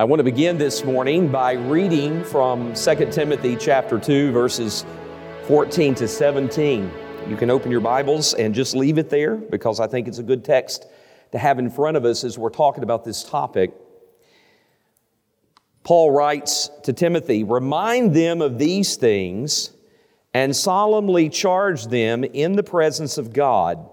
I 0.00 0.04
want 0.04 0.18
to 0.20 0.24
begin 0.24 0.56
this 0.56 0.82
morning 0.82 1.28
by 1.28 1.52
reading 1.52 2.24
from 2.24 2.72
2 2.72 3.10
Timothy 3.12 3.54
chapter 3.54 3.98
2 3.98 4.32
verses 4.32 4.86
14 5.42 5.94
to 5.96 6.08
17. 6.08 6.90
You 7.28 7.36
can 7.36 7.50
open 7.50 7.70
your 7.70 7.82
Bibles 7.82 8.32
and 8.32 8.54
just 8.54 8.74
leave 8.74 8.96
it 8.96 9.10
there 9.10 9.36
because 9.36 9.78
I 9.78 9.86
think 9.86 10.08
it's 10.08 10.16
a 10.16 10.22
good 10.22 10.42
text 10.42 10.86
to 11.32 11.38
have 11.38 11.58
in 11.58 11.68
front 11.68 11.98
of 11.98 12.06
us 12.06 12.24
as 12.24 12.38
we're 12.38 12.48
talking 12.48 12.82
about 12.82 13.04
this 13.04 13.22
topic. 13.22 13.74
Paul 15.84 16.12
writes 16.12 16.70
to 16.84 16.94
Timothy, 16.94 17.44
Remind 17.44 18.14
them 18.14 18.40
of 18.40 18.58
these 18.58 18.96
things 18.96 19.70
and 20.32 20.56
solemnly 20.56 21.28
charge 21.28 21.88
them 21.88 22.24
in 22.24 22.52
the 22.52 22.62
presence 22.62 23.18
of 23.18 23.34
God 23.34 23.86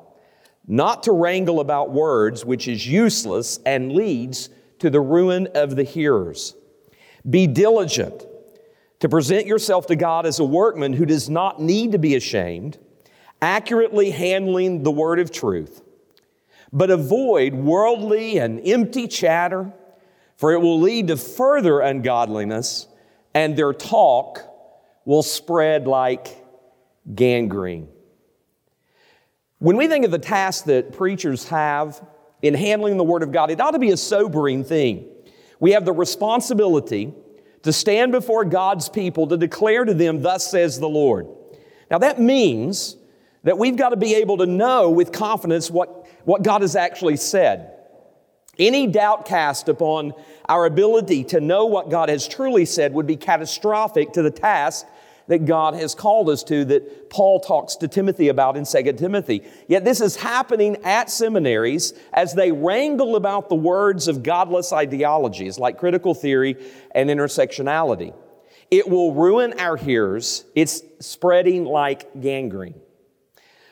not 0.68 1.04
to 1.04 1.12
wrangle 1.12 1.60
about 1.60 1.92
words, 1.92 2.46
which 2.46 2.70
is 2.70 2.88
useless 2.88 3.60
and 3.66 3.92
leads 3.92 4.50
to 4.80 4.90
the 4.90 5.02
ruin 5.02 5.48
of 5.56 5.76
the 5.76 5.84
hearers. 5.84 6.56
Be 7.30 7.48
diligent 7.48 8.26
to 9.00 9.10
present 9.10 9.46
yourself 9.46 9.88
to 9.88 9.96
God 9.96 10.26
as 10.26 10.40
a 10.40 10.44
workman 10.44 10.94
who 10.94 11.06
does 11.06 11.30
not 11.30 11.62
need 11.62 11.92
to 11.92 12.00
be 12.00 12.16
ashamed, 12.16 12.78
accurately 13.42 14.12
handling 14.12 14.84
the 14.84 14.92
word 14.92 15.20
of 15.20 15.32
truth. 15.32 15.82
But 16.74 16.90
avoid 16.90 17.54
worldly 17.54 18.38
and 18.40 18.60
empty 18.66 19.08
chatter, 19.08 19.72
for 20.36 20.54
it 20.54 20.60
will 20.60 20.80
lead 20.80 21.08
to 21.08 21.18
further 21.18 21.80
ungodliness, 21.80 22.88
and 23.34 23.56
their 23.56 23.74
talk 23.74 24.42
will 25.06 25.24
spread 25.24 25.88
like 25.88 26.44
gangrene. 27.14 27.88
When 29.60 29.78
we 29.78 29.88
think 29.88 30.06
of 30.06 30.12
the 30.12 30.20
task 30.20 30.66
that 30.66 30.94
preachers 30.94 31.48
have 31.50 32.06
in 32.42 32.54
handling 32.54 32.98
the 32.98 33.04
Word 33.04 33.24
of 33.24 33.32
God, 33.32 33.52
it 33.52 33.60
ought 33.60 33.72
to 33.72 33.80
be 33.80 33.92
a 33.92 33.98
sobering 33.98 34.64
thing. 34.64 35.08
We 35.60 35.72
have 35.72 35.86
the 35.86 35.94
responsibility 35.94 37.14
to 37.64 37.74
stand 37.74 38.12
before 38.12 38.46
God's 38.46 38.90
people 38.90 39.28
to 39.28 39.38
declare 39.38 39.86
to 39.86 39.94
them, 39.94 40.22
Thus 40.22 40.50
says 40.50 40.80
the 40.80 40.90
Lord. 40.90 41.28
Now, 41.90 41.98
that 42.00 42.20
means 42.20 42.96
that 43.44 43.58
we've 43.58 43.78
got 43.78 43.90
to 43.90 43.98
be 43.98 44.16
able 44.16 44.38
to 44.38 44.46
know 44.46 44.90
with 44.90 45.12
confidence 45.12 45.72
what, 45.72 46.08
what 46.26 46.44
God 46.44 46.62
has 46.62 46.76
actually 46.76 47.18
said. 47.18 47.74
Any 48.60 48.88
doubt 48.88 49.26
cast 49.26 49.70
upon 49.70 50.14
our 50.50 50.66
ability 50.66 51.24
to 51.26 51.40
know 51.40 51.66
what 51.66 51.90
God 51.90 52.10
has 52.10 52.28
truly 52.28 52.66
said 52.66 52.94
would 52.94 53.08
be 53.08 53.16
catastrophic 53.16 54.14
to 54.14 54.22
the 54.22 54.32
task 54.32 54.86
that 55.28 55.46
God 55.46 55.74
has 55.76 55.94
called 55.94 56.30
us 56.30 56.44
to 56.46 56.66
that 56.66 57.10
Paul 57.10 57.40
talks 57.40 57.76
to 57.78 57.88
Timothy 57.88 58.30
about 58.30 58.58
in 58.58 58.66
2 58.66 58.94
Timothy. 58.94 59.44
Yet 59.68 59.84
this 59.86 60.02
is 60.02 60.16
happening 60.16 60.78
at 60.84 61.10
seminaries 61.10 61.94
as 62.14 62.34
they 62.34 62.52
wrangle 62.52 63.16
about 63.16 63.50
the 63.50 63.56
words 63.56 64.08
of 64.08 64.24
godless 64.24 64.74
ideologies 64.74 65.60
like 65.60 65.78
critical 65.78 66.14
theory 66.14 66.56
and 66.92 67.10
intersectionality. 67.10 68.14
It 68.70 68.90
will 68.90 69.14
ruin 69.14 69.60
our 69.60 69.78
hearers. 69.78 70.46
It's 70.56 70.82
spreading 71.00 71.64
like 71.66 72.20
gangrene. 72.20 72.82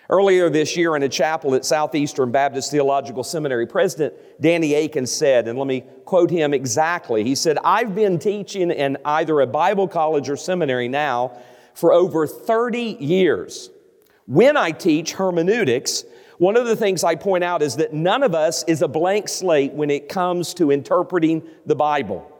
Earlier 0.09 0.52
this 0.52 0.78
year 0.78 0.95
in 0.95 1.02
a 1.02 1.09
chapel 1.09 1.56
at 1.56 1.66
Southeastern 1.66 2.31
Baptist 2.31 2.70
Theological 2.70 3.23
Seminary, 3.23 3.66
President 3.66 4.14
Danny 4.39 4.75
Akin 4.75 5.08
said, 5.08 5.48
and 5.48 5.58
let 5.58 5.67
me 5.67 5.84
quote 6.06 6.30
him 6.30 6.53
exactly. 6.53 7.23
He 7.23 7.34
said, 7.34 7.58
I've 7.64 7.95
been 7.95 8.20
teaching 8.20 8.70
in 8.70 8.98
either 9.03 9.42
a 9.42 9.48
Bible 9.48 9.88
college 9.88 10.30
or 10.30 10.38
seminary 10.38 10.88
now 10.88 11.36
for 11.73 11.92
over 11.92 12.28
30 12.28 12.98
years. 13.00 13.72
When 14.28 14.58
I 14.58 14.72
teach 14.72 15.14
hermeneutics, 15.14 16.03
one 16.38 16.56
of 16.56 16.67
the 16.67 16.76
things 16.76 17.03
I 17.03 17.16
point 17.16 17.44
out 17.44 17.64
is 17.64 17.78
that 17.78 17.94
none 17.94 18.22
of 18.22 18.36
us 18.36 18.64
is 18.66 18.83
a 18.83 18.88
blank 18.88 19.28
slate 19.28 19.73
when 19.73 19.89
it 19.89 20.08
comes 20.08 20.53
to 20.56 20.72
interpreting 20.72 21.42
the 21.66 21.76
Bible. 21.76 22.31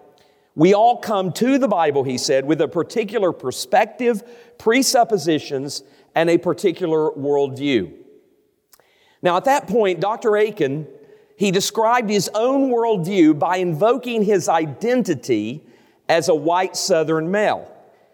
We 0.54 0.74
all 0.74 0.98
come 0.98 1.34
to 1.34 1.58
the 1.58 1.68
Bible, 1.68 2.04
he 2.04 2.18
said, 2.18 2.46
with 2.46 2.62
a 2.62 2.68
particular 2.68 3.32
perspective, 3.34 4.24
presuppositions, 4.58 5.84
and 6.16 6.30
a 6.30 6.38
particular 6.38 7.12
worldview. 7.12 7.94
Now, 9.22 9.38
at 9.38 9.46
that 9.46 9.68
point, 9.68 10.00
Dr. 10.00 10.38
Akin, 10.38 10.88
he 11.38 11.52
described 11.52 12.10
his 12.10 12.30
own 12.34 12.72
worldview 12.72 13.38
by 13.38 13.58
invoking 13.58 14.24
his 14.24 14.48
identity 14.48 15.64
as 16.08 16.30
a 16.30 16.36
white 16.36 16.76
Southern 16.76 17.30
male. 17.30 17.72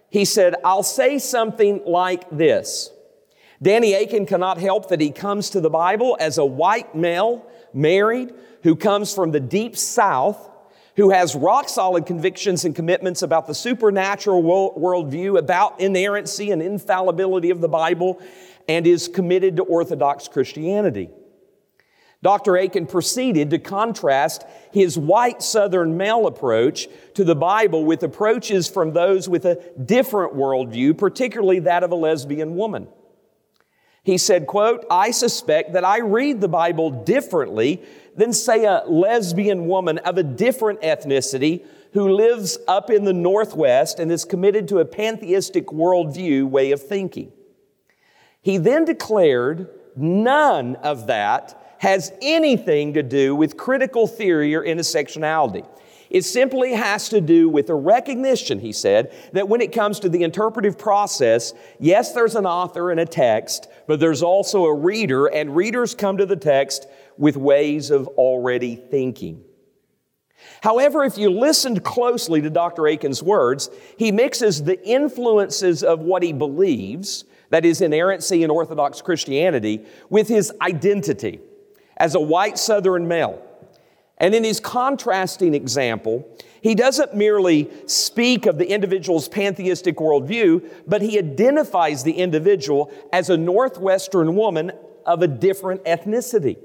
He 0.10 0.26
said, 0.26 0.56
I'll 0.66 0.84
say 0.84 1.20
something 1.20 1.82
like 1.86 2.30
this. 2.32 2.92
Danny 3.62 3.94
Akin 3.94 4.26
cannot 4.26 4.58
help 4.58 4.90
that 4.90 5.00
he 5.00 5.12
comes 5.12 5.52
to 5.52 5.62
the 5.62 5.70
Bible 5.70 6.18
as 6.20 6.38
a 6.38 6.46
white 6.46 6.96
male, 6.96 7.46
married, 7.74 8.34
who 8.64 8.76
comes 8.76 9.14
from 9.14 9.32
the 9.32 9.40
deep 9.40 9.78
South, 9.78 10.50
who 10.98 11.12
has 11.12 11.36
rock 11.36 11.70
solid 11.70 12.06
convictions 12.06 12.66
and 12.66 12.76
commitments 12.76 13.22
about 13.22 13.48
the 13.48 13.56
supernatural 13.56 14.44
worldview, 14.44 15.38
about 15.38 15.80
inerrancy 15.80 16.52
and 16.52 16.62
infallibility 16.62 17.50
of 17.50 17.62
the 17.62 17.70
Bible, 17.70 18.22
and 18.68 18.86
is 18.86 19.08
committed 19.08 19.58
to 19.58 19.64
Orthodox 19.64 20.28
Christianity. 20.28 21.10
Dr. 22.24 22.56
Akin 22.56 22.86
proceeded 22.86 23.50
to 23.50 23.58
contrast 23.58 24.46
his 24.72 24.98
white 24.98 25.42
Southern 25.42 25.98
male 25.98 26.28
approach 26.28 26.88
to 27.16 27.24
the 27.24 27.36
Bible 27.36 27.84
with 27.84 28.04
approaches 28.04 28.70
from 28.70 28.94
those 28.94 29.28
with 29.28 29.46
a 29.46 29.60
different 29.84 30.36
worldview, 30.36 30.96
particularly 30.98 31.60
that 31.62 31.84
of 31.84 31.92
a 31.92 31.96
lesbian 31.96 32.56
woman. 32.56 32.88
He 34.04 34.18
said, 34.18 34.48
quote, 34.48 34.86
I 34.90 35.12
suspect 35.12 35.74
that 35.74 35.86
I 35.86 36.00
read 36.00 36.42
the 36.42 36.48
Bible 36.48 36.90
differently 36.90 37.84
than, 38.16 38.34
say, 38.34 38.66
a 38.66 38.84
lesbian 38.88 39.68
woman 39.68 39.98
of 40.00 40.18
a 40.18 40.24
different 40.24 40.82
ethnicity 40.82 41.66
who 41.94 42.10
lives 42.10 42.58
up 42.68 42.90
in 42.90 43.04
the 43.04 43.14
Northwest 43.14 44.00
and 44.00 44.12
is 44.12 44.26
committed 44.26 44.68
to 44.70 44.80
a 44.80 44.86
pantheistic 44.86 45.68
worldview 45.68 46.46
way 46.46 46.72
of 46.72 46.82
thinking. 46.82 47.32
He 48.42 48.58
then 48.58 48.86
declared 48.86 49.70
none 49.96 50.76
of 50.78 51.08
that 51.08 51.76
has 51.80 52.14
anything 52.22 52.94
to 52.94 53.04
do 53.04 53.36
with 53.36 53.58
critical 53.58 54.08
theory 54.08 54.56
or 54.56 54.64
intersectionality. 54.64 55.68
It 56.12 56.26
simply 56.26 56.74
has 56.74 57.08
to 57.10 57.22
do 57.22 57.48
with 57.48 57.70
a 57.70 57.74
recognition, 57.74 58.60
he 58.60 58.74
said, 58.74 59.14
that 59.32 59.48
when 59.48 59.62
it 59.62 59.72
comes 59.72 59.98
to 60.02 60.10
the 60.10 60.24
interpretive 60.24 60.78
process, 60.78 61.54
yes, 61.80 62.12
there's 62.12 62.36
an 62.36 62.46
author 62.46 62.92
and 62.92 63.00
a 63.00 63.06
text, 63.06 63.70
but 63.88 64.02
there's 64.02 64.22
also 64.22 64.66
a 64.66 64.76
reader, 64.76 65.28
and 65.28 65.56
readers 65.56 65.96
come 65.96 66.18
to 66.18 66.26
the 66.26 66.36
text 66.36 66.86
with 67.18 67.38
ways 67.38 67.92
of 67.92 68.10
already 68.10 68.76
thinking. 68.76 69.42
However, 70.62 71.06
if 71.06 71.18
you 71.18 71.30
listened 71.30 71.86
closely 71.86 72.42
to 72.42 72.50
Dr. 72.50 72.88
Akin's 72.88 73.24
words, 73.24 73.70
he 73.98 74.12
mixes 74.12 74.64
the 74.64 74.86
influences 74.86 75.82
of 75.82 76.02
what 76.02 76.24
he 76.24 76.34
believes, 76.34 77.24
that 77.52 77.64
is, 77.64 77.80
inerrancy 77.80 78.44
in 78.44 78.50
Orthodox 78.50 79.02
Christianity, 79.02 79.86
with 80.10 80.28
his 80.28 80.52
identity 80.62 81.40
as 81.96 82.16
a 82.16 82.20
white 82.20 82.58
Southern 82.58 83.08
male. 83.08 83.42
And 84.22 84.36
in 84.36 84.44
his 84.44 84.60
contrasting 84.60 85.56
example, 85.56 86.30
he 86.62 86.76
doesn't 86.76 87.16
merely 87.16 87.72
speak 87.88 88.46
of 88.46 88.60
the 88.60 88.70
individual's 88.70 89.28
pantheistic 89.28 89.98
worldview, 89.98 90.72
but 90.86 91.02
he 91.02 91.18
identifies 91.18 92.04
the 92.04 92.14
individual 92.14 92.94
as 93.12 93.32
a 93.32 93.36
Northwestern 93.36 94.36
woman 94.36 94.72
of 95.08 95.24
a 95.24 95.28
different 95.28 95.84
ethnicity. 95.86 96.58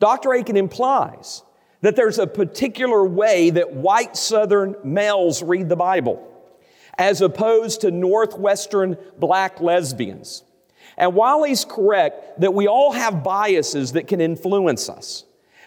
Dr. 0.00 0.32
Akin 0.34 0.56
implies 0.56 1.44
that 1.82 1.94
there's 1.94 2.18
a 2.18 2.26
particular 2.26 3.04
way 3.04 3.50
that 3.50 3.72
white 3.72 4.16
Southern 4.16 4.74
males 4.82 5.44
read 5.44 5.68
the 5.68 5.76
Bible, 5.76 6.28
as 6.98 7.20
opposed 7.20 7.82
to 7.82 7.92
Northwestern 7.92 8.96
black 9.20 9.60
lesbians. 9.60 10.42
And 10.96 11.14
while 11.14 11.44
he's 11.44 11.64
correct 11.64 12.40
that 12.40 12.52
we 12.52 12.66
all 12.66 12.90
have 12.90 13.22
biases 13.22 13.92
that 13.92 14.08
can 14.08 14.20
influence 14.20 14.88
us, 14.88 15.24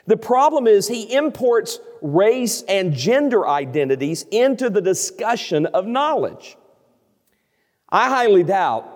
the 0.08 0.18
problem 0.18 0.68
is 0.68 0.88
he 0.88 1.14
imports 1.14 1.80
race 2.02 2.64
and 2.64 2.94
gender 2.94 3.48
identities 3.48 4.26
into 4.32 4.70
the 4.70 4.82
discussion 4.82 5.66
of 5.68 5.86
knowledge. 5.86 6.58
I 7.90 8.10
highly 8.10 8.44
doubt 8.44 8.94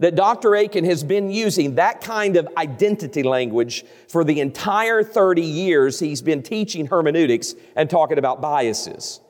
that 0.00 0.14
Dr. 0.14 0.54
Akin 0.54 0.84
has 0.84 1.04
been 1.04 1.30
using 1.30 1.74
that 1.74 2.00
kind 2.00 2.36
of 2.36 2.48
identity 2.56 3.22
language 3.22 3.84
for 4.08 4.24
the 4.24 4.40
entire 4.40 5.02
30 5.02 5.42
years 5.42 5.98
he's 5.98 6.22
been 6.22 6.42
teaching 6.42 6.86
hermeneutics 6.86 7.54
and 7.76 7.90
talking 7.90 8.16
about 8.16 8.40
biases. 8.40 9.20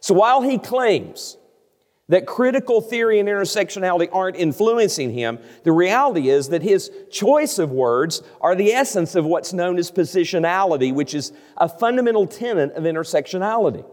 So 0.00 0.12
while 0.12 0.42
he 0.42 0.58
claims 0.58 1.38
that 2.08 2.26
critical 2.26 2.80
theory 2.80 3.18
and 3.18 3.28
intersectionality 3.28 4.08
aren't 4.12 4.36
influencing 4.36 5.10
him. 5.10 5.38
The 5.62 5.72
reality 5.72 6.28
is 6.28 6.50
that 6.50 6.62
his 6.62 6.90
choice 7.10 7.58
of 7.58 7.70
words 7.70 8.22
are 8.42 8.54
the 8.54 8.72
essence 8.72 9.14
of 9.14 9.24
what's 9.24 9.52
known 9.52 9.78
as 9.78 9.90
positionality, 9.90 10.92
which 10.92 11.14
is 11.14 11.32
a 11.56 11.68
fundamental 11.68 12.26
tenet 12.26 12.72
of 12.72 12.84
intersectionality. 12.84 13.86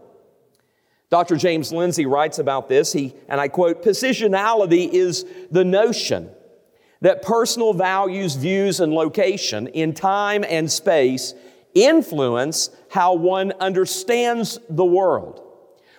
Dr. 1.08 1.36
James 1.36 1.72
Lindsay 1.72 2.06
writes 2.06 2.38
about 2.38 2.68
this, 2.68 2.92
he, 2.92 3.14
and 3.28 3.40
I 3.40 3.48
quote, 3.48 3.82
positionality 3.82 4.90
is 4.90 5.26
the 5.50 5.64
notion 5.64 6.30
that 7.00 7.22
personal 7.22 7.74
values, 7.74 8.36
views, 8.36 8.80
and 8.80 8.92
location 8.92 9.66
in 9.68 9.92
time 9.92 10.44
and 10.48 10.70
space 10.70 11.34
influence 11.74 12.70
how 12.90 13.14
one 13.14 13.52
understands 13.52 14.58
the 14.68 14.84
world. 14.84 15.51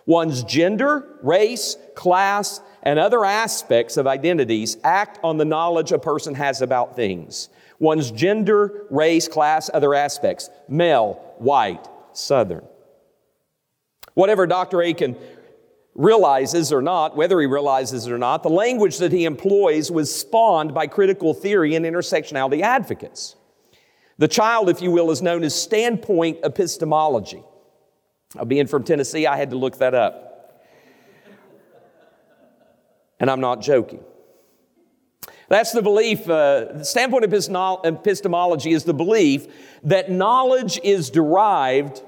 One's 0.06 0.44
gender, 0.44 1.18
race, 1.22 1.78
class, 1.96 2.62
and 2.84 3.00
other 3.00 3.24
aspects 3.24 3.96
of 3.98 4.06
identities 4.06 4.78
act 4.84 5.20
on 5.24 5.38
the 5.38 5.46
knowledge 5.46 5.92
a 5.92 6.00
person 6.00 6.36
has 6.36 6.62
about 6.62 6.96
things. 6.96 7.50
One's 7.80 8.12
gender, 8.12 8.86
race, 8.90 9.28
class, 9.28 9.70
other 9.74 9.94
aspects 9.94 10.50
male, 10.68 11.14
white, 11.38 11.88
southern. 12.12 12.64
Whatever 14.14 14.46
Dr. 14.46 14.82
Akin 14.82 15.16
realizes 15.96 16.72
or 16.74 16.82
not, 16.82 17.16
whether 17.16 17.40
he 17.40 17.46
realizes 17.46 18.06
it 18.08 18.12
or 18.12 18.18
not, 18.18 18.44
the 18.44 18.50
language 18.50 18.98
that 18.98 19.12
he 19.12 19.26
employs 19.26 19.92
was 19.92 20.14
spawned 20.14 20.74
by 20.74 20.88
critical 20.88 21.34
theory 21.34 21.76
and 21.76 21.86
intersectionality 21.86 22.62
advocates. 22.62 23.36
The 24.18 24.28
child, 24.28 24.70
if 24.70 24.82
you 24.82 24.92
will, 24.92 25.12
is 25.12 25.22
known 25.22 25.44
as 25.44 25.60
standpoint 25.60 26.40
epistemology. 26.44 27.44
Being 28.48 28.68
from 28.68 28.84
Tennessee, 28.84 29.28
I 29.28 29.38
had 29.38 29.52
to 29.52 29.56
look 29.56 29.78
that 29.78 29.94
up. 29.94 30.30
And 33.20 33.30
I'm 33.30 33.40
not 33.40 33.62
joking. 33.62 34.04
That's 35.50 35.72
the 35.72 35.82
belief, 35.82 36.28
uh, 36.28 36.74
the 36.74 36.84
standpoint 36.84 37.26
of 37.26 37.34
epistemology 37.34 38.72
is 38.72 38.86
the 38.86 38.94
belief 38.94 39.46
that 39.84 40.10
knowledge 40.10 40.80
is 40.84 41.10
derived 41.10 42.02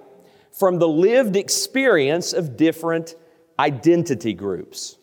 from 0.52 0.80
the 0.80 0.88
lived 0.88 1.36
experience 1.36 2.34
of 2.34 2.58
different 2.58 3.16
identity 3.60 4.34
groups. 4.34 4.98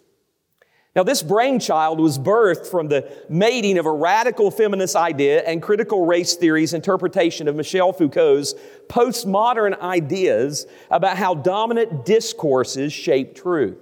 Now, 0.95 1.05
this 1.05 1.23
brainchild 1.23 2.01
was 2.01 2.19
birthed 2.19 2.67
from 2.67 2.89
the 2.89 3.11
mating 3.31 3.79
of 3.79 3.87
a 3.87 3.93
radical 3.93 4.51
feminist 4.51 4.95
idea 4.95 5.43
and 5.43 5.63
critical 5.63 6.05
race 6.05 6.35
theory's 6.35 6.75
interpretation 6.75 7.49
of 7.49 7.57
Michel 7.57 7.95
Foucault's 7.95 8.55
postmodern 8.89 9.81
ideas 9.81 10.67
about 10.91 11.17
how 11.17 11.35
dominant 11.35 12.05
discourses 12.05 12.93
shape 12.93 13.35
truth. 13.35 13.79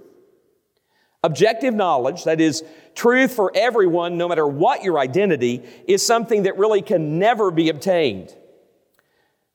Objective 1.25 1.75
knowledge, 1.75 2.25
that 2.25 2.41
is, 2.41 2.63
truth 2.95 3.35
for 3.35 3.51
everyone, 3.57 4.17
no 4.17 4.29
matter 4.29 4.47
what 4.47 4.85
your 4.85 4.99
identity, 4.99 5.65
is 5.89 6.07
something 6.07 6.45
that 6.45 6.57
really 6.59 6.81
can 6.81 7.19
never 7.19 7.51
be 7.51 7.71
obtained. 7.71 8.35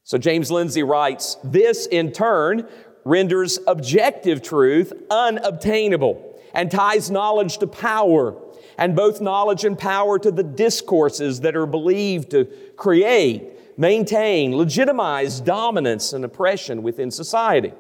So 0.03 0.17
James 0.17 0.51
Lindsay 0.51 0.83
writes, 0.83 1.37
this 1.41 1.87
in 1.87 2.11
turn 2.11 2.67
renders 3.05 3.59
objective 3.65 4.41
truth 4.41 4.91
unobtainable 5.09 6.34
and 6.55 6.71
ties 6.71 7.11
knowledge 7.11 7.59
to 7.59 7.67
power, 7.67 8.35
and 8.77 8.95
both 8.95 9.21
knowledge 9.21 9.63
and 9.65 9.77
power 9.77 10.17
to 10.17 10.31
the 10.31 10.43
discourses 10.43 11.41
that 11.41 11.55
are 11.55 11.65
believed 11.65 12.31
to 12.31 12.45
create, 12.77 13.77
maintain, 13.77 14.55
legitimize 14.55 15.41
dominance 15.41 16.13
and 16.13 16.25
oppression 16.25 16.81
within 16.81 17.11
society. 17.11 17.73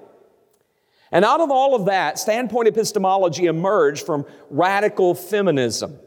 And 1.11 1.23
out 1.23 1.39
of 1.39 1.49
all 1.49 1.75
of 1.75 1.85
that, 1.85 2.19
standpoint 2.19 2.67
epistemology 2.67 3.45
emerged 3.45 4.05
from 4.05 4.25
radical 4.49 5.15
feminism, 5.15 5.97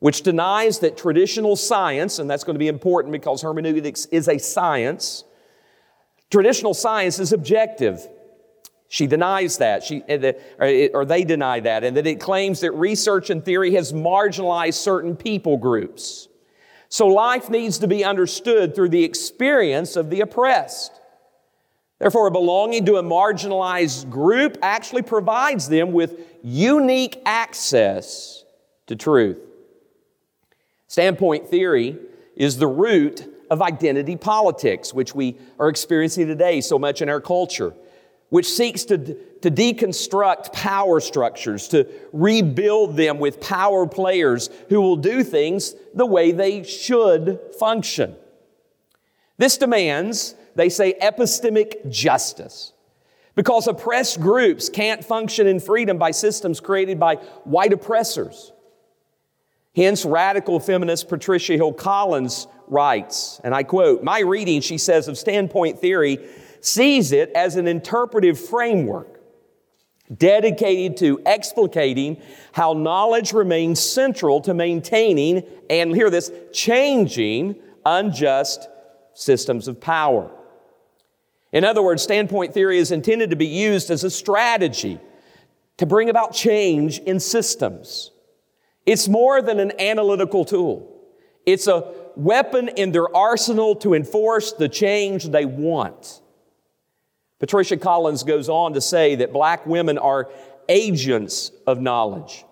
which 0.00 0.22
denies 0.22 0.80
that 0.80 0.96
traditional 0.96 1.54
science, 1.54 2.18
and 2.18 2.28
that's 2.28 2.42
going 2.42 2.54
to 2.54 2.58
be 2.58 2.68
important 2.68 3.12
because 3.12 3.42
hermeneutics 3.42 4.06
is 4.06 4.28
a 4.28 4.38
science, 4.38 5.24
traditional 6.30 6.74
science 6.74 7.20
is 7.20 7.32
objective. 7.32 8.08
She 8.94 9.08
denies 9.08 9.58
that, 9.58 9.82
she, 9.82 10.04
eh, 10.06 10.34
eh, 10.60 10.88
or 10.94 11.04
they 11.04 11.24
deny 11.24 11.58
that, 11.58 11.82
and 11.82 11.96
that 11.96 12.06
it 12.06 12.20
claims 12.20 12.60
that 12.60 12.70
research 12.74 13.28
and 13.28 13.44
theory 13.44 13.74
has 13.74 13.92
marginalized 13.92 14.74
certain 14.74 15.16
people 15.16 15.56
groups. 15.56 16.28
So 16.90 17.08
life 17.08 17.50
needs 17.50 17.78
to 17.78 17.88
be 17.88 18.04
understood 18.04 18.76
through 18.76 18.90
the 18.90 19.02
experience 19.02 19.96
of 19.96 20.10
the 20.10 20.20
oppressed. 20.20 20.92
Therefore, 21.98 22.30
belonging 22.30 22.86
to 22.86 22.94
a 22.98 23.02
marginalized 23.02 24.10
group 24.10 24.58
actually 24.62 25.02
provides 25.02 25.68
them 25.68 25.92
with 25.92 26.20
unique 26.44 27.20
access 27.26 28.44
to 28.86 28.94
truth. 28.94 29.38
Standpoint 30.86 31.48
theory 31.48 31.98
is 32.36 32.58
the 32.58 32.68
root 32.68 33.28
of 33.50 33.60
identity 33.60 34.14
politics, 34.14 34.94
which 34.94 35.16
we 35.16 35.36
are 35.58 35.68
experiencing 35.68 36.28
today 36.28 36.60
so 36.60 36.78
much 36.78 37.02
in 37.02 37.08
our 37.08 37.20
culture, 37.20 37.74
which 38.34 38.50
seeks 38.50 38.82
to, 38.86 38.98
to 39.42 39.48
deconstruct 39.48 40.52
power 40.52 40.98
structures, 40.98 41.68
to 41.68 41.86
rebuild 42.12 42.96
them 42.96 43.20
with 43.20 43.40
power 43.40 43.86
players 43.86 44.50
who 44.70 44.80
will 44.80 44.96
do 44.96 45.22
things 45.22 45.76
the 45.94 46.04
way 46.04 46.32
they 46.32 46.64
should 46.64 47.38
function. 47.60 48.16
This 49.38 49.56
demands 49.56 50.34
they 50.56 50.68
say 50.68 50.94
epistemic 51.00 51.88
justice. 51.88 52.72
Because 53.36 53.68
oppressed 53.68 54.20
groups 54.20 54.68
can't 54.68 55.04
function 55.04 55.46
in 55.46 55.60
freedom 55.60 55.96
by 55.96 56.10
systems 56.10 56.58
created 56.58 56.98
by 56.98 57.14
white 57.44 57.72
oppressors. 57.72 58.52
Hence, 59.76 60.04
radical 60.04 60.58
feminist 60.58 61.08
Patricia 61.08 61.52
Hill 61.52 61.72
Collins 61.72 62.48
writes, 62.66 63.40
and 63.44 63.54
I 63.54 63.62
quote, 63.62 64.02
My 64.02 64.18
reading, 64.18 64.60
she 64.60 64.78
says, 64.78 65.06
of 65.06 65.16
standpoint 65.16 65.78
theory 65.78 66.18
sees 66.64 67.12
it 67.12 67.30
as 67.34 67.56
an 67.56 67.66
interpretive 67.66 68.38
framework 68.38 69.20
dedicated 70.16 70.96
to 70.98 71.18
explicating 71.24 72.20
how 72.52 72.72
knowledge 72.72 73.32
remains 73.32 73.80
central 73.80 74.40
to 74.40 74.54
maintaining 74.54 75.42
and 75.70 75.94
hear 75.94 76.10
this 76.10 76.30
changing 76.52 77.56
unjust 77.86 78.68
systems 79.14 79.68
of 79.68 79.80
power. 79.80 80.30
In 81.52 81.64
other 81.64 81.82
words, 81.82 82.02
standpoint 82.02 82.52
theory 82.52 82.78
is 82.78 82.90
intended 82.90 83.30
to 83.30 83.36
be 83.36 83.46
used 83.46 83.90
as 83.90 84.04
a 84.04 84.10
strategy 84.10 84.98
to 85.76 85.86
bring 85.86 86.10
about 86.10 86.34
change 86.34 86.98
in 86.98 87.20
systems. 87.20 88.10
It's 88.86 89.08
more 89.08 89.40
than 89.40 89.60
an 89.60 89.72
analytical 89.80 90.44
tool. 90.44 90.90
It's 91.46 91.66
a 91.66 91.92
weapon 92.16 92.68
in 92.68 92.92
their 92.92 93.14
arsenal 93.14 93.76
to 93.76 93.94
enforce 93.94 94.52
the 94.52 94.68
change 94.68 95.24
they 95.24 95.44
want. 95.44 96.20
Patricia 97.44 97.76
Collins 97.76 98.22
goes 98.22 98.48
on 98.48 98.72
to 98.72 98.80
say 98.80 99.16
that 99.16 99.30
black 99.30 99.66
women 99.66 99.98
are 99.98 100.30
agents 100.66 101.52
of 101.66 101.78
knowledge. 101.78 102.42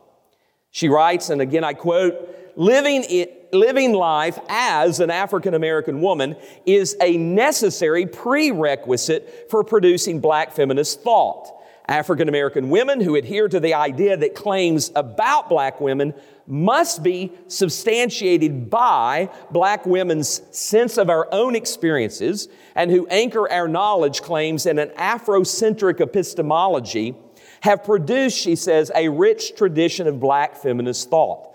She 0.70 0.90
writes, 0.90 1.30
and 1.30 1.40
again 1.40 1.64
I 1.64 1.72
quote, 1.72 2.52
living, 2.56 3.26
living 3.54 3.94
life 3.94 4.38
as 4.50 5.00
an 5.00 5.10
African 5.10 5.54
American 5.54 6.02
woman 6.02 6.36
is 6.66 6.94
a 7.00 7.16
necessary 7.16 8.04
prerequisite 8.04 9.46
for 9.48 9.64
producing 9.64 10.20
black 10.20 10.52
feminist 10.52 11.00
thought. 11.00 11.50
African 11.88 12.28
American 12.28 12.68
women 12.68 13.00
who 13.00 13.16
adhere 13.16 13.48
to 13.48 13.60
the 13.60 13.72
idea 13.72 14.18
that 14.18 14.34
claims 14.34 14.92
about 14.94 15.48
black 15.48 15.80
women 15.80 16.12
must 16.46 17.02
be 17.02 17.32
substantiated 17.48 18.68
by 18.68 19.30
black 19.50 19.86
women's 19.86 20.42
sense 20.56 20.98
of 20.98 21.08
our 21.08 21.28
own 21.32 21.54
experiences 21.54 22.48
and 22.74 22.90
who 22.90 23.06
anchor 23.08 23.50
our 23.50 23.68
knowledge 23.68 24.22
claims 24.22 24.66
in 24.66 24.78
an 24.78 24.90
Afrocentric 24.90 26.00
epistemology 26.00 27.14
have 27.60 27.84
produced, 27.84 28.36
she 28.36 28.56
says, 28.56 28.90
a 28.94 29.08
rich 29.08 29.54
tradition 29.56 30.08
of 30.08 30.18
black 30.18 30.56
feminist 30.56 31.10
thought. 31.10 31.54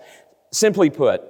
Simply 0.50 0.88
put, 0.88 1.22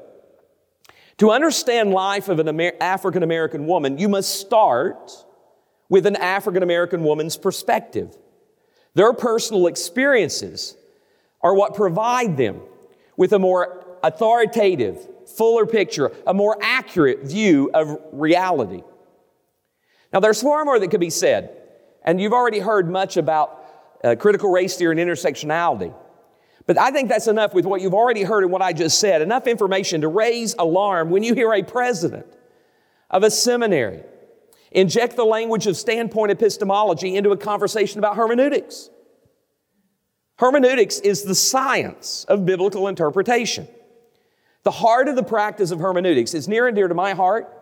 to 1.18 1.32
understand 1.32 1.90
life 1.90 2.28
of 2.28 2.38
an 2.38 2.48
Amer- 2.48 2.76
African 2.80 3.24
American 3.24 3.66
woman, 3.66 3.98
you 3.98 4.08
must 4.08 4.40
start 4.40 5.10
with 5.88 6.06
an 6.06 6.14
African 6.16 6.62
American 6.62 7.02
woman's 7.02 7.36
perspective. 7.36 8.16
Their 8.94 9.12
personal 9.12 9.66
experiences 9.66 10.76
are 11.42 11.54
what 11.54 11.74
provide 11.74 12.36
them 12.36 12.60
with 13.18 13.32
a 13.32 13.38
more 13.38 13.84
authoritative, 14.02 15.06
fuller 15.37 15.66
picture, 15.66 16.10
a 16.26 16.32
more 16.32 16.56
accurate 16.62 17.25
view 17.25 17.70
of 17.75 17.98
reality. 18.12 18.82
Now, 20.12 20.20
there's 20.20 20.40
far 20.40 20.64
more 20.64 20.78
that 20.78 20.90
could 20.90 21.00
be 21.00 21.10
said, 21.10 21.50
and 22.02 22.18
you've 22.18 22.32
already 22.32 22.60
heard 22.60 22.88
much 22.88 23.18
about 23.18 23.62
uh, 24.02 24.14
critical 24.14 24.50
race 24.50 24.76
theory 24.76 24.98
and 24.98 25.10
intersectionality. 25.10 25.92
But 26.66 26.78
I 26.78 26.90
think 26.92 27.08
that's 27.08 27.26
enough 27.26 27.54
with 27.54 27.66
what 27.66 27.80
you've 27.80 27.92
already 27.92 28.22
heard 28.22 28.44
and 28.44 28.52
what 28.52 28.62
I 28.62 28.72
just 28.72 29.00
said. 29.00 29.20
Enough 29.20 29.46
information 29.46 30.02
to 30.02 30.08
raise 30.08 30.54
alarm 30.58 31.10
when 31.10 31.22
you 31.22 31.34
hear 31.34 31.52
a 31.52 31.62
president 31.62 32.26
of 33.10 33.25
a 33.25 33.30
seminary 33.30 34.02
inject 34.70 35.16
the 35.16 35.25
language 35.25 35.66
of 35.66 35.76
standpoint 35.76 36.30
epistemology 36.30 37.16
into 37.16 37.30
a 37.30 37.37
conversation 37.37 37.98
about 37.98 38.16
hermeneutics. 38.16 38.90
Hermeneutics 40.38 40.99
is 41.00 41.25
the 41.25 41.35
science 41.35 42.25
of 42.28 42.47
biblical 42.47 42.88
interpretation. 42.88 43.68
The 44.62 44.71
heart 44.71 45.09
of 45.09 45.16
the 45.16 45.23
practice 45.23 45.71
of 45.71 45.80
hermeneutics 45.80 46.35
is 46.35 46.49
near 46.49 46.66
and 46.66 46.76
dear 46.76 46.88
to 46.88 46.95
my 46.95 47.14
heart 47.14 47.59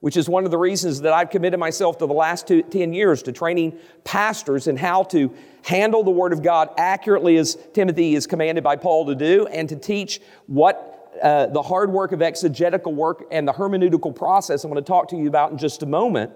which 0.00 0.16
is 0.16 0.28
one 0.28 0.44
of 0.44 0.50
the 0.50 0.58
reasons 0.58 1.00
that 1.00 1.12
I've 1.12 1.30
committed 1.30 1.58
myself 1.58 1.98
to 1.98 2.06
the 2.06 2.14
last 2.14 2.46
two, 2.46 2.62
10 2.62 2.92
years 2.92 3.22
to 3.24 3.32
training 3.32 3.76
pastors 4.04 4.68
in 4.68 4.76
how 4.76 5.02
to 5.04 5.34
handle 5.62 6.04
the 6.04 6.10
Word 6.10 6.32
of 6.32 6.42
God 6.42 6.70
accurately 6.76 7.36
as 7.36 7.56
Timothy 7.74 8.14
is 8.14 8.26
commanded 8.26 8.62
by 8.62 8.76
Paul 8.76 9.06
to 9.06 9.14
do, 9.14 9.46
and 9.48 9.68
to 9.68 9.76
teach 9.76 10.20
what 10.46 10.94
uh, 11.20 11.46
the 11.46 11.62
hard 11.62 11.90
work 11.90 12.12
of 12.12 12.22
exegetical 12.22 12.94
work 12.94 13.24
and 13.32 13.48
the 13.48 13.52
hermeneutical 13.52 14.14
process 14.14 14.62
I'm 14.62 14.70
going 14.70 14.82
to 14.82 14.86
talk 14.86 15.08
to 15.08 15.16
you 15.16 15.26
about 15.26 15.50
in 15.50 15.58
just 15.58 15.82
a 15.82 15.86
moment. 15.86 16.32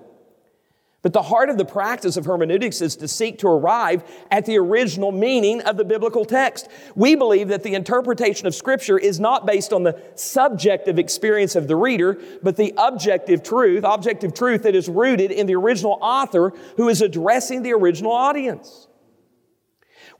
But 1.02 1.12
the 1.12 1.23
heart 1.23 1.50
of 1.50 1.59
the 1.59 1.64
practice 1.64 2.16
of 2.16 2.26
hermeneutics 2.26 2.80
is 2.80 2.94
to 2.97 3.09
seek 3.09 3.40
to 3.40 3.49
arrive 3.49 4.04
at 4.30 4.47
the 4.47 4.56
original 4.56 5.11
meaning 5.11 5.61
of 5.62 5.76
the 5.76 5.85
biblical 5.85 6.25
text. 6.25 6.68
We 6.94 7.16
believe 7.16 7.49
that 7.49 7.64
the 7.64 7.75
interpretation 7.75 8.47
of 8.47 8.54
Scripture 8.54 8.99
is 8.99 9.18
not 9.18 9.44
based 9.44 9.73
on 9.73 9.82
the 9.82 10.00
subjective 10.14 11.00
experience 11.00 11.56
of 11.56 11.66
the 11.66 11.75
reader, 11.75 12.21
but 12.40 12.56
the 12.56 12.73
objective 12.76 13.42
truth, 13.42 13.82
objective 13.82 14.32
truth 14.32 14.62
that 14.62 14.76
is 14.76 14.88
rooted 14.88 15.32
in 15.32 15.49
the 15.49 15.56
original 15.56 15.99
author 16.00 16.52
who 16.76 16.88
is 16.88 17.02
addressing 17.02 17.64
the 17.64 17.73
original 17.73 18.12
audience. 18.12 18.87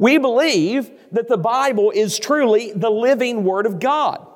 We 0.01 0.19
believe 0.19 0.91
that 1.13 1.29
the 1.29 1.39
Bible 1.39 1.93
is 1.95 2.19
truly 2.19 2.73
the 2.73 2.91
living 2.91 3.45
Word 3.45 3.67
of 3.67 3.79
God. 3.79 4.27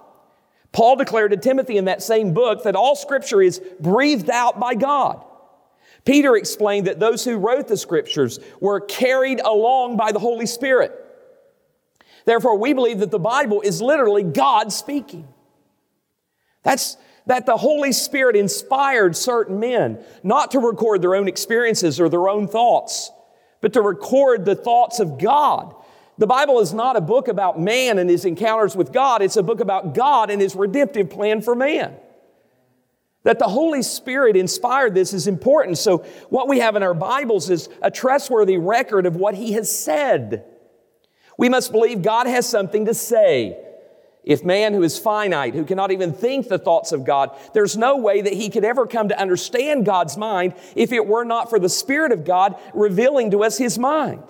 Paul 0.71 0.95
declared 0.95 1.33
to 1.33 1.39
Timothy 1.39 1.77
in 1.77 1.87
that 1.87 2.05
same 2.05 2.35
book 2.35 2.63
that 2.63 2.77
all 2.77 2.95
Scripture 2.95 3.43
is 3.43 3.61
breathed 3.81 4.31
out 4.31 4.61
by 4.61 4.77
God. 4.77 5.25
Peter 6.07 6.37
explained 6.37 6.87
that 6.87 7.01
those 7.01 7.25
who 7.25 7.37
wrote 7.37 7.69
the 7.69 7.77
scriptures 7.77 8.39
were 8.61 8.81
carried 8.81 9.41
along 9.41 9.99
by 9.99 10.13
the 10.13 10.19
Holy 10.19 10.47
Spirit. 10.47 10.93
Therefore, 12.25 12.57
we 12.57 12.73
believe 12.73 13.01
that 13.01 13.11
the 13.11 13.19
Bible 13.19 13.61
is 13.61 13.83
literally 13.83 14.23
God 14.23 14.73
speaking. 14.73 15.29
That's 16.63 16.97
that 17.27 17.45
the 17.45 17.57
Holy 17.57 17.93
Spirit 17.93 18.37
inspired 18.37 19.17
certain 19.17 19.59
men 19.59 19.99
not 20.23 20.53
to 20.53 20.61
record 20.61 21.03
their 21.03 21.17
own 21.17 21.27
experiences 21.27 22.01
or 22.01 22.09
their 22.09 22.29
own 22.29 22.47
thoughts, 22.47 23.11
but 23.61 23.73
to 23.73 23.83
record 23.83 24.45
the 24.45 24.55
thoughts 24.55 25.01
of 25.01 25.19
God. 25.19 25.75
The 26.19 26.27
Bible 26.27 26.61
is 26.61 26.73
not 26.73 26.95
a 26.95 27.01
book 27.01 27.27
about 27.27 27.61
man 27.61 27.99
and 27.99 28.09
his 28.09 28.25
encounters 28.25 28.77
with 28.77 28.93
God, 28.93 29.23
it's 29.23 29.37
a 29.37 29.43
book 29.43 29.59
about 29.59 29.93
God 29.93 30.31
and 30.31 30.41
his 30.41 30.55
redemptive 30.55 31.11
plan 31.11 31.43
for 31.43 31.57
man. 31.57 31.97
That 33.27 33.41
the 33.41 33.49
Holy 33.49 33.83
Spirit 33.83 34.37
inspired 34.37 34.95
this 34.95 35.13
is 35.13 35.27
important. 35.27 35.79
So, 35.79 36.05
what 36.31 36.47
we 36.47 36.61
have 36.61 36.77
in 36.77 36.85
our 36.85 36.95
Bibles 36.95 37.51
is 37.51 37.69
a 37.83 37.91
trustworthy 37.91 38.57
record 38.57 39.05
of 39.05 39.17
what 39.17 39.35
He 39.35 39.55
has 39.55 39.69
said. 39.69 40.45
We 41.37 41.49
must 41.49 41.73
believe 41.73 42.03
God 42.03 42.29
has 42.29 42.49
something 42.49 42.85
to 42.85 42.95
say. 42.95 43.61
If 44.23 44.45
man 44.45 44.75
who 44.75 44.85
is 44.85 44.97
finite, 44.97 45.55
who 45.55 45.65
cannot 45.65 45.91
even 45.91 46.13
think 46.13 46.47
the 46.47 46.57
thoughts 46.57 46.93
of 46.93 47.05
God, 47.05 47.37
there's 47.53 47.77
no 47.77 47.97
way 47.97 48.21
that 48.21 48.33
he 48.33 48.49
could 48.49 48.65
ever 48.65 48.87
come 48.87 49.09
to 49.09 49.21
understand 49.21 49.85
God's 49.85 50.17
mind 50.17 50.55
if 50.77 50.93
it 50.93 51.05
were 51.05 51.25
not 51.25 51.51
for 51.51 51.59
the 51.59 51.69
Spirit 51.69 52.13
of 52.13 52.25
God 52.25 52.55
revealing 52.75 53.33
to 53.33 53.43
us 53.43 53.59
His 53.59 53.77
mind. 53.77 54.23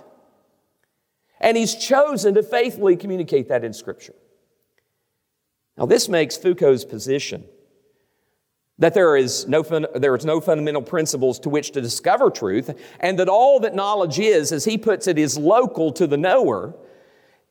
And 1.38 1.54
He's 1.54 1.74
chosen 1.74 2.32
to 2.32 2.42
faithfully 2.42 2.96
communicate 2.96 3.50
that 3.50 3.62
in 3.62 3.74
Scripture. 3.74 4.14
Now, 5.76 5.84
this 5.84 6.08
makes 6.08 6.38
Foucault's 6.38 6.86
position 6.86 7.44
that 8.78 8.94
there 8.94 9.16
is 9.16 9.48
no 9.48 9.62
fun, 9.62 9.86
there 9.94 10.14
is 10.14 10.24
no 10.24 10.40
fundamental 10.40 10.82
principles 10.82 11.38
to 11.40 11.48
which 11.48 11.70
to 11.72 11.80
discover 11.80 12.30
truth, 12.30 12.70
and 13.00 13.18
that 13.18 13.28
all 13.28 13.60
that 13.60 13.74
knowledge 13.74 14.18
is, 14.18 14.52
as 14.52 14.64
he 14.64 14.76
puts 14.76 15.06
it, 15.06 15.18
is 15.18 15.38
local 15.38 15.92
to 15.92 16.06
the 16.06 16.16
knower, 16.16 16.74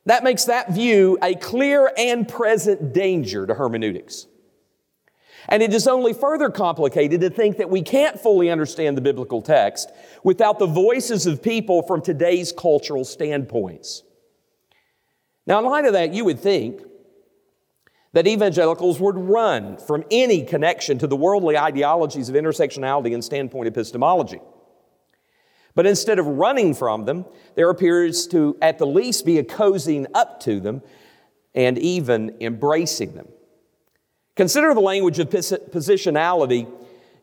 that 0.04 0.22
makes 0.22 0.44
that 0.44 0.72
view 0.72 1.18
a 1.20 1.34
clear 1.34 1.90
and 1.98 2.28
present 2.28 2.92
danger 2.92 3.46
to 3.46 3.54
hermeneutics. 3.54 4.26
And 5.48 5.62
it 5.62 5.74
is 5.74 5.86
only 5.86 6.12
further 6.12 6.50
complicated 6.50 7.20
to 7.20 7.30
think 7.30 7.56
that 7.58 7.70
we 7.70 7.82
can't 7.82 8.18
fully 8.18 8.50
understand 8.50 8.96
the 8.96 9.00
biblical 9.00 9.42
text 9.42 9.90
without 10.24 10.58
the 10.58 10.66
voices 10.66 11.26
of 11.26 11.42
people 11.42 11.82
from 11.82 12.02
today's 12.02 12.52
cultural 12.52 13.04
standpoints. 13.04 14.02
Now, 15.46 15.60
in 15.60 15.64
light 15.64 15.84
of 15.84 15.92
that, 15.92 16.12
you 16.12 16.24
would 16.24 16.40
think 16.40 16.82
that 18.16 18.26
evangelicals 18.26 18.98
would 18.98 19.18
run 19.18 19.76
from 19.76 20.02
any 20.10 20.42
connection 20.42 20.96
to 20.96 21.06
the 21.06 21.14
worldly 21.14 21.58
ideologies 21.58 22.30
of 22.30 22.34
intersectionality 22.34 23.12
and 23.12 23.22
standpoint 23.22 23.68
epistemology. 23.68 24.40
But 25.74 25.84
instead 25.84 26.18
of 26.18 26.24
running 26.24 26.72
from 26.72 27.04
them, 27.04 27.26
there 27.56 27.68
appears 27.68 28.26
to 28.28 28.56
at 28.62 28.78
the 28.78 28.86
least 28.86 29.26
be 29.26 29.36
a 29.36 29.44
cozying 29.44 30.06
up 30.14 30.40
to 30.44 30.60
them 30.60 30.80
and 31.54 31.76
even 31.76 32.34
embracing 32.40 33.12
them. 33.12 33.28
Consider 34.34 34.72
the 34.72 34.80
language 34.80 35.18
of 35.18 35.28
positionality 35.28 36.72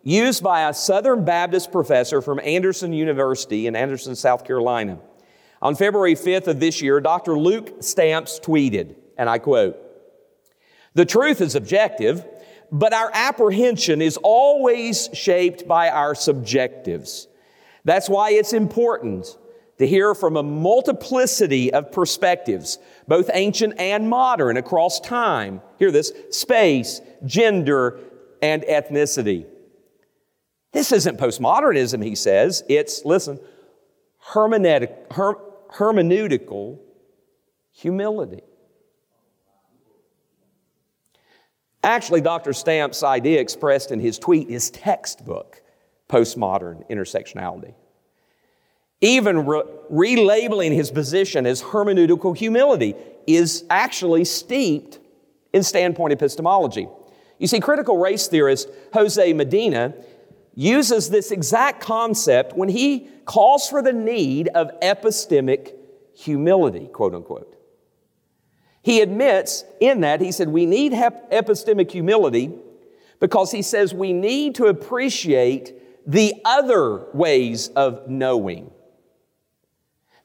used 0.03 0.43
by 0.43 0.69
a 0.69 0.75
Southern 0.75 1.25
Baptist 1.25 1.71
professor 1.71 2.21
from 2.21 2.39
Anderson 2.39 2.93
University 2.93 3.65
in 3.65 3.75
Anderson, 3.75 4.15
South 4.15 4.45
Carolina. 4.45 4.99
On 5.59 5.73
February 5.75 6.13
5th 6.13 6.45
of 6.45 6.59
this 6.59 6.83
year, 6.83 7.01
Dr. 7.01 7.35
Luke 7.35 7.77
Stamps 7.81 8.39
tweeted, 8.39 8.95
and 9.17 9.27
I 9.27 9.39
quote, 9.39 9.82
the 10.93 11.05
truth 11.05 11.41
is 11.41 11.55
objective, 11.55 12.25
but 12.71 12.93
our 12.93 13.11
apprehension 13.13 14.01
is 14.01 14.17
always 14.17 15.09
shaped 15.13 15.67
by 15.67 15.89
our 15.89 16.15
subjectives. 16.15 17.27
That's 17.85 18.09
why 18.09 18.31
it's 18.31 18.53
important 18.53 19.37
to 19.77 19.87
hear 19.87 20.13
from 20.15 20.37
a 20.37 20.43
multiplicity 20.43 21.73
of 21.73 21.91
perspectives, 21.91 22.77
both 23.07 23.29
ancient 23.33 23.79
and 23.79 24.09
modern, 24.09 24.57
across 24.57 24.99
time. 24.99 25.61
Hear 25.79 25.91
this 25.91 26.13
space, 26.29 27.01
gender, 27.25 27.99
and 28.41 28.63
ethnicity. 28.63 29.45
This 30.71 30.91
isn't 30.91 31.19
postmodernism, 31.19 32.03
he 32.03 32.15
says. 32.15 32.63
It's, 32.69 33.03
listen, 33.05 33.39
hermeneutic, 34.31 35.13
her, 35.13 35.35
hermeneutical 35.73 36.79
humility. 37.71 38.41
Actually, 41.83 42.21
Dr. 42.21 42.53
Stamp's 42.53 43.03
idea 43.03 43.41
expressed 43.41 43.91
in 43.91 43.99
his 43.99 44.17
tweet 44.17 44.49
is 44.49 44.69
textbook 44.71 45.61
postmodern 46.09 46.89
intersectionality. 46.89 47.73
Even 49.01 49.45
re- 49.45 49.63
relabeling 49.91 50.73
his 50.73 50.89
position 50.89 51.45
as 51.45 51.61
hermeneutical 51.61 52.35
humility 52.35 52.95
is 53.27 53.65
actually 53.69 54.23
steeped 54.23 54.99
in 55.51 55.61
standpoint 55.61 56.13
epistemology. 56.13 56.87
You 57.37 57.47
see, 57.47 57.59
critical 57.59 57.97
race 57.97 58.27
theorist 58.27 58.69
Jose 58.93 59.33
Medina 59.33 59.93
uses 60.55 61.09
this 61.09 61.31
exact 61.31 61.81
concept 61.81 62.55
when 62.55 62.69
he 62.69 63.09
calls 63.25 63.67
for 63.67 63.81
the 63.81 63.91
need 63.91 64.47
of 64.49 64.71
epistemic 64.81 65.73
humility, 66.15 66.87
quote 66.87 67.13
unquote. 67.13 67.52
He 68.83 68.99
admits 68.99 69.63
in 69.79 70.01
that, 70.01 70.21
he 70.21 70.31
said, 70.31 70.49
we 70.49 70.65
need 70.65 70.91
epistemic 70.91 71.89
humility 71.89 72.51
because 73.19 73.49
he 73.51 73.61
says 73.61 73.93
we 73.93 74.11
need 74.11 74.55
to 74.55 74.65
appreciate 74.65 75.73
the 76.05 76.33
other 76.43 77.05
ways 77.13 77.69
of 77.69 78.09
knowing. 78.09 78.69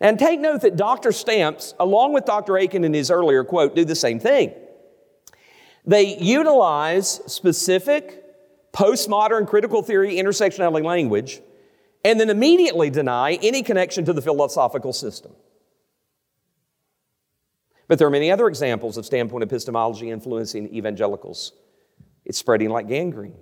And 0.01 0.19
take 0.19 0.41
note 0.41 0.63
that 0.63 0.77
Dr. 0.77 1.13
Stamps, 1.13 1.75
along 1.79 2.13
with 2.13 2.25
Dr. 2.25 2.57
Akin 2.57 2.85
in 2.85 2.93
his 2.93 3.11
earlier 3.13 3.45
quote, 3.45 3.77
do 3.77 3.85
the 3.85 3.95
same 3.95 4.19
thing. 4.19 4.53
They 5.87 6.19
utilize 6.19 7.21
specific 7.27 8.25
postmodern 8.73 9.47
critical 9.47 9.83
theory 9.83 10.17
intersectionality 10.17 10.85
language 10.85 11.41
and 12.05 12.19
then 12.19 12.29
immediately 12.29 12.91
deny 12.91 13.35
any 13.35 13.63
connection 13.63 14.05
to 14.05 14.13
the 14.13 14.23
philosophical 14.23 14.93
system. 14.93 15.33
But 17.89 17.99
there 17.99 18.07
are 18.07 18.11
many 18.11 18.31
other 18.31 18.47
examples 18.47 18.99
of 18.99 19.07
standpoint 19.07 19.43
epistemology 19.43 20.11
influencing 20.11 20.73
evangelicals. 20.75 21.55
It's 22.25 22.39
spreading 22.39 22.69
like 22.69 22.87
gangrene. 22.87 23.35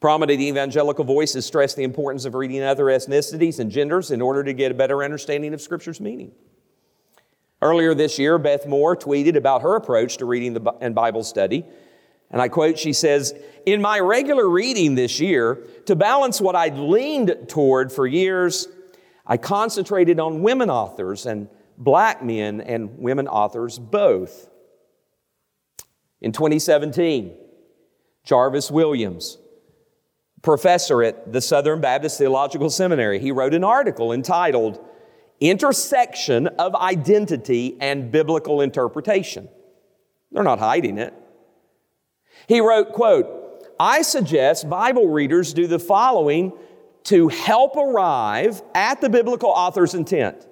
Prominent 0.00 0.40
evangelical 0.40 1.04
voices 1.04 1.46
stress 1.46 1.74
the 1.74 1.84
importance 1.84 2.24
of 2.24 2.34
reading 2.34 2.62
other 2.62 2.86
ethnicities 2.86 3.60
and 3.60 3.70
genders 3.70 4.10
in 4.10 4.20
order 4.20 4.42
to 4.42 4.52
get 4.52 4.72
a 4.72 4.74
better 4.74 5.04
understanding 5.04 5.54
of 5.54 5.60
Scripture's 5.60 6.00
meaning. 6.00 6.32
Earlier 7.62 7.94
this 7.94 8.18
year, 8.18 8.38
Beth 8.38 8.66
Moore 8.66 8.96
tweeted 8.96 9.36
about 9.36 9.62
her 9.62 9.76
approach 9.76 10.16
to 10.16 10.24
reading 10.24 10.66
and 10.80 10.94
Bible 10.94 11.22
study. 11.22 11.66
And 12.30 12.40
I 12.40 12.48
quote, 12.48 12.78
she 12.78 12.94
says, 12.94 13.34
In 13.66 13.82
my 13.82 14.00
regular 14.00 14.48
reading 14.48 14.94
this 14.94 15.20
year, 15.20 15.66
to 15.84 15.94
balance 15.94 16.40
what 16.40 16.56
I'd 16.56 16.78
leaned 16.78 17.36
toward 17.48 17.92
for 17.92 18.06
years, 18.06 18.66
I 19.26 19.36
concentrated 19.36 20.18
on 20.18 20.42
women 20.42 20.70
authors 20.70 21.26
and 21.26 21.48
black 21.80 22.22
men 22.22 22.60
and 22.60 22.98
women 22.98 23.26
authors 23.26 23.78
both. 23.78 24.48
In 26.20 26.30
2017, 26.30 27.34
Jarvis 28.22 28.70
Williams, 28.70 29.38
professor 30.42 31.02
at 31.02 31.32
the 31.32 31.40
Southern 31.40 31.80
Baptist 31.80 32.18
Theological 32.18 32.68
Seminary, 32.68 33.18
he 33.18 33.32
wrote 33.32 33.54
an 33.54 33.64
article 33.64 34.12
entitled 34.12 34.78
Intersection 35.40 36.46
of 36.46 36.74
Identity 36.74 37.78
and 37.80 38.12
Biblical 38.12 38.60
Interpretation. 38.60 39.48
They're 40.30 40.42
not 40.42 40.58
hiding 40.58 40.98
it. 40.98 41.14
He 42.46 42.60
wrote, 42.60 42.92
quote, 42.92 43.38
I 43.80 44.02
suggest 44.02 44.68
Bible 44.68 45.08
readers 45.08 45.54
do 45.54 45.66
the 45.66 45.78
following 45.78 46.52
to 47.04 47.28
help 47.28 47.76
arrive 47.76 48.60
at 48.74 49.00
the 49.00 49.08
biblical 49.08 49.48
author's 49.48 49.94
intent 49.94 50.46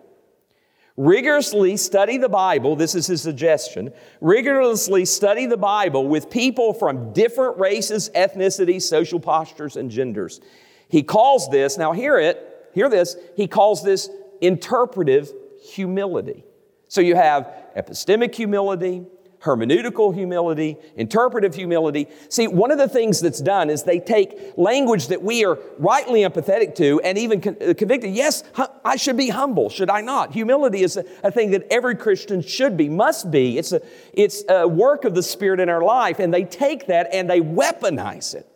rigorously 0.98 1.76
study 1.76 2.18
the 2.18 2.28
Bible, 2.28 2.74
this 2.74 2.96
is 2.96 3.06
his 3.06 3.22
suggestion, 3.22 3.92
rigorously 4.20 5.04
study 5.04 5.46
the 5.46 5.56
Bible 5.56 6.08
with 6.08 6.28
people 6.28 6.74
from 6.74 7.12
different 7.12 7.56
races, 7.56 8.10
ethnicities, 8.16 8.82
social 8.82 9.20
postures, 9.20 9.76
and 9.76 9.92
genders. 9.92 10.40
He 10.88 11.04
calls 11.04 11.48
this, 11.50 11.78
now 11.78 11.92
hear 11.92 12.18
it, 12.18 12.70
hear 12.74 12.88
this, 12.88 13.16
he 13.36 13.46
calls 13.46 13.84
this 13.84 14.10
interpretive 14.40 15.32
humility. 15.72 16.44
So 16.88 17.00
you 17.00 17.14
have 17.14 17.48
epistemic 17.76 18.34
humility, 18.34 19.04
hermeneutical 19.40 20.12
humility, 20.12 20.76
interpretive 20.97 21.54
humility. 21.54 22.09
See, 22.28 22.49
one 22.49 22.71
of 22.71 22.78
the 22.78 22.88
things 22.88 23.21
that's 23.21 23.40
done 23.40 23.71
is 23.71 23.85
they 23.85 24.00
take 24.00 24.54
language 24.57 25.09
that 25.09 25.23
we 25.23 25.45
are 25.45 25.59
rightly 25.78 26.23
empathetic 26.23 26.75
to 26.76 27.00
and 27.00 27.16
even 27.16 27.38
uh, 27.38 27.75
convicted. 27.75 28.14
Yes, 28.14 28.42
I 28.85 28.97
should 28.97 29.16
be 29.16 29.28
humble, 29.28 29.71
should 29.71 29.90
I 29.90 30.00
not? 30.00 30.33
Humility 30.33 30.83
is 30.83 30.97
a, 30.97 31.04
a, 31.23 31.30
thing 31.30 31.52
that 31.52 31.66
every 31.71 31.95
Christian 31.95 32.42
should 32.42 32.76
be, 32.76 32.88
must 32.88 33.30
be. 33.30 33.59
It's 33.59 33.73
a, 33.73 33.80
it's 34.12 34.42
a 34.49 34.66
work 34.66 35.04
of 35.04 35.14
the 35.14 35.23
Spirit 35.23 35.61
in 35.61 35.68
our 35.68 35.83
life, 35.83 36.18
and 36.18 36.35
they 36.35 36.45
take 36.45 36.87
that 36.87 37.09
and 37.12 37.30
they 37.30 37.40
weaponize 37.40 38.35
it 38.35 38.47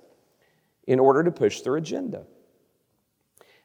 in 0.86 0.98
order 0.98 1.22
to 1.22 1.30
push 1.30 1.60
their 1.60 1.76
agenda. 1.76 2.26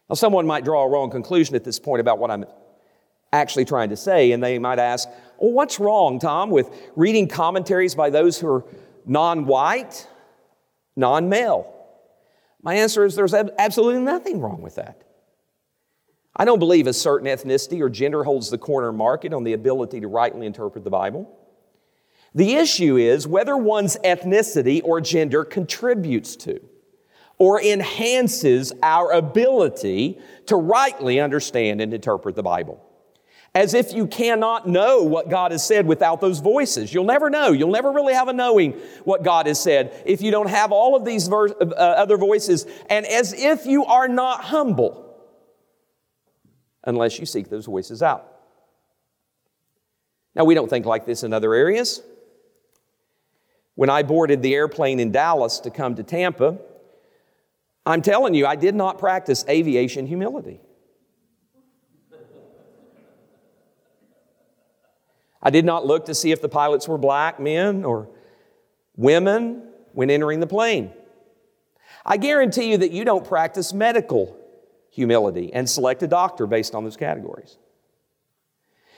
Now, 0.08 0.16
someone 0.16 0.46
might 0.46 0.64
draw 0.64 0.84
a 0.84 0.90
wrong 0.90 1.10
conclusion 1.10 1.56
at 1.56 1.64
this 1.64 1.80
point 1.80 2.00
about 2.00 2.20
what 2.20 2.32
I'm 2.32 2.46
actually 3.34 3.66
trying 3.66 3.90
to 3.90 3.98
say, 3.98 4.32
and 4.32 4.42
they 4.42 4.58
might 4.60 4.80
ask, 4.80 5.10
well, 5.39 5.51
what's 5.51 5.79
wrong, 5.79 6.20
Tom, 6.20 6.50
with 6.50 6.70
reading 6.96 7.27
commentaries 7.27 7.96
by 7.96 8.10
those 8.10 8.39
who 8.39 8.48
are 8.48 8.65
non 9.06 9.46
white, 9.46 10.08
non 10.96 11.29
male? 11.29 11.74
My 12.62 12.75
answer 12.75 13.06
is 13.06 13.15
there's 13.15 13.34
absolutely 13.34 14.01
nothing 14.01 14.41
wrong 14.41 14.62
with 14.62 14.75
that. 14.75 15.03
I 16.36 16.46
don't 16.46 16.60
believe 16.60 16.88
a 16.88 16.94
certain 16.94 17.27
ethnicity 17.27 17.82
or 17.82 17.89
gender 17.89 18.24
holds 18.24 18.50
the 18.50 18.58
corner 18.58 18.91
market 18.91 19.34
on 19.34 19.44
the 19.44 19.53
ability 19.53 20.01
to 20.01 20.08
rightly 20.08 20.46
interpret 20.46 20.84
the 20.84 20.89
Bible. 20.89 21.34
The 22.36 22.56
issue 22.56 22.98
is 22.98 23.27
whether 23.27 23.58
one's 23.58 23.98
ethnicity 24.03 24.82
or 24.84 25.01
gender 25.01 25.44
contributes 25.44 26.36
to 26.38 26.60
or 27.39 27.62
enhances 27.62 28.74
our 28.84 29.12
ability 29.12 30.20
to 30.48 30.56
rightly 30.56 31.20
understand 31.20 31.82
and 31.82 31.94
interpret 31.94 32.36
the 32.36 32.44
Bible 32.44 32.84
as 33.56 33.74
if 33.74 33.94
you 33.94 34.06
cannot 34.06 34.68
know 34.68 35.04
what 35.04 35.30
God 35.30 35.51
has 35.51 35.66
said 35.66 35.88
without 35.88 36.22
those 36.22 36.39
voices. 36.39 36.94
You'll 36.94 37.06
never 37.06 37.30
know. 37.30 37.51
You'll 37.51 37.72
never 37.72 37.92
really 37.92 38.13
have 38.13 38.27
a 38.27 38.34
knowing 38.34 38.74
what 39.04 39.24
God 39.24 39.48
has 39.48 39.60
said 39.60 40.04
if 40.06 40.22
you 40.22 40.32
don't 40.32 40.50
have 40.50 40.72
all 40.72 40.96
of 40.96 41.06
these 41.06 41.32
uh, 41.32 41.54
other 41.54 42.18
voices, 42.18 42.66
and 42.89 43.06
as 43.06 43.34
if 43.34 43.66
you 43.66 43.86
are 43.86 44.08
not 44.08 44.44
humble 44.44 45.04
unless 46.84 47.20
you 47.20 47.25
seek 47.25 47.50
those 47.50 47.66
voices 47.66 48.01
out. 48.01 48.32
Now, 50.36 50.46
we 50.46 50.54
don't 50.54 50.70
think 50.70 50.86
like 50.86 51.06
this 51.06 51.24
in 51.24 51.34
other 51.34 51.54
areas. 51.54 52.01
When 53.74 53.89
I 53.89 54.04
boarded 54.04 54.42
the 54.42 54.54
airplane 54.54 55.00
in 55.00 55.12
Dallas 55.12 55.60
to 55.62 55.72
come 55.72 55.96
to 55.96 56.04
Tampa, 56.04 56.60
I'm 57.86 58.01
telling 58.01 58.34
you, 58.34 58.46
I 58.46 58.56
did 58.56 58.75
not 58.75 59.00
practice 59.00 59.44
aviation 59.50 60.06
humility. 60.06 60.62
I 65.48 65.50
did 65.50 65.63
not 65.63 65.86
look 65.86 66.08
to 66.08 66.13
see 66.13 66.34
if 66.34 66.42
the 66.42 66.50
pilots 66.50 66.89
were 66.89 66.98
black 66.98 67.39
men 67.39 67.86
or 67.86 68.10
women 68.98 69.63
when 69.94 70.10
entering 70.10 70.42
the 70.42 70.46
plane. 70.46 70.92
I 72.06 72.18
guarantee 72.18 72.70
you 72.72 72.77
that 72.80 72.92
you 72.92 73.06
don't 73.06 73.25
practice 73.25 73.72
medical 73.72 74.38
humility 74.92 75.54
and 75.54 75.70
select 75.70 76.04
a 76.04 76.08
doctor 76.08 76.48
based 76.48 76.75
on 76.75 76.84
those 76.84 76.98
categories. 76.98 77.58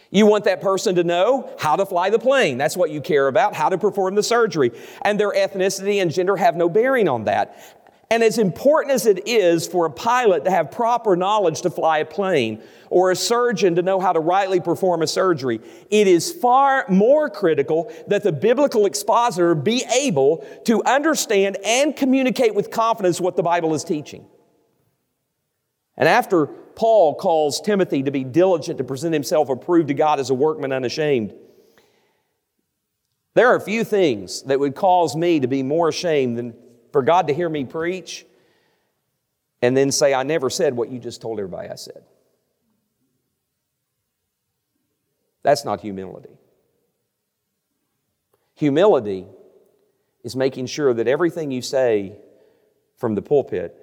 You 0.09 0.25
want 0.25 0.45
that 0.45 0.59
person 0.59 0.95
to 0.95 1.03
know 1.03 1.55
how 1.59 1.75
to 1.75 1.85
fly 1.85 2.09
the 2.09 2.17
plane. 2.17 2.57
That's 2.57 2.75
what 2.75 2.89
you 2.89 2.99
care 2.99 3.27
about, 3.27 3.53
how 3.53 3.69
to 3.69 3.77
perform 3.77 4.15
the 4.15 4.23
surgery. 4.23 4.71
And 5.03 5.19
their 5.19 5.31
ethnicity 5.31 6.01
and 6.01 6.11
gender 6.11 6.35
have 6.35 6.55
no 6.55 6.67
bearing 6.67 7.07
on 7.07 7.25
that. 7.25 7.78
And 8.11 8.23
as 8.23 8.39
important 8.39 8.91
as 8.91 9.05
it 9.05 9.27
is 9.27 9.67
for 9.67 9.85
a 9.85 9.91
pilot 9.91 10.45
to 10.45 10.51
have 10.51 10.71
proper 10.71 11.15
knowledge 11.15 11.61
to 11.61 11.69
fly 11.69 11.99
a 11.99 12.05
plane 12.05 12.63
or 12.89 13.11
a 13.11 13.15
surgeon 13.15 13.75
to 13.75 13.83
know 13.83 13.99
how 13.99 14.11
to 14.11 14.19
rightly 14.19 14.59
perform 14.59 15.03
a 15.03 15.07
surgery, 15.07 15.61
it 15.91 16.07
is 16.07 16.31
far 16.31 16.85
more 16.89 17.29
critical 17.29 17.93
that 18.07 18.23
the 18.23 18.31
biblical 18.31 18.87
expositor 18.87 19.53
be 19.53 19.83
able 19.93 20.43
to 20.65 20.83
understand 20.85 21.57
and 21.63 21.95
communicate 21.95 22.55
with 22.55 22.71
confidence 22.71 23.21
what 23.21 23.35
the 23.35 23.43
Bible 23.43 23.75
is 23.75 23.83
teaching. 23.83 24.25
And 25.95 26.09
after 26.09 26.47
Paul 26.47 27.13
calls 27.13 27.61
Timothy 27.61 28.01
to 28.03 28.11
be 28.11 28.23
diligent 28.23 28.79
to 28.79 28.83
present 28.83 29.13
himself 29.13 29.49
approved 29.49 29.89
to 29.89 29.93
God 29.93 30.19
as 30.19 30.31
a 30.31 30.33
workman 30.33 30.71
unashamed, 30.71 31.35
there 33.35 33.49
are 33.49 33.55
a 33.55 33.61
few 33.61 33.83
things 33.83 34.41
that 34.43 34.59
would 34.59 34.73
cause 34.73 35.15
me 35.15 35.41
to 35.41 35.47
be 35.47 35.61
more 35.61 35.89
ashamed 35.89 36.39
than 36.39 36.55
for 36.91 37.01
God 37.01 37.27
to 37.27 37.33
hear 37.33 37.49
me 37.49 37.65
preach 37.65 38.25
and 39.61 39.75
then 39.75 39.91
say, 39.91 40.13
I 40.13 40.23
never 40.23 40.49
said 40.49 40.75
what 40.75 40.89
you 40.89 40.99
just 40.99 41.21
told 41.21 41.39
everybody 41.39 41.69
I 41.69 41.75
said. 41.75 42.03
That's 45.43 45.65
not 45.65 45.81
humility. 45.81 46.37
Humility 48.55 49.25
is 50.23 50.35
making 50.35 50.65
sure 50.65 50.93
that 50.93 51.07
everything 51.07 51.51
you 51.51 51.61
say 51.61 52.17
from 52.97 53.15
the 53.15 53.21
pulpit 53.21 53.75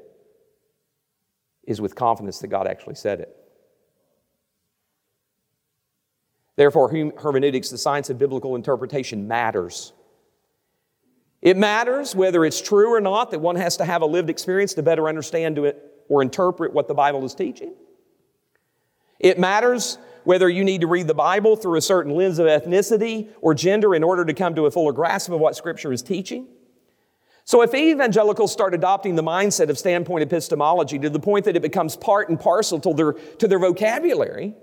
is 1.65 1.81
with 1.81 1.95
confidence 1.95 2.39
that 2.41 2.49
God 2.49 2.67
actually 2.67 2.95
said 2.95 3.21
it. 3.21 3.35
Therefore, 6.57 6.89
hermeneutics, 7.19 7.71
the 7.71 7.79
science 7.79 8.09
of 8.09 8.19
biblical 8.19 8.57
interpretation, 8.57 9.29
matters. 9.29 9.93
It 11.43 11.57
matters 11.57 12.15
whether 12.15 12.45
it's 12.45 12.61
true 12.61 12.95
or 12.95 13.01
not 13.01 13.31
that 13.31 13.41
one 13.41 13.57
has 13.57 13.77
to 13.77 13.85
have 13.85 14.03
a 14.03 14.07
lived 14.07 14.31
experience 14.31 14.75
to 14.75 14.83
better 14.83 15.09
understand 15.09 15.59
it 15.59 15.83
or 16.09 16.23
interpret 16.23 16.73
what 16.73 16.89
the 16.89 16.95
Bible 16.95 17.25
is 17.25 17.35
teaching. 17.35 17.75
It 19.19 19.39
matters 19.39 19.99
whether 20.25 20.49
you 20.49 20.65
need 20.65 20.81
to 20.81 20.87
read 20.87 21.07
the 21.07 21.15
Bible 21.15 21.57
through 21.57 21.77
a 21.77 21.81
certain 21.81 22.15
lens 22.15 22.39
of 22.39 22.47
ethnicity 22.47 23.29
or 23.41 23.55
gender 23.55 23.95
in 23.95 24.03
order 24.03 24.25
to 24.25 24.35
come 24.35 24.55
to 24.57 24.67
a 24.67 24.71
fuller 24.71 24.93
grasp 24.93 25.31
of 25.31 25.41
what 25.41 25.57
Scripture 25.57 25.93
is 25.93 26.03
teaching. 26.03 26.49
So, 27.45 27.63
if 27.63 27.73
evangelicals 27.73 28.53
start 28.53 28.75
adopting 28.75 29.15
the 29.15 29.23
mindset 29.23 29.69
of 29.69 29.79
standpoint 29.79 30.25
epistemology 30.25 30.99
to 30.99 31.09
the 31.09 31.21
point 31.21 31.45
that 31.45 31.55
it 31.55 31.63
becomes 31.63 31.97
part 31.97 32.29
and 32.29 32.41
parcel 32.41 32.81
to 32.81 32.93
their, 32.93 33.13
to 33.13 33.47
their 33.47 33.61
vocabulary, 33.61 34.55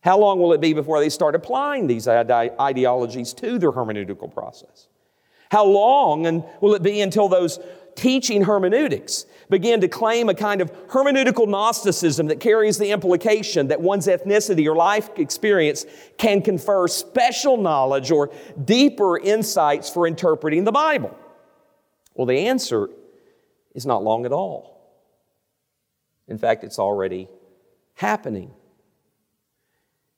how 0.00 0.18
long 0.18 0.38
will 0.38 0.52
it 0.52 0.60
be 0.60 0.74
before 0.74 1.00
they 1.00 1.08
start 1.08 1.34
applying 1.34 1.86
these 1.86 2.06
ideologies 2.06 3.32
to 3.32 3.58
their 3.58 3.72
hermeneutical 3.72 4.32
process? 4.32 4.88
How 5.50 5.64
long 5.64 6.26
and 6.26 6.44
will 6.60 6.74
it 6.74 6.82
be 6.82 7.00
until 7.00 7.28
those 7.28 7.58
teaching 7.94 8.44
hermeneutics 8.44 9.26
begin 9.48 9.80
to 9.80 9.88
claim 9.88 10.28
a 10.28 10.34
kind 10.34 10.60
of 10.60 10.70
hermeneutical 10.88 11.48
Gnosticism 11.48 12.26
that 12.28 12.40
carries 12.40 12.78
the 12.78 12.90
implication 12.90 13.68
that 13.68 13.80
one's 13.80 14.06
ethnicity 14.06 14.66
or 14.66 14.76
life 14.76 15.08
experience 15.16 15.86
can 16.18 16.42
confer 16.42 16.86
special 16.88 17.56
knowledge 17.56 18.10
or 18.10 18.30
deeper 18.64 19.18
insights 19.18 19.88
for 19.88 20.06
interpreting 20.06 20.64
the 20.64 20.72
Bible? 20.72 21.16
Well, 22.14 22.26
the 22.26 22.46
answer 22.46 22.88
is 23.74 23.86
not 23.86 24.02
long 24.02 24.26
at 24.26 24.32
all. 24.32 24.76
In 26.28 26.38
fact, 26.38 26.64
it's 26.64 26.78
already 26.78 27.28
happening. 27.94 28.52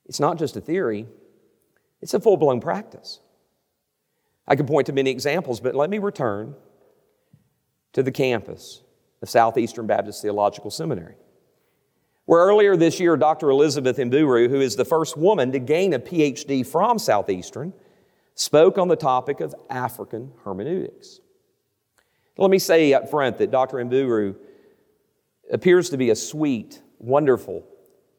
It's 0.07 0.21
not 0.21 0.39
just 0.39 0.57
a 0.57 0.61
theory, 0.61 1.07
it's 2.01 2.15
a 2.15 2.21
full 2.21 2.37
blown 2.37 2.61
practice. 2.61 3.21
I 4.49 4.57
could 4.57 4.67
point 4.67 4.87
to 4.87 4.93
many 4.93 5.11
examples, 5.11 5.61
but 5.61 5.75
let 5.75 5.91
me 5.91 5.99
return 5.99 6.55
to 7.93 8.03
the 8.03 8.11
campus 8.11 8.83
of 9.21 9.29
Southeastern 9.29 9.87
Baptist 9.87 10.23
Theological 10.23 10.71
Seminary, 10.71 11.17
where 12.25 12.41
earlier 12.41 12.75
this 12.75 12.99
year, 12.99 13.17
Dr. 13.17 13.51
Elizabeth 13.51 13.99
Mburu, 13.99 14.49
who 14.49 14.61
is 14.61 14.75
the 14.75 14.87
first 14.87 15.19
woman 15.19 15.53
to 15.53 15.59
gain 15.59 15.93
a 15.93 15.99
PhD 15.99 16.67
from 16.67 16.99
Southeastern, 16.99 17.75
spoke 18.35 18.79
on 18.79 18.89
the 18.89 18.97
topic 18.97 19.41
of 19.41 19.55
African 19.69 20.33
hermeneutics. 20.45 21.21
Let 22.39 22.51
me 22.51 22.59
say 22.59 22.95
up 22.95 23.11
front 23.11 23.37
that 23.39 23.51
Dr. 23.51 23.77
Mburu 23.79 24.35
appears 25.53 25.91
to 25.91 25.99
be 25.99 26.09
a 26.09 26.17
sweet, 26.17 26.81
wonderful, 26.99 27.67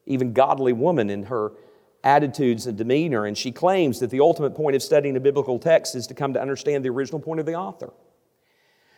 even 0.06 0.32
godly 0.32 0.74
woman 0.74 1.10
in 1.10 1.24
her 1.24 1.52
attitudes 2.02 2.66
and 2.66 2.78
demeanor, 2.78 3.26
and 3.26 3.36
she 3.36 3.52
claims 3.52 4.00
that 4.00 4.10
the 4.10 4.20
ultimate 4.20 4.54
point 4.54 4.76
of 4.76 4.82
studying 4.82 5.16
a 5.16 5.20
biblical 5.20 5.58
text 5.58 5.94
is 5.94 6.06
to 6.06 6.14
come 6.14 6.32
to 6.34 6.40
understand 6.40 6.84
the 6.84 6.88
original 6.88 7.20
point 7.20 7.40
of 7.40 7.46
the 7.46 7.54
author. 7.54 7.92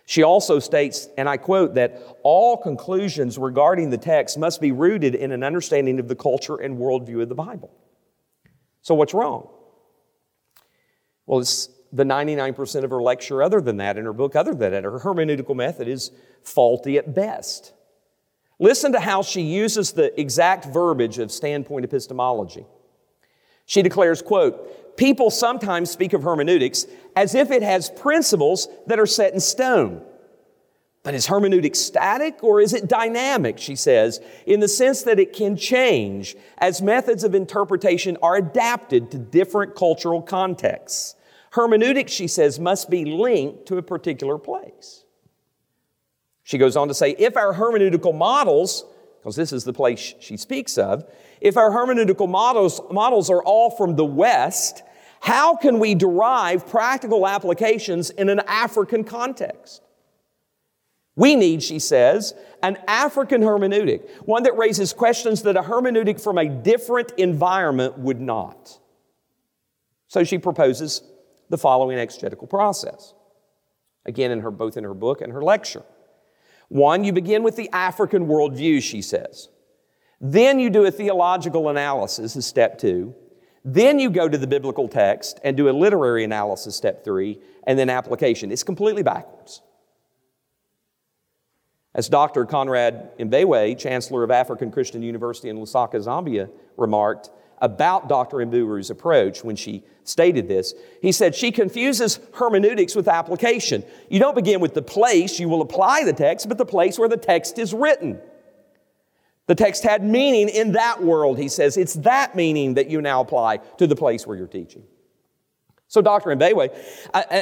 She 0.05 0.23
also 0.23 0.59
states, 0.59 1.09
and 1.17 1.29
I 1.29 1.37
quote, 1.37 1.75
that 1.75 2.01
all 2.23 2.57
conclusions 2.57 3.39
regarding 3.39 3.91
the 3.91 3.99
text 3.99 4.39
must 4.39 4.61
be 4.61 4.73
rooted 4.73 5.15
in 5.15 5.33
an 5.33 5.43
understanding 5.43 5.99
of 6.01 6.09
the 6.09 6.17
culture 6.17 6.57
and 6.57 6.77
worldview 6.79 7.23
of 7.23 7.29
the 7.29 7.35
Bible. 7.35 7.73
So, 8.83 8.95
what's 8.95 9.15
wrong? 9.15 9.49
Well, 11.27 11.41
it's 11.41 11.69
the 11.93 12.05
99% 12.05 12.85
of 12.85 12.91
her 12.91 13.01
lecture 13.03 13.43
other 13.43 13.61
than 13.61 13.77
that, 13.77 13.97
in 13.97 14.05
her 14.05 14.13
book 14.13 14.35
other 14.35 14.55
than 14.55 14.73
that. 14.73 14.85
Her 14.85 14.99
hermeneutical 14.99 15.55
method 15.55 15.87
is 15.87 16.11
faulty 16.43 16.99
at 16.99 17.15
best. 17.15 17.73
Listen 18.59 18.93
to 18.93 19.01
how 19.01 19.23
she 19.23 19.43
uses 19.43 19.93
the 19.93 20.19
exact 20.21 20.65
verbiage 20.67 21.19
of 21.19 21.31
standpoint 21.31 21.85
epistemology. 21.85 22.67
She 23.73 23.81
declares, 23.81 24.21
quote, 24.21 24.99
people 24.99 25.31
sometimes 25.31 25.91
speak 25.91 26.13
of 26.13 26.25
hermeneutics 26.25 26.85
as 27.17 27.35
if 27.35 27.51
it 27.51 27.63
has 27.63 27.89
principles 27.89 28.69
that 28.87 29.01
are 29.01 29.07
set 29.07 29.33
in 29.33 29.41
stone. 29.41 30.03
But 31.03 31.15
is 31.15 31.27
hermeneutic 31.27 31.75
static 31.75 32.45
or 32.45 32.61
is 32.61 32.75
it 32.75 32.87
dynamic, 32.87 33.57
she 33.57 33.75
says, 33.75 34.21
in 34.45 34.61
the 34.61 34.69
sense 34.69 35.05
that 35.05 35.19
it 35.19 35.33
can 35.33 35.57
change 35.57 36.37
as 36.59 36.83
methods 36.83 37.25
of 37.25 37.35
interpretation 37.35 38.19
are 38.23 38.37
adapted 38.37 39.11
to 39.11 39.17
different 39.17 39.75
cultural 39.75 40.21
contexts? 40.21 41.15
Hermeneutics, 41.53 42.13
she 42.13 42.29
says, 42.29 42.61
must 42.61 42.91
be 42.91 43.07
linked 43.07 43.65
to 43.69 43.79
a 43.79 43.83
particular 43.83 44.37
place. 44.37 45.07
She 46.43 46.59
goes 46.59 46.77
on 46.77 46.89
to 46.89 46.95
say, 46.95 47.17
if 47.19 47.39
our 47.39 47.55
hermeneutical 47.55 48.15
models, 48.15 48.85
because 49.23 49.37
this 49.37 49.53
is 49.53 49.63
the 49.63 49.73
place 49.73 50.15
she 50.19 50.37
speaks 50.37 50.77
of, 50.77 51.05
if 51.41 51.57
our 51.57 51.71
hermeneutical 51.71 52.29
models, 52.29 52.81
models 52.91 53.31
are 53.31 53.41
all 53.41 53.71
from 53.71 53.95
the 53.95 54.05
West, 54.05 54.83
how 55.21 55.55
can 55.55 55.79
we 55.79 55.95
derive 55.95 56.67
practical 56.67 57.25
applications 57.29 58.11
in 58.11 58.29
an 58.29 58.41
African 58.49 59.05
context? 59.05 59.81
We 61.15 61.37
need, 61.37 61.63
she 61.63 61.79
says, 61.79 62.35
an 62.65 62.79
African 62.89 63.43
hermeneutic, 63.43 64.11
one 64.23 64.43
that 64.43 64.57
raises 64.57 64.93
questions 64.93 65.43
that 65.43 65.57
a 65.57 65.63
hermeneutic 65.63 66.21
from 66.21 66.37
a 66.37 66.49
different 66.49 67.13
environment 67.17 67.99
would 67.99 68.21
not. 68.21 68.77
So 70.09 70.25
she 70.25 70.39
proposes 70.39 71.01
the 71.49 71.59
following 71.59 71.97
exegetical 71.97 72.49
process. 72.49 73.15
Again, 74.05 74.33
in 74.33 74.41
her, 74.41 74.51
both 74.51 74.77
in 74.77 74.83
her 74.83 74.95
book 74.95 75.21
and 75.21 75.33
her 75.33 75.45
lecture. 75.45 75.85
One, 76.73 77.05
you 77.05 77.13
begin 77.13 77.43
with 77.43 77.57
the 77.57 77.69
African 77.75 78.27
worldview, 78.27 78.83
she 78.83 79.03
says. 79.03 79.51
Then 80.23 80.59
you 80.59 80.71
do 80.71 80.87
a 80.87 80.91
theological 80.91 81.69
analysis, 81.69 82.35
is 82.35 82.47
step 82.47 82.79
two. 82.79 83.15
Then 83.63 83.99
you 83.99 84.09
go 84.09 84.27
to 84.27 84.39
the 84.39 84.47
biblical 84.47 84.89
text 84.89 85.39
and 85.45 85.55
do 85.55 85.69
a 85.69 85.71
literary 85.71 86.25
analysis, 86.25 86.75
step 86.75 87.05
three, 87.05 87.41
and 87.67 87.79
then 87.79 87.91
application. 87.91 88.51
It's 88.51 88.63
completely 88.63 89.03
backwards. 89.03 89.61
As 91.95 92.09
Dr. 92.09 92.47
Conrad 92.47 93.19
Mbewe, 93.19 93.79
Chancellor 93.79 94.25
of 94.25 94.31
African 94.31 94.71
Christian 94.71 95.03
University 95.03 95.51
in 95.51 95.59
Lusaka, 95.59 95.97
Zambia, 95.97 96.49
remarked 96.79 97.29
about 97.63 98.09
Dr. 98.09 98.39
Mbewe's 98.39 98.91
approach 98.91 99.43
when 99.43 99.57
she 99.57 99.85
stated 100.05 100.49
this, 100.49 100.75
he 101.01 101.13
said, 101.13 101.35
She 101.35 101.53
confuses 101.53 102.19
hermeneutics 102.35 102.95
with 102.95 103.09
application. 103.09 103.85
You 104.11 104.19
don't 104.19 104.35
begin 104.35 104.61
with 104.61 104.75
the 104.75 104.83
place 104.83 105.39
you 105.39 105.49
will 105.49 105.63
apply 105.63 106.05
the 106.05 106.13
text, 106.13 106.49
but 106.49 106.59
the 106.59 106.67
place 106.67 106.99
where 106.99 107.09
the 107.09 107.17
text 107.17 107.59
is 107.59 107.73
written. 107.73 108.21
The 109.47 109.55
text 109.55 109.85
had 109.85 110.05
meaning 110.05 110.49
in 110.49 110.73
that 110.73 111.03
world, 111.03 111.39
he 111.39 111.49
says. 111.49 111.77
It's 111.77 111.95
that 111.95 112.35
meaning 112.35 112.75
that 112.75 112.91
you 112.91 113.01
now 113.01 113.21
apply 113.21 113.59
to 113.79 113.87
the 113.87 113.97
place 113.97 114.27
where 114.27 114.37
you're 114.37 114.47
teaching. 114.47 114.83
So, 115.87 116.03
Dr. 116.03 116.31
Mbewe, 116.31 116.71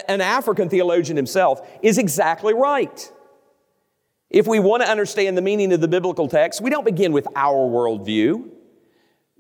an 0.09 0.21
African 0.21 0.69
theologian 0.69 1.17
himself, 1.17 1.67
is 1.83 1.99
exactly 1.99 2.53
right. 2.53 3.13
If 4.29 4.47
we 4.47 4.59
want 4.59 4.83
to 4.83 4.89
understand 4.89 5.37
the 5.37 5.43
meaning 5.43 5.73
of 5.73 5.81
the 5.81 5.89
biblical 5.89 6.29
text, 6.29 6.61
we 6.61 6.69
don't 6.69 6.85
begin 6.85 7.13
with 7.13 7.27
our 7.35 7.69
worldview. 7.69 8.51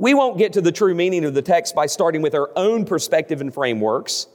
We 0.00 0.14
won't 0.14 0.38
get 0.38 0.54
to 0.54 0.62
the 0.62 0.72
true 0.72 0.94
meaning 0.94 1.26
of 1.26 1.34
the 1.34 1.42
text 1.42 1.74
by 1.74 1.84
starting 1.84 2.22
with 2.22 2.34
our 2.34 2.50
own 2.56 2.86
perspective 2.86 3.42
and 3.42 3.52
frameworks. 3.52 4.28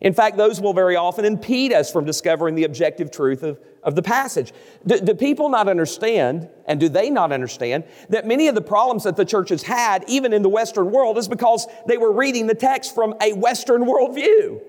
In 0.00 0.14
fact, 0.14 0.36
those 0.36 0.60
will 0.60 0.72
very 0.72 0.94
often 0.94 1.24
impede 1.24 1.72
us 1.72 1.90
from 1.90 2.04
discovering 2.04 2.54
the 2.54 2.62
objective 2.62 3.10
truth 3.10 3.42
of, 3.42 3.58
of 3.82 3.96
the 3.96 4.02
passage. 4.02 4.52
Do, 4.86 5.00
do 5.00 5.14
people 5.16 5.48
not 5.48 5.66
understand, 5.66 6.48
and 6.66 6.78
do 6.78 6.88
they 6.88 7.10
not 7.10 7.32
understand, 7.32 7.82
that 8.10 8.28
many 8.28 8.46
of 8.46 8.54
the 8.54 8.60
problems 8.60 9.02
that 9.02 9.16
the 9.16 9.24
church 9.24 9.48
has 9.48 9.64
had, 9.64 10.04
even 10.06 10.32
in 10.32 10.42
the 10.42 10.48
Western 10.48 10.92
world, 10.92 11.18
is 11.18 11.26
because 11.26 11.66
they 11.88 11.98
were 11.98 12.12
reading 12.12 12.46
the 12.46 12.54
text 12.54 12.94
from 12.94 13.12
a 13.20 13.32
Western 13.32 13.86
worldview 13.86 14.62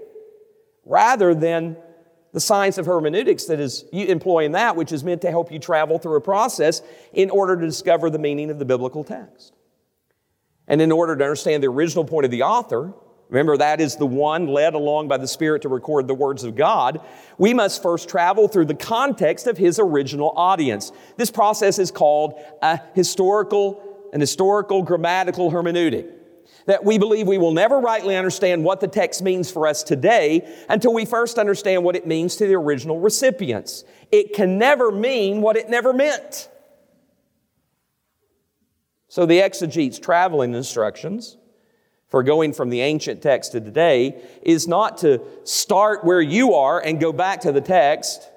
rather 0.83 1.35
than 1.35 1.77
the 2.33 2.39
science 2.39 2.79
of 2.79 2.87
hermeneutics 2.87 3.45
that 3.45 3.59
is 3.59 3.83
employing 3.91 4.53
that, 4.53 4.75
which 4.75 4.91
is 4.91 5.03
meant 5.03 5.21
to 5.21 5.29
help 5.29 5.51
you 5.51 5.59
travel 5.59 5.99
through 5.99 6.15
a 6.15 6.21
process 6.21 6.81
in 7.13 7.29
order 7.29 7.55
to 7.55 7.67
discover 7.67 8.09
the 8.09 8.17
meaning 8.17 8.49
of 8.49 8.57
the 8.57 8.65
biblical 8.65 9.03
text. 9.03 9.53
And 10.69 10.81
in 10.81 10.91
order 10.91 11.15
to 11.15 11.23
understand 11.23 11.63
the 11.63 11.67
original 11.67 12.05
point 12.05 12.25
of 12.25 12.31
the 12.31 12.43
author, 12.43 12.93
remember 13.27 13.57
that 13.57 13.81
is 13.81 13.95
the 13.95 14.05
one 14.05 14.47
led 14.47 14.75
along 14.75 15.07
by 15.07 15.17
the 15.17 15.27
Spirit 15.27 15.63
to 15.63 15.69
record 15.69 16.07
the 16.07 16.13
words 16.13 16.43
of 16.43 16.55
God, 16.55 17.01
we 17.37 17.53
must 17.53 17.81
first 17.81 18.07
travel 18.07 18.47
through 18.47 18.65
the 18.65 18.75
context 18.75 19.47
of 19.47 19.57
his 19.57 19.79
original 19.79 20.31
audience. 20.37 20.91
This 21.17 21.31
process 21.31 21.79
is 21.79 21.91
called 21.91 22.39
a 22.61 22.79
historical, 22.93 24.09
an 24.13 24.21
historical 24.21 24.83
grammatical 24.83 25.51
hermeneutic 25.51 26.13
that 26.65 26.85
we 26.85 26.99
believe 26.99 27.27
we 27.27 27.39
will 27.39 27.53
never 27.53 27.79
rightly 27.79 28.15
understand 28.15 28.63
what 28.63 28.79
the 28.79 28.87
text 28.87 29.23
means 29.23 29.49
for 29.49 29.65
us 29.65 29.81
today 29.81 30.47
until 30.69 30.93
we 30.93 31.03
first 31.03 31.39
understand 31.39 31.83
what 31.83 31.95
it 31.95 32.05
means 32.05 32.35
to 32.35 32.45
the 32.45 32.53
original 32.53 32.99
recipients. 32.99 33.83
It 34.11 34.33
can 34.33 34.59
never 34.59 34.91
mean 34.91 35.41
what 35.41 35.57
it 35.57 35.69
never 35.69 35.93
meant. 35.93 36.47
So 39.09 39.25
the 39.25 39.41
exegete's 39.41 39.99
traveling 39.99 40.53
instructions 40.53 41.35
for 42.07 42.23
going 42.23 42.53
from 42.53 42.69
the 42.69 42.81
ancient 42.81 43.21
text 43.21 43.51
to 43.51 43.59
today 43.59 44.21
is 44.41 44.67
not 44.67 44.99
to 44.99 45.21
start 45.43 46.03
where 46.03 46.21
you 46.21 46.53
are 46.53 46.79
and 46.79 46.99
go 46.99 47.11
back 47.11 47.41
to 47.41 47.51
the 47.51 47.61
text. 47.61 48.29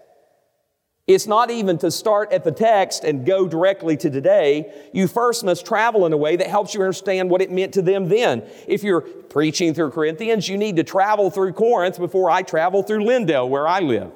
It's 1.06 1.26
not 1.26 1.50
even 1.50 1.78
to 1.78 1.90
start 1.90 2.32
at 2.32 2.44
the 2.44 2.52
text 2.52 3.04
and 3.04 3.26
go 3.26 3.46
directly 3.48 3.96
to 3.98 4.08
today. 4.08 4.72
You 4.94 5.08
first 5.08 5.44
must 5.44 5.66
travel 5.66 6.06
in 6.06 6.12
a 6.12 6.16
way 6.16 6.36
that 6.36 6.46
helps 6.46 6.74
you 6.74 6.80
understand 6.80 7.28
what 7.28 7.42
it 7.42 7.50
meant 7.50 7.74
to 7.74 7.82
them 7.82 8.08
then. 8.08 8.42
If 8.66 8.82
you're 8.82 9.00
preaching 9.00 9.74
through 9.74 9.90
Corinthians, 9.90 10.48
you 10.48 10.56
need 10.56 10.76
to 10.76 10.84
travel 10.84 11.30
through 11.30 11.52
Corinth 11.52 11.98
before 11.98 12.30
I 12.30 12.42
travel 12.42 12.82
through 12.82 13.04
Lindale, 13.04 13.48
where 13.48 13.66
I 13.68 13.80
live. 13.80 14.12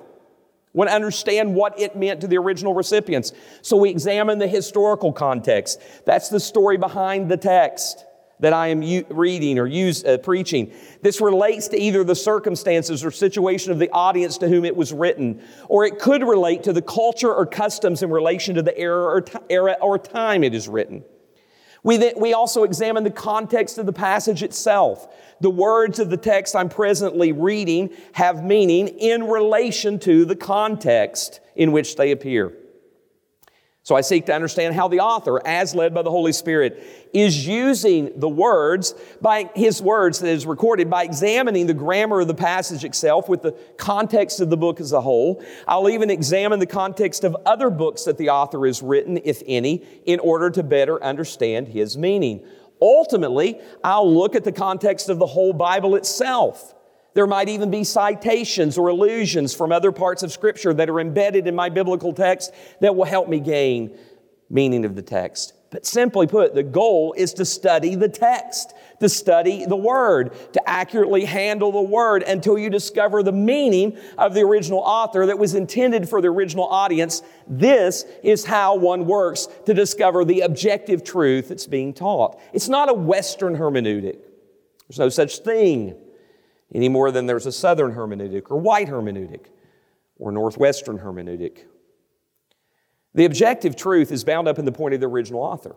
Want 0.76 0.90
to 0.90 0.94
understand 0.94 1.54
what 1.54 1.80
it 1.80 1.96
meant 1.96 2.20
to 2.20 2.26
the 2.26 2.36
original 2.36 2.74
recipients. 2.74 3.32
So 3.62 3.78
we 3.78 3.88
examine 3.88 4.38
the 4.38 4.46
historical 4.46 5.10
context. 5.10 5.80
That's 6.04 6.28
the 6.28 6.38
story 6.38 6.76
behind 6.76 7.30
the 7.30 7.38
text 7.38 8.04
that 8.40 8.52
I 8.52 8.66
am 8.66 8.82
u- 8.82 9.06
reading 9.08 9.58
or 9.58 9.66
use, 9.66 10.04
uh, 10.04 10.18
preaching. 10.18 10.70
This 11.00 11.22
relates 11.22 11.68
to 11.68 11.80
either 11.80 12.04
the 12.04 12.14
circumstances 12.14 13.06
or 13.06 13.10
situation 13.10 13.72
of 13.72 13.78
the 13.78 13.88
audience 13.88 14.36
to 14.36 14.48
whom 14.48 14.66
it 14.66 14.76
was 14.76 14.92
written, 14.92 15.40
or 15.70 15.86
it 15.86 15.98
could 15.98 16.22
relate 16.22 16.64
to 16.64 16.74
the 16.74 16.82
culture 16.82 17.32
or 17.32 17.46
customs 17.46 18.02
in 18.02 18.10
relation 18.10 18.54
to 18.56 18.60
the 18.60 18.78
era 18.78 19.02
or, 19.02 19.22
t- 19.22 19.38
era 19.48 19.78
or 19.80 19.98
time 19.98 20.44
it 20.44 20.54
is 20.54 20.68
written. 20.68 21.02
We, 21.84 21.96
then, 21.96 22.14
we 22.18 22.34
also 22.34 22.64
examine 22.64 23.02
the 23.02 23.10
context 23.10 23.78
of 23.78 23.86
the 23.86 23.94
passage 23.94 24.42
itself. 24.42 25.08
The 25.40 25.50
words 25.50 25.98
of 25.98 26.10
the 26.10 26.16
text 26.16 26.56
I'm 26.56 26.68
presently 26.68 27.32
reading 27.32 27.90
have 28.12 28.42
meaning 28.42 28.88
in 28.88 29.24
relation 29.24 29.98
to 30.00 30.24
the 30.24 30.36
context 30.36 31.40
in 31.54 31.72
which 31.72 31.96
they 31.96 32.10
appear. 32.10 32.52
So 33.86 33.94
I 33.94 34.00
seek 34.00 34.26
to 34.26 34.34
understand 34.34 34.74
how 34.74 34.88
the 34.88 34.98
author, 34.98 35.40
as 35.46 35.72
led 35.72 35.94
by 35.94 36.02
the 36.02 36.10
Holy 36.10 36.32
Spirit, 36.32 36.82
is 37.12 37.46
using 37.46 38.18
the 38.18 38.28
words 38.28 38.96
by 39.20 39.48
his 39.54 39.80
words 39.80 40.18
that 40.18 40.28
is 40.28 40.44
recorded 40.44 40.90
by 40.90 41.04
examining 41.04 41.68
the 41.68 41.74
grammar 41.74 42.22
of 42.22 42.26
the 42.26 42.34
passage 42.34 42.82
itself 42.82 43.28
with 43.28 43.42
the 43.42 43.52
context 43.76 44.40
of 44.40 44.50
the 44.50 44.56
book 44.56 44.80
as 44.80 44.90
a 44.90 45.00
whole. 45.00 45.40
I'll 45.68 45.88
even 45.88 46.10
examine 46.10 46.58
the 46.58 46.66
context 46.66 47.22
of 47.22 47.36
other 47.46 47.70
books 47.70 48.02
that 48.06 48.18
the 48.18 48.30
author 48.30 48.66
has 48.66 48.82
written, 48.82 49.20
if 49.22 49.40
any, 49.46 49.84
in 50.04 50.18
order 50.18 50.50
to 50.50 50.64
better 50.64 51.00
understand 51.00 51.68
his 51.68 51.96
meaning. 51.96 52.44
Ultimately, 52.80 53.60
I'll 53.82 54.12
look 54.12 54.34
at 54.34 54.44
the 54.44 54.52
context 54.52 55.08
of 55.08 55.18
the 55.18 55.26
whole 55.26 55.52
Bible 55.52 55.96
itself. 55.96 56.74
There 57.14 57.26
might 57.26 57.48
even 57.48 57.70
be 57.70 57.82
citations 57.82 58.76
or 58.76 58.88
allusions 58.88 59.54
from 59.54 59.72
other 59.72 59.90
parts 59.90 60.22
of 60.22 60.30
Scripture 60.30 60.74
that 60.74 60.90
are 60.90 61.00
embedded 61.00 61.46
in 61.46 61.54
my 61.54 61.70
biblical 61.70 62.12
text 62.12 62.52
that 62.80 62.94
will 62.94 63.06
help 63.06 63.28
me 63.28 63.40
gain 63.40 63.98
meaning 64.50 64.84
of 64.84 64.94
the 64.94 65.02
text. 65.02 65.54
But 65.70 65.84
simply 65.84 66.26
put, 66.26 66.54
the 66.54 66.62
goal 66.62 67.12
is 67.16 67.34
to 67.34 67.44
study 67.44 67.96
the 67.96 68.08
text, 68.08 68.72
to 69.00 69.08
study 69.08 69.66
the 69.66 69.76
Word, 69.76 70.32
to 70.52 70.68
accurately 70.68 71.24
handle 71.24 71.72
the 71.72 71.80
Word 71.80 72.22
until 72.22 72.56
you 72.56 72.70
discover 72.70 73.22
the 73.22 73.32
meaning 73.32 73.98
of 74.16 74.32
the 74.32 74.42
original 74.42 74.78
author 74.78 75.26
that 75.26 75.38
was 75.38 75.54
intended 75.54 76.08
for 76.08 76.20
the 76.20 76.28
original 76.28 76.68
audience. 76.68 77.22
This 77.48 78.04
is 78.22 78.44
how 78.44 78.76
one 78.76 79.06
works 79.06 79.48
to 79.66 79.74
discover 79.74 80.24
the 80.24 80.42
objective 80.42 81.02
truth 81.02 81.48
that's 81.48 81.66
being 81.66 81.92
taught. 81.92 82.40
It's 82.52 82.68
not 82.68 82.88
a 82.88 82.94
Western 82.94 83.56
hermeneutic. 83.56 84.18
There's 84.88 84.98
no 84.98 85.08
such 85.08 85.38
thing 85.38 85.96
any 86.72 86.88
more 86.88 87.10
than 87.10 87.26
there's 87.26 87.46
a 87.46 87.52
Southern 87.52 87.92
hermeneutic 87.92 88.50
or 88.50 88.58
white 88.58 88.88
hermeneutic 88.88 89.46
or 90.16 90.30
Northwestern 90.30 90.98
hermeneutic. 90.98 91.64
The 93.16 93.24
objective 93.24 93.76
truth 93.76 94.12
is 94.12 94.24
bound 94.24 94.46
up 94.46 94.58
in 94.58 94.66
the 94.66 94.72
point 94.72 94.94
of 94.94 95.00
the 95.00 95.08
original 95.08 95.40
author. 95.40 95.74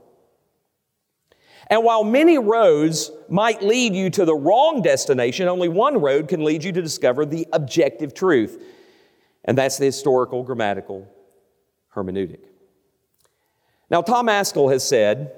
And 1.67 1.83
while 1.83 2.03
many 2.03 2.37
roads 2.37 3.11
might 3.29 3.61
lead 3.61 3.95
you 3.95 4.09
to 4.11 4.25
the 4.25 4.35
wrong 4.35 4.81
destination, 4.81 5.47
only 5.47 5.69
one 5.69 6.01
road 6.01 6.27
can 6.27 6.43
lead 6.43 6.63
you 6.63 6.73
to 6.73 6.81
discover 6.81 7.25
the 7.25 7.47
objective 7.53 8.13
truth. 8.13 8.61
And 9.45 9.57
that's 9.57 9.77
the 9.77 9.85
historical 9.85 10.43
grammatical 10.43 11.07
hermeneutic. 11.95 12.41
Now, 13.89 14.01
Tom 14.01 14.27
Ascol 14.27 14.71
has 14.71 14.87
said 14.87 15.31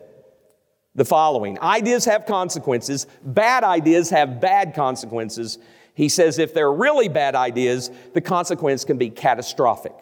the 0.96 1.06
following 1.06 1.60
Ideas 1.60 2.06
have 2.06 2.26
consequences, 2.26 3.06
bad 3.24 3.64
ideas 3.64 4.10
have 4.10 4.42
bad 4.42 4.74
consequences. 4.74 5.60
He 5.94 6.10
says 6.10 6.40
if 6.40 6.54
they're 6.54 6.72
really 6.72 7.10
bad 7.10 7.36
ideas, 7.36 7.92
the 8.14 8.22
consequence 8.22 8.86
can 8.86 8.98
be 8.98 9.12
catastrophic. 9.12 9.94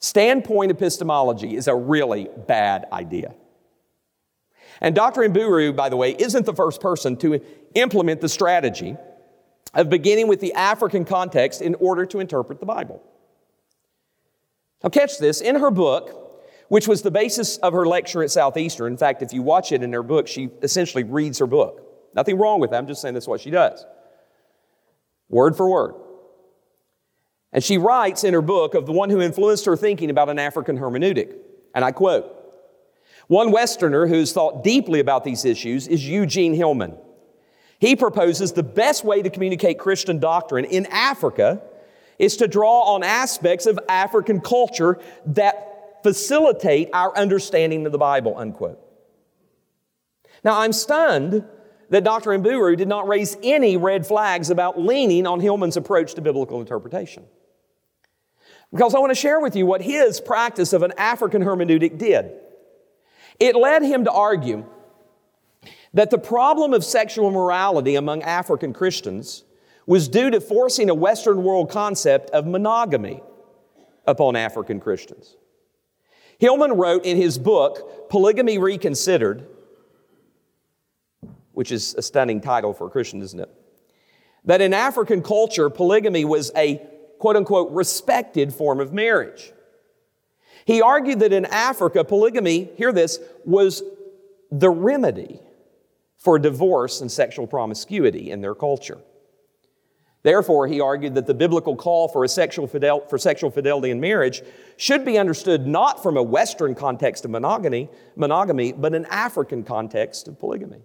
Standpoint 0.00 0.70
epistemology 0.70 1.56
is 1.56 1.66
a 1.66 1.74
really 1.74 2.28
bad 2.46 2.86
idea. 2.92 3.34
And 4.80 4.94
Dr. 4.94 5.22
Mburu, 5.22 5.74
by 5.74 5.88
the 5.88 5.96
way, 5.96 6.12
isn't 6.12 6.46
the 6.46 6.54
first 6.54 6.80
person 6.80 7.16
to 7.16 7.40
implement 7.74 8.20
the 8.20 8.28
strategy 8.28 8.96
of 9.74 9.90
beginning 9.90 10.28
with 10.28 10.40
the 10.40 10.52
African 10.54 11.04
context 11.04 11.60
in 11.60 11.74
order 11.76 12.06
to 12.06 12.20
interpret 12.20 12.60
the 12.60 12.66
Bible. 12.66 13.02
Now, 14.82 14.90
catch 14.90 15.18
this. 15.18 15.40
In 15.40 15.56
her 15.56 15.70
book, 15.70 16.42
which 16.68 16.86
was 16.86 17.02
the 17.02 17.10
basis 17.10 17.56
of 17.58 17.72
her 17.72 17.86
lecture 17.86 18.22
at 18.22 18.30
Southeastern, 18.30 18.92
in 18.92 18.98
fact, 18.98 19.22
if 19.22 19.32
you 19.32 19.42
watch 19.42 19.72
it 19.72 19.82
in 19.82 19.92
her 19.92 20.02
book, 20.02 20.28
she 20.28 20.50
essentially 20.62 21.02
reads 21.02 21.38
her 21.38 21.46
book. 21.46 21.82
Nothing 22.14 22.38
wrong 22.38 22.60
with 22.60 22.70
that. 22.70 22.78
I'm 22.78 22.86
just 22.86 23.02
saying 23.02 23.14
that's 23.14 23.26
what 23.26 23.40
she 23.40 23.50
does. 23.50 23.84
Word 25.28 25.56
for 25.56 25.68
word. 25.68 25.94
And 27.52 27.64
she 27.64 27.78
writes 27.78 28.24
in 28.24 28.34
her 28.34 28.42
book 28.42 28.74
of 28.74 28.86
the 28.86 28.92
one 28.92 29.10
who 29.10 29.20
influenced 29.20 29.64
her 29.64 29.76
thinking 29.76 30.10
about 30.10 30.28
an 30.28 30.38
African 30.38 30.78
hermeneutic. 30.78 31.34
And 31.74 31.84
I 31.84 31.92
quote 31.92 32.26
One 33.26 33.50
Westerner 33.52 34.06
who's 34.06 34.32
thought 34.32 34.62
deeply 34.62 35.00
about 35.00 35.24
these 35.24 35.44
issues 35.44 35.88
is 35.88 36.06
Eugene 36.06 36.54
Hillman. 36.54 36.96
He 37.78 37.96
proposes 37.96 38.52
the 38.52 38.62
best 38.62 39.04
way 39.04 39.22
to 39.22 39.30
communicate 39.30 39.78
Christian 39.78 40.18
doctrine 40.18 40.64
in 40.64 40.86
Africa 40.86 41.62
is 42.18 42.36
to 42.38 42.48
draw 42.48 42.94
on 42.94 43.04
aspects 43.04 43.66
of 43.66 43.78
African 43.88 44.40
culture 44.40 44.98
that 45.26 46.00
facilitate 46.02 46.90
our 46.92 47.16
understanding 47.16 47.86
of 47.86 47.92
the 47.92 47.98
Bible, 47.98 48.36
unquote. 48.36 48.80
Now, 50.44 50.60
I'm 50.60 50.72
stunned 50.72 51.44
that 51.90 52.04
Dr. 52.04 52.30
Mburu 52.30 52.76
did 52.76 52.88
not 52.88 53.08
raise 53.08 53.36
any 53.42 53.76
red 53.76 54.06
flags 54.06 54.50
about 54.50 54.78
leaning 54.78 55.26
on 55.26 55.40
Hillman's 55.40 55.76
approach 55.76 56.14
to 56.14 56.20
biblical 56.20 56.60
interpretation. 56.60 57.24
Because 58.72 58.94
I 58.94 58.98
want 58.98 59.10
to 59.10 59.20
share 59.20 59.40
with 59.40 59.56
you 59.56 59.66
what 59.66 59.80
his 59.80 60.20
practice 60.20 60.72
of 60.72 60.82
an 60.82 60.92
African 60.98 61.42
hermeneutic 61.42 61.98
did. 61.98 62.32
It 63.40 63.56
led 63.56 63.82
him 63.82 64.04
to 64.04 64.12
argue 64.12 64.66
that 65.94 66.10
the 66.10 66.18
problem 66.18 66.74
of 66.74 66.84
sexual 66.84 67.30
morality 67.30 67.94
among 67.94 68.22
African 68.22 68.72
Christians 68.72 69.44
was 69.86 70.08
due 70.08 70.30
to 70.30 70.40
forcing 70.40 70.90
a 70.90 70.94
Western 70.94 71.42
world 71.42 71.70
concept 71.70 72.28
of 72.30 72.46
monogamy 72.46 73.22
upon 74.06 74.36
African 74.36 74.80
Christians. 74.80 75.36
Hillman 76.38 76.72
wrote 76.72 77.04
in 77.04 77.16
his 77.16 77.38
book, 77.38 78.10
Polygamy 78.10 78.58
Reconsidered, 78.58 79.46
which 81.52 81.72
is 81.72 81.94
a 81.94 82.02
stunning 82.02 82.40
title 82.40 82.72
for 82.72 82.86
a 82.86 82.90
Christian, 82.90 83.22
isn't 83.22 83.40
it? 83.40 83.50
That 84.44 84.60
in 84.60 84.72
African 84.74 85.22
culture, 85.22 85.68
polygamy 85.70 86.24
was 86.24 86.52
a 86.54 86.80
quote 87.18 87.36
unquote 87.36 87.70
respected 87.72 88.52
form 88.52 88.80
of 88.80 88.92
marriage. 88.92 89.52
He 90.64 90.82
argued 90.82 91.20
that 91.20 91.32
in 91.32 91.46
Africa, 91.46 92.04
polygamy, 92.04 92.70
hear 92.76 92.92
this, 92.92 93.18
was 93.44 93.82
the 94.50 94.70
remedy 94.70 95.40
for 96.18 96.38
divorce 96.38 97.00
and 97.00 97.10
sexual 97.10 97.46
promiscuity 97.46 98.30
in 98.30 98.40
their 98.40 98.54
culture. 98.54 98.98
Therefore, 100.22 100.66
he 100.66 100.80
argued 100.80 101.14
that 101.14 101.26
the 101.26 101.34
biblical 101.34 101.76
call 101.76 102.08
for, 102.08 102.26
sexual 102.26 102.66
fidel- 102.66 103.06
for 103.08 103.18
sexual 103.18 103.50
fidelity 103.50 103.90
in 103.90 104.00
marriage 104.00 104.42
should 104.76 105.04
be 105.04 105.16
understood 105.16 105.66
not 105.66 106.02
from 106.02 106.16
a 106.16 106.22
Western 106.22 106.74
context 106.74 107.24
of 107.24 107.30
monogamy, 107.30 107.88
monogamy, 108.16 108.72
but 108.72 108.94
an 108.94 109.06
African 109.06 109.62
context 109.62 110.26
of 110.26 110.38
polygamy. 110.38 110.82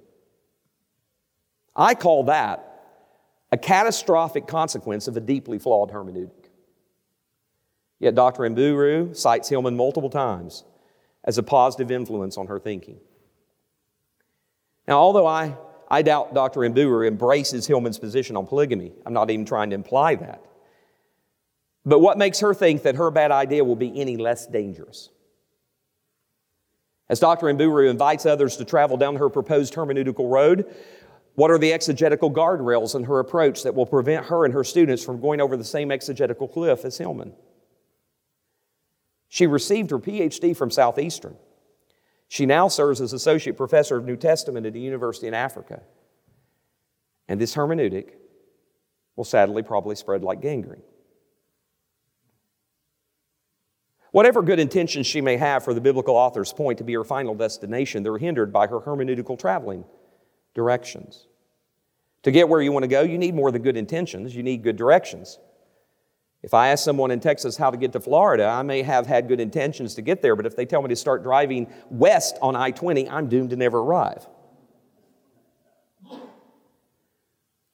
I 1.76 1.96
call 1.96 2.26
that 2.26 2.73
a 3.54 3.58
catastrophic 3.58 4.48
consequence 4.48 5.08
of 5.08 5.16
a 5.16 5.20
deeply 5.20 5.60
flawed 5.60 5.92
hermeneutic. 5.92 6.50
Yet 8.00 8.16
Dr. 8.16 8.42
Mburu 8.50 9.16
cites 9.16 9.48
Hillman 9.48 9.78
multiple 9.78 10.10
times 10.10 10.64
as 11.24 11.38
a 11.38 11.44
positive 11.44 11.92
influence 11.92 12.36
on 12.36 12.48
her 12.48 12.60
thinking. 12.60 12.98
Now, 14.88 14.98
although 14.98 15.28
I, 15.28 15.56
I 15.88 16.02
doubt 16.02 16.34
Dr. 16.34 16.62
Mburu 16.62 17.08
embraces 17.08 17.68
Hillman's 17.68 18.00
position 18.00 18.36
on 18.36 18.48
polygamy, 18.48 18.92
I'm 19.06 19.14
not 19.14 19.30
even 19.30 19.46
trying 19.46 19.70
to 19.70 19.76
imply 19.76 20.16
that. 20.16 20.44
But 21.86 22.00
what 22.00 22.18
makes 22.18 22.40
her 22.40 22.56
think 22.56 22.82
that 22.82 22.96
her 22.96 23.12
bad 23.12 23.30
idea 23.30 23.64
will 23.64 23.76
be 23.76 24.02
any 24.02 24.18
less 24.18 24.48
dangerous? 24.48 25.10
As 27.08 27.20
Dr. 27.20 27.46
Mburu 27.46 27.88
invites 27.88 28.26
others 28.26 28.58
to 28.58 28.66
travel 28.66 28.98
down 28.98 29.18
her 29.18 29.30
proposed 29.30 29.76
hermeneutical 29.76 30.32
road, 30.32 30.74
what 31.36 31.50
are 31.50 31.58
the 31.58 31.74
exegetical 31.74 32.32
guardrails 32.32 32.96
in 32.96 33.06
her 33.06 33.20
approach 33.20 33.64
that 33.64 33.74
will 33.74 33.86
prevent 33.86 34.28
her 34.28 34.46
and 34.46 34.54
her 34.54 34.64
students 34.64 35.04
from 35.04 35.20
going 35.20 35.42
over 35.42 35.58
the 35.58 35.64
same 35.64 35.92
exegetical 35.92 36.48
cliff 36.48 36.86
as 36.86 36.98
Hillman? 36.98 37.34
She 39.30 39.48
received 39.48 39.90
her 39.90 39.98
PhD 39.98 40.56
from 40.56 40.70
Southeastern. 40.70 41.36
She 42.28 42.46
now 42.46 42.68
serves 42.68 43.02
as 43.02 43.14
associate 43.14 43.58
professor 43.58 43.98
of 43.98 44.06
New 44.06 44.16
Testament 44.16 44.68
at 44.68 44.76
a 44.76 44.80
university 44.80 45.28
in 45.28 45.34
Africa. 45.34 45.82
And 47.28 47.42
this 47.42 47.56
hermeneutic 47.56 48.12
will 49.16 49.24
sadly 49.24 49.64
probably 49.64 49.96
spread 49.96 50.24
like 50.24 50.42
gangrene. 50.42 50.84
Whatever 54.12 54.44
good 54.44 54.60
intentions 54.60 55.08
she 55.08 55.22
may 55.22 55.38
have 55.38 55.64
for 55.64 55.74
the 55.74 55.82
biblical 55.82 56.16
author's 56.16 56.54
point 56.54 56.78
to 56.78 56.84
be 56.84 56.94
her 56.94 57.04
final 57.04 57.34
destination, 57.34 58.04
they're 58.04 58.20
hindered 58.20 58.54
by 58.54 58.68
her 58.68 58.80
hermeneutical 58.80 59.40
traveling 59.40 59.84
directions. 60.54 61.28
To 62.24 62.32
get 62.32 62.48
where 62.48 62.62
you 62.62 62.72
want 62.72 62.84
to 62.84 62.88
go, 62.88 63.02
you 63.02 63.18
need 63.18 63.36
more 63.36 63.52
than 63.52 63.62
good 63.62 63.78
intentions, 63.78 64.36
you 64.36 64.44
need 64.44 64.64
good 64.64 64.78
directions. 64.78 65.40
If 66.42 66.54
I 66.54 66.70
ask 66.70 66.84
someone 66.84 67.12
in 67.12 67.22
Texas 67.22 67.56
how 67.56 67.72
to 67.72 67.78
get 67.78 67.94
to 67.94 68.02
Florida, 68.02 68.46
I 68.46 68.64
may 68.64 68.82
have 68.82 69.08
had 69.08 69.30
good 69.30 69.40
intentions 69.40 69.96
to 69.96 70.02
get 70.02 70.22
there, 70.22 70.36
but 70.36 70.46
if 70.46 70.56
they 70.58 70.66
tell 70.66 70.82
me 70.82 70.90
to 70.90 70.96
start 70.96 71.24
driving 71.24 71.72
west 71.90 72.38
on 72.42 72.56
I 72.56 72.72
20, 72.72 73.10
I'm 73.10 73.30
doomed 73.30 73.52
to 73.52 73.56
never 73.56 73.80
arrive. 73.80 74.28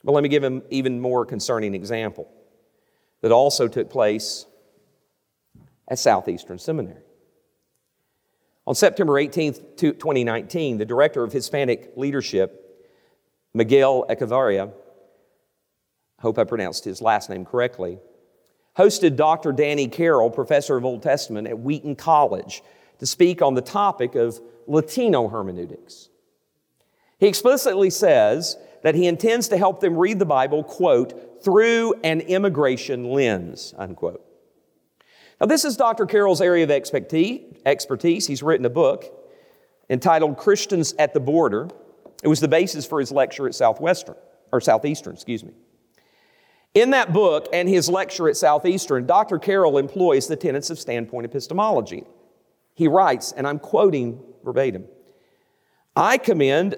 But 0.03 0.13
let 0.13 0.23
me 0.23 0.29
give 0.29 0.43
an 0.43 0.61
even 0.69 0.99
more 1.01 1.25
concerning 1.25 1.73
example 1.73 2.31
that 3.21 3.31
also 3.31 3.67
took 3.67 3.89
place 3.89 4.45
at 5.87 5.99
Southeastern 5.99 6.59
Seminary. 6.59 7.01
On 8.65 8.75
September 8.75 9.13
18th, 9.13 9.77
2019, 9.77 10.77
the 10.77 10.85
director 10.85 11.23
of 11.23 11.33
Hispanic 11.33 11.93
leadership, 11.95 12.58
Miguel 13.53 14.05
Echevarria, 14.09 14.71
hope 16.19 16.37
I 16.37 16.43
pronounced 16.43 16.85
his 16.85 17.01
last 17.01 17.29
name 17.29 17.45
correctly, 17.45 17.99
hosted 18.77 19.15
Dr. 19.15 19.51
Danny 19.51 19.87
Carroll, 19.87 20.29
professor 20.29 20.77
of 20.77 20.85
Old 20.85 21.01
Testament 21.01 21.47
at 21.47 21.59
Wheaton 21.59 21.95
College, 21.95 22.61
to 22.99 23.05
speak 23.05 23.41
on 23.41 23.55
the 23.55 23.61
topic 23.61 24.15
of 24.15 24.39
Latino 24.67 25.27
hermeneutics. 25.27 26.09
He 27.17 27.27
explicitly 27.27 27.89
says 27.89 28.57
that 28.83 28.95
he 28.95 29.07
intends 29.07 29.47
to 29.49 29.57
help 29.57 29.81
them 29.81 29.97
read 29.97 30.19
the 30.19 30.25
Bible, 30.25 30.63
quote, 30.63 31.43
through 31.43 31.95
an 32.03 32.21
immigration 32.21 33.05
lens, 33.05 33.73
unquote. 33.77 34.23
Now, 35.41 35.47
this 35.47 35.65
is 35.65 35.75
Dr. 35.75 36.05
Carroll's 36.05 36.41
area 36.41 36.65
of 36.65 36.71
expertise. 36.71 38.27
He's 38.27 38.43
written 38.43 38.65
a 38.65 38.69
book 38.69 39.05
entitled 39.89 40.37
Christians 40.37 40.93
at 40.99 41.13
the 41.13 41.19
Border. 41.19 41.69
It 42.23 42.27
was 42.27 42.39
the 42.39 42.47
basis 42.47 42.85
for 42.85 42.99
his 42.99 43.11
lecture 43.11 43.47
at 43.47 43.55
Southwestern, 43.55 44.15
or 44.51 44.59
Southeastern, 44.59 45.13
excuse 45.13 45.43
me. 45.43 45.53
In 46.73 46.91
that 46.91 47.13
book 47.13 47.47
and 47.51 47.67
his 47.67 47.89
lecture 47.89 48.29
at 48.29 48.37
Southeastern, 48.37 49.05
Dr. 49.05 49.39
Carroll 49.39 49.77
employs 49.77 50.27
the 50.27 50.35
tenets 50.35 50.69
of 50.69 50.79
standpoint 50.79 51.25
epistemology. 51.25 52.03
He 52.75 52.87
writes, 52.87 53.31
and 53.31 53.47
I'm 53.47 53.59
quoting 53.59 54.23
verbatim 54.43 54.85
I 55.95 56.17
commend 56.17 56.75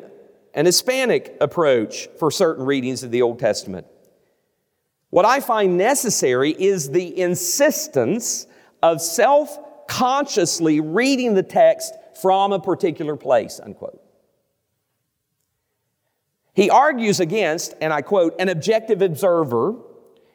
an 0.53 0.65
Hispanic 0.65 1.37
approach 1.39 2.07
for 2.17 2.31
certain 2.31 2.65
readings 2.65 3.03
of 3.03 3.11
the 3.11 3.21
Old 3.21 3.39
Testament. 3.39 3.87
What 5.09 5.25
I 5.25 5.41
find 5.41 5.77
necessary 5.77 6.51
is 6.51 6.89
the 6.89 7.19
insistence 7.19 8.47
of 8.81 9.01
self 9.01 9.59
consciously 9.87 10.79
reading 10.79 11.33
the 11.33 11.43
text 11.43 11.93
from 12.21 12.53
a 12.53 12.59
particular 12.59 13.15
place, 13.17 13.59
unquote. 13.63 14.01
He 16.61 16.69
argues 16.69 17.19
against, 17.19 17.73
and 17.81 17.91
I 17.91 18.03
quote, 18.03 18.35
an 18.37 18.47
objective 18.47 19.01
observer 19.01 19.73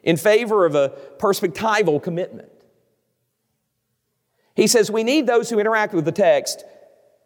in 0.03 0.17
favor 0.17 0.65
of 0.65 0.75
a 0.75 0.89
perspectival 1.19 2.03
commitment. 2.03 2.49
He 4.53 4.67
says 4.67 4.91
we 4.91 5.05
need 5.05 5.25
those 5.25 5.49
who 5.49 5.57
interact 5.57 5.93
with 5.93 6.03
the 6.03 6.11
text 6.11 6.65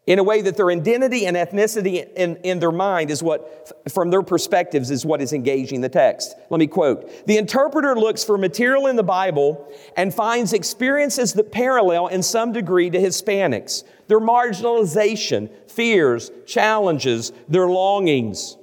in 0.06 0.20
a 0.20 0.24
way 0.24 0.44
that 0.44 0.56
their 0.56 0.70
identity 0.70 1.26
and 1.26 1.36
ethnicity 1.36 2.14
in, 2.16 2.36
in 2.44 2.60
their 2.60 2.72
mind 2.72 3.10
is 3.10 3.24
what, 3.24 3.90
from 3.92 4.12
their 4.12 4.22
perspectives, 4.22 4.92
is 4.92 5.04
what 5.04 5.20
is 5.20 5.34
engaging 5.34 5.82
the 5.82 5.90
text. 5.90 6.36
Let 6.52 6.60
me 6.60 6.68
quote 6.68 7.26
The 7.26 7.40
interpreter 7.40 7.96
looks 7.96 8.24
for 8.24 8.38
material 8.38 8.86
in 8.86 8.98
the 8.98 9.04
Bible 9.04 9.68
and 9.98 10.14
finds 10.14 10.54
experiences 10.54 11.34
that 11.34 11.52
parallel 11.52 12.06
in 12.06 12.22
some 12.22 12.52
degree 12.52 12.92
to 12.92 13.00
Hispanics, 13.00 13.84
their 14.08 14.20
marginalization, 14.20 15.50
fears, 15.68 16.30
challenges, 16.46 17.32
their 17.50 17.66
longings. 17.66 18.58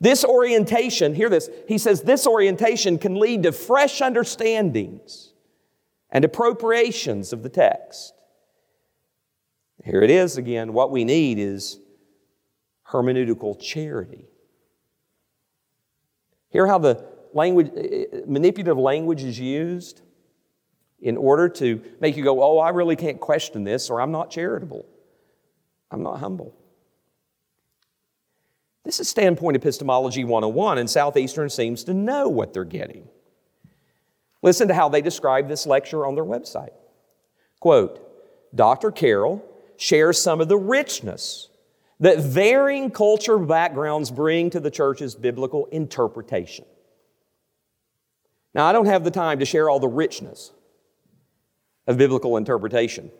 This 0.00 0.24
orientation, 0.24 1.14
hear 1.14 1.28
this, 1.28 1.50
he 1.66 1.78
says 1.78 2.02
this 2.02 2.26
orientation 2.26 2.98
can 2.98 3.16
lead 3.16 3.42
to 3.42 3.52
fresh 3.52 4.00
understandings 4.00 5.32
and 6.10 6.24
appropriations 6.24 7.32
of 7.32 7.42
the 7.42 7.48
text. 7.48 8.14
Here 9.84 10.02
it 10.02 10.10
is 10.10 10.36
again. 10.36 10.72
What 10.72 10.90
we 10.90 11.04
need 11.04 11.38
is 11.38 11.80
hermeneutical 12.88 13.60
charity. 13.60 14.26
Hear 16.50 16.66
how 16.66 16.78
the 16.78 17.04
language, 17.34 17.70
eh, 17.76 18.04
eh, 18.12 18.20
manipulative 18.26 18.78
language 18.78 19.22
is 19.22 19.38
used 19.38 20.02
in 21.00 21.16
order 21.16 21.48
to 21.48 21.82
make 22.00 22.16
you 22.16 22.24
go, 22.24 22.42
oh, 22.42 22.58
I 22.58 22.70
really 22.70 22.96
can't 22.96 23.20
question 23.20 23.64
this, 23.64 23.90
or 23.90 24.00
I'm 24.00 24.10
not 24.10 24.30
charitable. 24.30 24.86
I'm 25.90 26.02
not 26.02 26.18
humble. 26.18 26.54
This 28.88 29.00
is 29.00 29.08
Standpoint 29.10 29.54
Epistemology 29.54 30.24
101, 30.24 30.78
and 30.78 30.88
Southeastern 30.88 31.50
seems 31.50 31.84
to 31.84 31.92
know 31.92 32.26
what 32.26 32.54
they're 32.54 32.64
getting. 32.64 33.06
Listen 34.40 34.66
to 34.68 34.72
how 34.72 34.88
they 34.88 35.02
describe 35.02 35.46
this 35.46 35.66
lecture 35.66 36.06
on 36.06 36.14
their 36.14 36.24
website. 36.24 36.72
Quote 37.60 38.00
Dr. 38.54 38.90
Carroll 38.90 39.44
shares 39.76 40.18
some 40.18 40.40
of 40.40 40.48
the 40.48 40.56
richness 40.56 41.50
that 42.00 42.20
varying 42.20 42.90
cultural 42.90 43.44
backgrounds 43.44 44.10
bring 44.10 44.48
to 44.48 44.58
the 44.58 44.70
church's 44.70 45.14
biblical 45.14 45.66
interpretation. 45.66 46.64
Now, 48.54 48.64
I 48.64 48.72
don't 48.72 48.86
have 48.86 49.04
the 49.04 49.10
time 49.10 49.40
to 49.40 49.44
share 49.44 49.68
all 49.68 49.80
the 49.80 49.86
richness 49.86 50.50
of 51.86 51.98
biblical 51.98 52.38
interpretation 52.38 53.10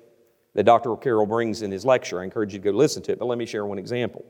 that 0.55 0.65
Dr. 0.65 0.97
Carroll 0.97 1.27
brings 1.27 1.61
in 1.61 1.71
his 1.71 1.85
lecture. 1.85 2.23
I 2.23 2.25
encourage 2.25 2.55
you 2.55 2.59
to 2.59 2.73
go 2.73 2.75
listen 2.75 3.03
to 3.03 3.13
it, 3.13 3.19
but 3.19 3.27
let 3.27 3.37
me 3.37 3.45
share 3.45 3.67
one 3.67 3.79
example. 3.79 4.25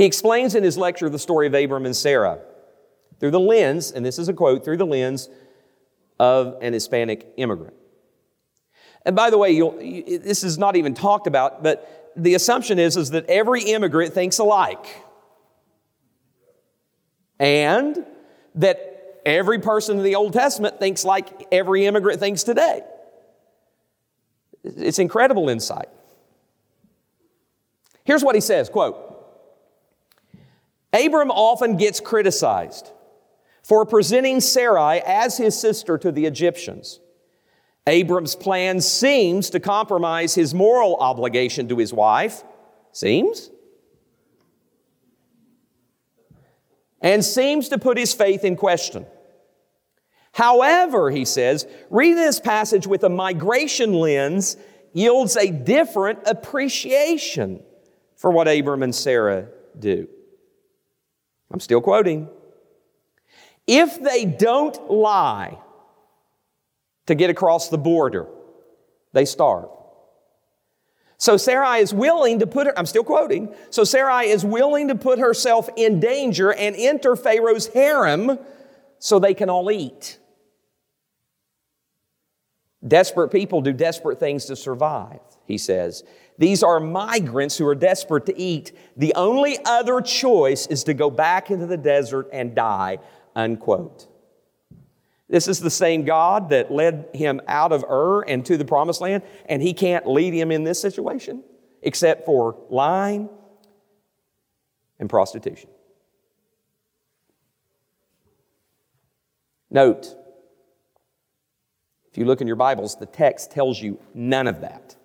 He 0.00 0.06
explains 0.06 0.54
in 0.54 0.64
his 0.64 0.78
lecture 0.78 1.10
the 1.10 1.18
story 1.18 1.46
of 1.46 1.52
Abram 1.52 1.84
and 1.84 1.94
Sarah 1.94 2.38
through 3.18 3.32
the 3.32 3.38
lens, 3.38 3.92
and 3.92 4.02
this 4.02 4.18
is 4.18 4.30
a 4.30 4.32
quote, 4.32 4.64
through 4.64 4.78
the 4.78 4.86
lens 4.86 5.28
of 6.18 6.56
an 6.62 6.72
Hispanic 6.72 7.34
immigrant. 7.36 7.74
And 9.04 9.14
by 9.14 9.28
the 9.28 9.36
way, 9.36 9.60
this 9.60 10.42
is 10.42 10.56
not 10.56 10.74
even 10.76 10.94
talked 10.94 11.26
about, 11.26 11.62
but 11.62 12.14
the 12.16 12.32
assumption 12.32 12.78
is, 12.78 12.96
is 12.96 13.10
that 13.10 13.28
every 13.28 13.62
immigrant 13.64 14.14
thinks 14.14 14.38
alike. 14.38 14.86
And 17.38 18.02
that 18.54 19.20
every 19.26 19.58
person 19.58 19.98
in 19.98 20.02
the 20.02 20.14
Old 20.14 20.32
Testament 20.32 20.78
thinks 20.78 21.04
like 21.04 21.46
every 21.52 21.84
immigrant 21.84 22.20
thinks 22.20 22.42
today. 22.42 22.80
It's 24.64 24.98
incredible 24.98 25.50
insight. 25.50 25.90
Here's 28.04 28.24
what 28.24 28.34
he 28.34 28.40
says, 28.40 28.70
quote, 28.70 29.08
Abram 30.92 31.30
often 31.30 31.76
gets 31.76 32.00
criticized 32.00 32.90
for 33.62 33.86
presenting 33.86 34.40
Sarai 34.40 35.00
as 35.00 35.36
his 35.36 35.58
sister 35.58 35.98
to 35.98 36.10
the 36.10 36.26
Egyptians. 36.26 37.00
Abram's 37.86 38.34
plan 38.34 38.80
seems 38.80 39.50
to 39.50 39.60
compromise 39.60 40.34
his 40.34 40.54
moral 40.54 40.96
obligation 40.96 41.68
to 41.68 41.76
his 41.76 41.92
wife. 41.92 42.42
Seems? 42.92 43.50
And 47.00 47.24
seems 47.24 47.68
to 47.70 47.78
put 47.78 47.96
his 47.96 48.12
faith 48.12 48.44
in 48.44 48.56
question. 48.56 49.06
However, 50.32 51.10
he 51.10 51.24
says, 51.24 51.66
reading 51.88 52.16
this 52.16 52.40
passage 52.40 52.86
with 52.86 53.02
a 53.04 53.08
migration 53.08 53.94
lens 53.94 54.56
yields 54.92 55.36
a 55.36 55.50
different 55.50 56.20
appreciation 56.26 57.62
for 58.16 58.30
what 58.30 58.48
Abram 58.48 58.82
and 58.82 58.94
Sarah 58.94 59.48
do. 59.78 60.08
I'm 61.52 61.60
still 61.60 61.80
quoting. 61.80 62.28
If 63.66 64.02
they 64.02 64.24
don't 64.24 64.90
lie 64.90 65.58
to 67.06 67.14
get 67.14 67.30
across 67.30 67.68
the 67.68 67.78
border, 67.78 68.26
they 69.12 69.24
starve. 69.24 69.68
So 71.18 71.36
Sarai 71.36 71.80
is 71.80 71.92
willing 71.92 72.38
to 72.38 72.46
put 72.46 72.66
her, 72.66 72.78
I'm 72.78 72.86
still 72.86 73.04
quoting, 73.04 73.54
so 73.68 73.84
Sarai 73.84 74.28
is 74.28 74.44
willing 74.44 74.88
to 74.88 74.94
put 74.94 75.18
herself 75.18 75.68
in 75.76 76.00
danger 76.00 76.50
and 76.52 76.74
enter 76.74 77.14
Pharaoh's 77.14 77.66
harem 77.66 78.38
so 78.98 79.18
they 79.18 79.34
can 79.34 79.50
all 79.50 79.70
eat. 79.70 80.18
Desperate 82.86 83.28
people 83.28 83.60
do 83.60 83.74
desperate 83.74 84.18
things 84.18 84.46
to 84.46 84.56
survive, 84.56 85.20
he 85.44 85.58
says. 85.58 86.04
These 86.40 86.62
are 86.62 86.80
migrants 86.80 87.58
who 87.58 87.66
are 87.66 87.74
desperate 87.74 88.24
to 88.24 88.40
eat. 88.40 88.72
The 88.96 89.12
only 89.14 89.58
other 89.66 90.00
choice 90.00 90.66
is 90.68 90.84
to 90.84 90.94
go 90.94 91.10
back 91.10 91.50
into 91.50 91.66
the 91.66 91.76
desert 91.76 92.30
and 92.32 92.54
die, 92.54 92.98
unquote. 93.36 94.08
This 95.28 95.48
is 95.48 95.60
the 95.60 95.70
same 95.70 96.06
God 96.06 96.48
that 96.48 96.72
led 96.72 97.10
him 97.12 97.42
out 97.46 97.72
of 97.72 97.84
Ur 97.84 98.22
and 98.22 98.44
to 98.46 98.56
the 98.56 98.64
promised 98.64 99.02
land, 99.02 99.22
and 99.50 99.60
he 99.60 99.74
can't 99.74 100.06
lead 100.06 100.32
him 100.32 100.50
in 100.50 100.64
this 100.64 100.80
situation 100.80 101.44
except 101.82 102.24
for 102.24 102.56
lying 102.70 103.28
and 104.98 105.10
prostitution. 105.10 105.68
Note, 109.70 110.16
if 112.10 112.16
you 112.16 112.24
look 112.24 112.40
in 112.40 112.46
your 112.46 112.56
Bibles, 112.56 112.96
the 112.96 113.04
text 113.04 113.50
tells 113.50 113.78
you 113.78 114.00
none 114.14 114.46
of 114.46 114.62
that. 114.62 114.96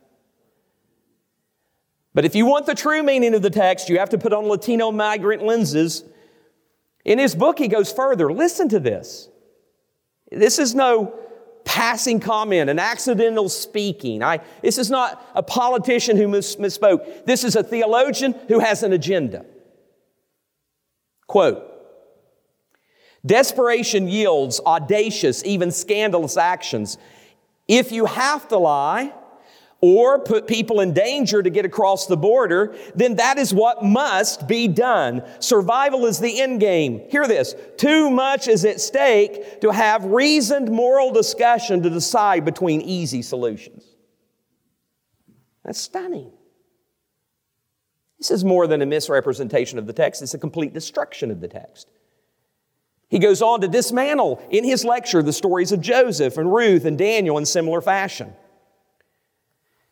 But 2.16 2.24
if 2.24 2.34
you 2.34 2.46
want 2.46 2.66
the 2.66 2.74
true 2.74 3.04
meaning 3.04 3.36
of 3.36 3.42
the 3.42 3.50
text, 3.50 3.90
you 3.90 4.00
have 4.00 4.10
to 4.12 4.18
put 4.18 4.32
on 4.32 4.46
Latino 4.46 4.90
migrant 4.90 5.44
lenses. 5.44 6.04
In 7.04 7.20
his 7.20 7.36
book, 7.36 7.60
he 7.60 7.68
goes 7.68 7.92
further. 7.92 8.32
Listen 8.32 8.70
to 8.70 8.80
this. 8.80 9.28
This 10.32 10.58
is 10.58 10.74
no 10.74 11.14
passing 11.66 12.22
comment, 12.22 12.70
an 12.70 12.80
accidental 12.80 13.50
speaking. 13.50 14.24
I, 14.24 14.40
this 14.62 14.78
is 14.78 14.90
not 14.90 15.30
a 15.36 15.44
politician 15.44 16.16
who 16.16 16.30
mis- 16.30 16.56
misspoke. 16.56 17.26
This 17.26 17.44
is 17.44 17.58
a 17.58 17.64
theologian 17.64 18.34
who 18.48 18.60
has 18.60 18.82
an 18.82 18.94
agenda. 18.94 19.46
Quote 21.28 21.64
Desperation 23.26 24.08
yields 24.08 24.62
audacious, 24.66 25.44
even 25.44 25.70
scandalous 25.70 26.38
actions. 26.38 26.98
If 27.68 27.92
you 27.92 28.06
have 28.06 28.48
to 28.50 28.58
lie, 28.58 29.12
or 29.88 30.18
put 30.18 30.48
people 30.48 30.82
in 30.82 30.94
danger 30.94 31.44
to 31.44 31.50
get 31.52 31.64
across 31.64 32.08
the 32.08 32.18
border, 32.18 32.76
then 32.96 33.18
that 33.18 33.38
is 33.38 33.54
what 33.54 33.84
must 33.84 34.48
be 34.48 34.68
done. 34.68 35.22
Survival 35.40 36.08
is 36.08 36.18
the 36.18 36.42
end 36.42 36.60
game. 36.60 37.08
Hear 37.12 37.28
this. 37.28 37.54
Too 37.78 38.10
much 38.10 38.48
is 38.48 38.66
at 38.66 38.82
stake 38.82 39.62
to 39.62 39.70
have 39.70 40.04
reasoned 40.06 40.72
moral 40.72 41.14
discussion 41.14 41.84
to 41.84 41.90
decide 41.92 42.44
between 42.46 42.82
easy 42.82 43.22
solutions. 43.22 43.86
That's 45.64 45.80
stunning. 45.80 46.32
This 48.18 48.32
is 48.32 48.44
more 48.44 48.66
than 48.66 48.82
a 48.82 48.88
misrepresentation 48.88 49.78
of 49.78 49.86
the 49.86 49.94
text, 49.94 50.24
it's 50.24 50.34
a 50.34 50.40
complete 50.40 50.74
destruction 50.74 51.30
of 51.30 51.42
the 51.42 51.48
text. 51.48 51.92
He 53.08 53.20
goes 53.20 53.44
on 53.44 53.62
to 53.62 53.68
dismantle 53.68 54.44
in 54.50 54.64
his 54.64 54.84
lecture 54.84 55.22
the 55.22 55.32
stories 55.32 55.72
of 55.72 55.80
Joseph 55.80 56.40
and 56.40 56.52
Ruth 56.52 56.86
and 56.86 56.98
Daniel 56.98 57.38
in 57.38 57.46
similar 57.46 57.82
fashion. 57.82 58.34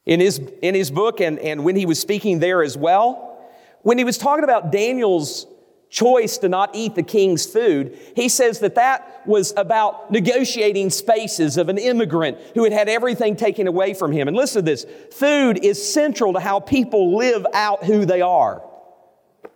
In 0.05 0.19
his, 0.19 0.39
in 0.61 0.75
his 0.75 0.91
book, 0.91 1.21
and, 1.21 1.39
and 1.39 1.63
when 1.63 1.75
he 1.75 1.85
was 1.85 1.99
speaking 1.99 2.39
there 2.39 2.61
as 2.61 2.75
well, 2.75 3.39
when 3.83 3.97
he 3.97 4.03
was 4.03 4.17
talking 4.17 4.43
about 4.43 4.71
Daniel's 4.71 5.47
choice 5.89 6.39
to 6.39 6.49
not 6.49 6.71
eat 6.73 6.95
the 6.95 7.03
king's 7.03 7.45
food, 7.45 7.97
he 8.15 8.27
says 8.27 8.59
that 8.59 8.75
that 8.75 9.21
was 9.27 9.53
about 9.55 10.11
negotiating 10.11 10.89
spaces 10.89 11.55
of 11.55 11.69
an 11.69 11.77
immigrant 11.77 12.37
who 12.55 12.63
had 12.63 12.73
had 12.73 12.89
everything 12.89 13.35
taken 13.35 13.67
away 13.67 13.93
from 13.93 14.11
him. 14.11 14.27
And 14.27 14.35
listen 14.35 14.63
to 14.63 14.71
this 14.71 14.85
food 15.11 15.63
is 15.63 15.93
central 15.93 16.33
to 16.33 16.39
how 16.39 16.59
people 16.59 17.15
live 17.15 17.45
out 17.53 17.83
who 17.83 18.05
they 18.05 18.21
are. 18.21 18.63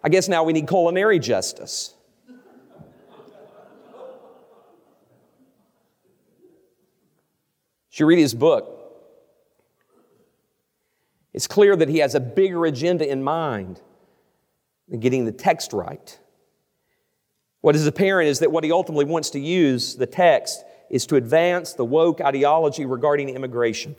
I 0.04 0.10
guess 0.10 0.28
now 0.28 0.44
we 0.44 0.54
need 0.54 0.68
culinary 0.68 1.20
justice. 1.20 1.96
Should 7.90 8.06
read 8.06 8.20
his 8.20 8.36
book? 8.36 8.77
It's 11.38 11.46
clear 11.46 11.76
that 11.76 11.88
he 11.88 12.00
has 12.00 12.16
a 12.16 12.20
bigger 12.20 12.66
agenda 12.66 13.08
in 13.08 13.22
mind 13.22 13.80
than 14.88 15.00
getting 15.00 15.26
the 15.26 15.32
text 15.32 15.72
right. 15.72 16.20
What 17.62 17.76
is 17.76 17.86
apparent 17.86 18.28
is 18.28 18.40
that 18.40 18.52
what 18.52 18.64
he 18.64 18.72
ultimately 18.72 19.06
wants 19.06 19.30
to 19.30 19.40
use 19.40 19.98
the 19.98 20.08
text 20.08 20.66
is 20.90 21.06
to 21.06 21.16
advance 21.16 21.74
the 21.74 21.86
woke 21.86 22.22
ideology 22.22 22.88
regarding 22.88 23.30
immigration. 23.30 23.96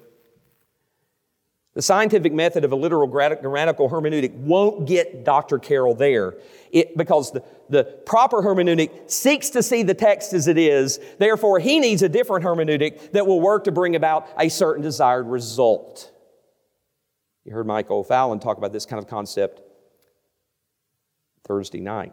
The 1.74 1.82
scientific 1.82 2.32
method 2.32 2.64
of 2.64 2.72
a 2.72 2.74
literal 2.74 3.06
grammatical 3.06 3.88
hermeneutic 3.88 4.34
won't 4.34 4.88
get 4.88 5.24
Dr. 5.24 5.60
Carroll 5.60 5.94
there 5.94 6.34
it, 6.72 6.96
because 6.96 7.30
the, 7.30 7.44
the 7.68 7.84
proper 7.84 8.42
hermeneutic 8.42 9.12
seeks 9.12 9.50
to 9.50 9.62
see 9.62 9.84
the 9.84 9.94
text 9.94 10.32
as 10.32 10.48
it 10.48 10.58
is. 10.58 10.98
Therefore, 11.18 11.60
he 11.60 11.78
needs 11.78 12.02
a 12.02 12.08
different 12.08 12.44
hermeneutic 12.44 13.12
that 13.12 13.28
will 13.28 13.40
work 13.40 13.62
to 13.62 13.70
bring 13.70 13.94
about 13.94 14.28
a 14.36 14.48
certain 14.48 14.82
desired 14.82 15.28
result. 15.28 16.10
You 17.48 17.54
heard 17.54 17.66
Mike 17.66 17.90
O'Fallon 17.90 18.40
talk 18.40 18.58
about 18.58 18.74
this 18.74 18.84
kind 18.84 18.98
of 18.98 19.08
concept 19.08 19.62
Thursday 21.46 21.80
night. 21.80 22.12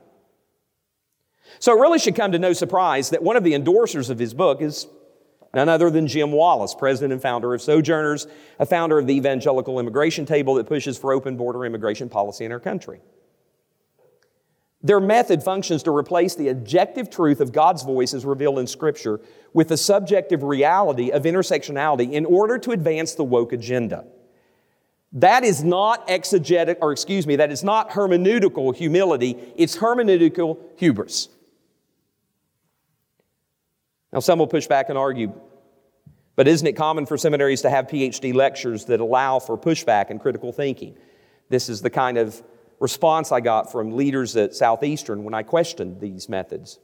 So 1.59 1.77
it 1.77 1.81
really 1.81 1.99
should 1.99 2.15
come 2.15 2.31
to 2.31 2.39
no 2.39 2.53
surprise 2.53 3.09
that 3.09 3.21
one 3.21 3.35
of 3.35 3.43
the 3.43 3.51
endorsers 3.51 4.09
of 4.09 4.17
his 4.17 4.33
book 4.33 4.61
is 4.61 4.87
None 5.53 5.67
other 5.69 5.89
than 5.89 6.07
Jim 6.07 6.31
Wallis, 6.33 6.73
president 6.75 7.13
and 7.13 7.21
founder 7.21 7.53
of 7.53 7.61
Sojourners, 7.61 8.27
a 8.59 8.65
founder 8.65 8.97
of 8.97 9.07
the 9.07 9.13
Evangelical 9.13 9.79
Immigration 9.79 10.25
Table 10.25 10.55
that 10.55 10.67
pushes 10.67 10.97
for 10.97 11.13
open 11.13 11.37
border 11.37 11.65
immigration 11.65 12.09
policy 12.09 12.43
in 12.43 12.51
our 12.51 12.59
country. 12.59 12.99
Their 14.81 14.99
method 14.99 15.43
functions 15.43 15.83
to 15.83 15.95
replace 15.95 16.35
the 16.35 16.49
objective 16.49 17.09
truth 17.09 17.39
of 17.39 17.53
God's 17.53 17.83
voice 17.83 18.13
as 18.13 18.25
revealed 18.25 18.59
in 18.59 18.67
Scripture 18.67 19.21
with 19.53 19.69
the 19.69 19.77
subjective 19.77 20.43
reality 20.43 21.09
of 21.09 21.23
intersectionality 21.23 22.11
in 22.11 22.25
order 22.25 22.57
to 22.57 22.71
advance 22.71 23.15
the 23.15 23.23
woke 23.23 23.53
agenda. 23.53 24.05
That 25.15 25.45
is 25.45 25.63
not 25.63 26.09
exegetic, 26.09 26.77
or 26.81 26.91
excuse 26.91 27.25
me, 27.25 27.37
that 27.37 27.49
is 27.49 27.63
not 27.63 27.91
hermeneutical 27.91 28.75
humility, 28.75 29.37
it's 29.55 29.77
hermeneutical 29.77 30.59
hubris. 30.75 31.29
Now, 34.11 34.19
some 34.19 34.39
will 34.39 34.47
push 34.47 34.67
back 34.67 34.89
and 34.89 34.97
argue, 34.97 35.33
but 36.35 36.49
isn't 36.49 36.67
it 36.67 36.73
common 36.73 37.05
for 37.05 37.17
seminaries 37.17 37.61
to 37.61 37.69
have 37.69 37.87
PhD 37.87 38.33
lectures 38.33 38.85
that 38.85 38.99
allow 38.99 39.39
for 39.39 39.57
pushback 39.57 40.09
and 40.09 40.19
critical 40.19 40.51
thinking? 40.51 40.97
This 41.47 41.69
is 41.69 41.81
the 41.81 41.89
kind 41.89 42.17
of 42.17 42.43
response 42.81 43.31
I 43.31 43.39
got 43.39 43.71
from 43.71 43.95
leaders 43.95 44.35
at 44.35 44.53
Southeastern 44.53 45.23
when 45.23 45.33
I 45.33 45.43
questioned 45.43 46.01
these 46.01 46.27
methods. 46.27 46.79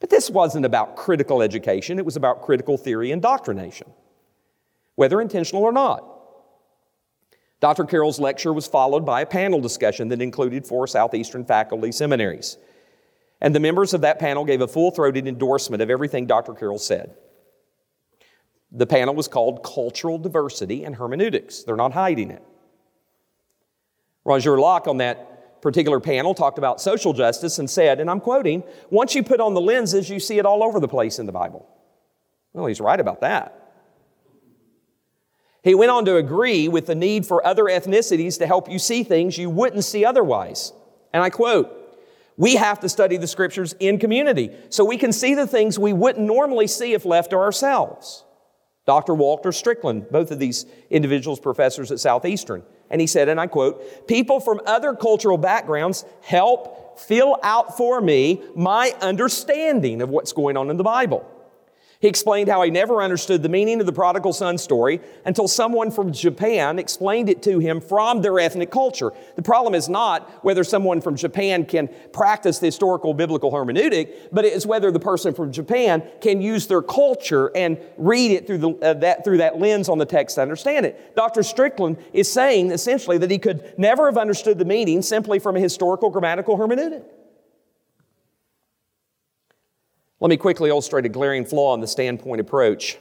But 0.00 0.08
this 0.08 0.30
wasn't 0.30 0.64
about 0.64 0.96
critical 0.96 1.42
education, 1.42 1.98
it 1.98 2.06
was 2.06 2.16
about 2.16 2.40
critical 2.40 2.78
theory 2.78 3.10
and 3.12 3.20
doctrination, 3.20 3.90
whether 4.94 5.20
intentional 5.20 5.62
or 5.62 5.72
not. 5.72 6.13
Dr. 7.64 7.86
Carroll's 7.86 8.20
lecture 8.20 8.52
was 8.52 8.66
followed 8.66 9.06
by 9.06 9.22
a 9.22 9.26
panel 9.26 9.58
discussion 9.58 10.08
that 10.08 10.20
included 10.20 10.66
four 10.66 10.86
Southeastern 10.86 11.46
faculty 11.46 11.92
seminaries. 11.92 12.58
And 13.40 13.54
the 13.54 13.58
members 13.58 13.94
of 13.94 14.02
that 14.02 14.18
panel 14.18 14.44
gave 14.44 14.60
a 14.60 14.68
full 14.68 14.90
throated 14.90 15.26
endorsement 15.26 15.80
of 15.80 15.88
everything 15.88 16.26
Dr. 16.26 16.52
Carroll 16.52 16.78
said. 16.78 17.14
The 18.70 18.86
panel 18.86 19.14
was 19.14 19.28
called 19.28 19.64
Cultural 19.64 20.18
Diversity 20.18 20.84
and 20.84 20.96
Hermeneutics. 20.96 21.62
They're 21.62 21.74
not 21.74 21.94
hiding 21.94 22.30
it. 22.30 22.42
Roger 24.26 24.58
Locke 24.58 24.86
on 24.86 24.98
that 24.98 25.62
particular 25.62 26.00
panel 26.00 26.34
talked 26.34 26.58
about 26.58 26.82
social 26.82 27.14
justice 27.14 27.58
and 27.58 27.70
said, 27.70 27.98
and 27.98 28.10
I'm 28.10 28.20
quoting, 28.20 28.62
once 28.90 29.14
you 29.14 29.22
put 29.22 29.40
on 29.40 29.54
the 29.54 29.62
lenses, 29.62 30.10
you 30.10 30.20
see 30.20 30.38
it 30.38 30.44
all 30.44 30.62
over 30.62 30.80
the 30.80 30.86
place 30.86 31.18
in 31.18 31.24
the 31.24 31.32
Bible. 31.32 31.66
Well, 32.52 32.66
he's 32.66 32.78
right 32.78 33.00
about 33.00 33.22
that. 33.22 33.63
He 35.64 35.74
went 35.74 35.90
on 35.90 36.04
to 36.04 36.16
agree 36.16 36.68
with 36.68 36.86
the 36.86 36.94
need 36.94 37.24
for 37.26 37.44
other 37.44 37.64
ethnicities 37.64 38.38
to 38.38 38.46
help 38.46 38.70
you 38.70 38.78
see 38.78 39.02
things 39.02 39.38
you 39.38 39.48
wouldn't 39.48 39.82
see 39.82 40.04
otherwise. 40.04 40.74
And 41.14 41.22
I 41.22 41.30
quote, 41.30 41.80
we 42.36 42.56
have 42.56 42.80
to 42.80 42.88
study 42.88 43.16
the 43.16 43.26
scriptures 43.26 43.74
in 43.80 43.98
community 43.98 44.50
so 44.68 44.84
we 44.84 44.98
can 44.98 45.10
see 45.10 45.34
the 45.34 45.46
things 45.46 45.78
we 45.78 45.94
wouldn't 45.94 46.26
normally 46.26 46.66
see 46.66 46.92
if 46.92 47.06
left 47.06 47.30
to 47.30 47.36
ourselves. 47.36 48.24
Dr. 48.86 49.14
Walter 49.14 49.52
Strickland, 49.52 50.10
both 50.10 50.30
of 50.30 50.38
these 50.38 50.66
individuals 50.90 51.40
professors 51.40 51.90
at 51.90 51.98
Southeastern, 51.98 52.62
and 52.90 53.00
he 53.00 53.06
said, 53.06 53.30
and 53.30 53.40
I 53.40 53.46
quote, 53.46 54.06
people 54.06 54.40
from 54.40 54.60
other 54.66 54.94
cultural 54.94 55.38
backgrounds 55.38 56.04
help 56.20 57.00
fill 57.00 57.38
out 57.42 57.78
for 57.78 58.02
me 58.02 58.42
my 58.54 58.94
understanding 59.00 60.02
of 60.02 60.10
what's 60.10 60.34
going 60.34 60.58
on 60.58 60.68
in 60.68 60.76
the 60.76 60.84
Bible. 60.84 61.26
He 62.04 62.08
explained 62.08 62.50
how 62.50 62.60
he 62.60 62.70
never 62.70 63.00
understood 63.00 63.42
the 63.42 63.48
meaning 63.48 63.80
of 63.80 63.86
the 63.86 63.92
prodigal 63.92 64.34
son 64.34 64.58
story 64.58 65.00
until 65.24 65.48
someone 65.48 65.90
from 65.90 66.12
Japan 66.12 66.78
explained 66.78 67.30
it 67.30 67.42
to 67.44 67.60
him 67.60 67.80
from 67.80 68.20
their 68.20 68.38
ethnic 68.38 68.70
culture. 68.70 69.10
The 69.36 69.42
problem 69.42 69.74
is 69.74 69.88
not 69.88 70.28
whether 70.44 70.64
someone 70.64 71.00
from 71.00 71.16
Japan 71.16 71.64
can 71.64 71.88
practice 72.12 72.58
the 72.58 72.66
historical 72.66 73.14
biblical 73.14 73.50
hermeneutic, 73.50 74.28
but 74.30 74.44
it 74.44 74.52
is 74.52 74.66
whether 74.66 74.90
the 74.90 75.00
person 75.00 75.32
from 75.32 75.50
Japan 75.50 76.02
can 76.20 76.42
use 76.42 76.66
their 76.66 76.82
culture 76.82 77.50
and 77.56 77.78
read 77.96 78.32
it 78.32 78.46
through, 78.46 78.58
the, 78.58 78.70
uh, 78.82 78.92
that, 78.92 79.24
through 79.24 79.38
that 79.38 79.58
lens 79.58 79.88
on 79.88 79.96
the 79.96 80.04
text 80.04 80.34
to 80.34 80.42
understand 80.42 80.84
it. 80.84 81.16
Dr. 81.16 81.42
Strickland 81.42 81.96
is 82.12 82.30
saying 82.30 82.70
essentially 82.70 83.16
that 83.16 83.30
he 83.30 83.38
could 83.38 83.72
never 83.78 84.04
have 84.04 84.18
understood 84.18 84.58
the 84.58 84.66
meaning 84.66 85.00
simply 85.00 85.38
from 85.38 85.56
a 85.56 85.60
historical 85.60 86.10
grammatical 86.10 86.58
hermeneutic. 86.58 87.02
Let 90.20 90.28
me 90.28 90.36
quickly 90.36 90.70
illustrate 90.70 91.04
a 91.06 91.08
glaring 91.08 91.44
flaw 91.44 91.74
in 91.74 91.80
the 91.80 91.86
standpoint 91.86 92.40
approach. 92.40 92.98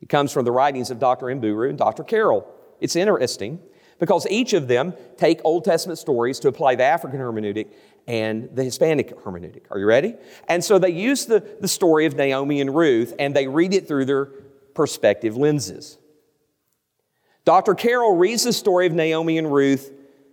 It 0.00 0.08
comes 0.08 0.32
from 0.32 0.44
the 0.44 0.52
writings 0.52 0.90
of 0.90 0.98
Dr. 0.98 1.26
Mburu 1.26 1.70
and 1.70 1.78
Dr. 1.78 2.04
Carroll. 2.04 2.46
It's 2.80 2.96
interesting 2.96 3.60
because 3.98 4.26
each 4.28 4.52
of 4.52 4.68
them 4.68 4.92
take 5.16 5.40
Old 5.44 5.64
Testament 5.64 5.98
stories 5.98 6.38
to 6.40 6.48
apply 6.48 6.74
the 6.74 6.84
African 6.84 7.20
hermeneutic 7.20 7.68
and 8.06 8.54
the 8.54 8.64
Hispanic 8.64 9.16
hermeneutic. 9.24 9.62
Are 9.70 9.78
you 9.78 9.86
ready? 9.86 10.14
And 10.48 10.62
so 10.62 10.78
they 10.78 10.90
use 10.90 11.26
the, 11.26 11.40
the 11.60 11.68
story 11.68 12.04
of 12.04 12.16
Naomi 12.16 12.60
and 12.60 12.74
Ruth 12.74 13.14
and 13.18 13.34
they 13.34 13.46
read 13.46 13.72
it 13.72 13.88
through 13.88 14.04
their 14.04 14.26
perspective 14.74 15.36
lenses. 15.36 15.98
Dr. 17.44 17.74
Carroll 17.74 18.16
reads 18.16 18.44
the 18.44 18.52
story 18.52 18.86
of 18.86 18.92
Naomi 18.92 19.38
and 19.38 19.52
Ruth 19.52 19.92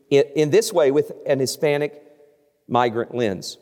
in, 0.09 0.23
in 0.35 0.49
this 0.49 0.73
way 0.73 0.91
with 0.91 1.11
an 1.25 1.39
Hispanic 1.39 2.01
migrant 2.67 3.13
lens. 3.13 3.57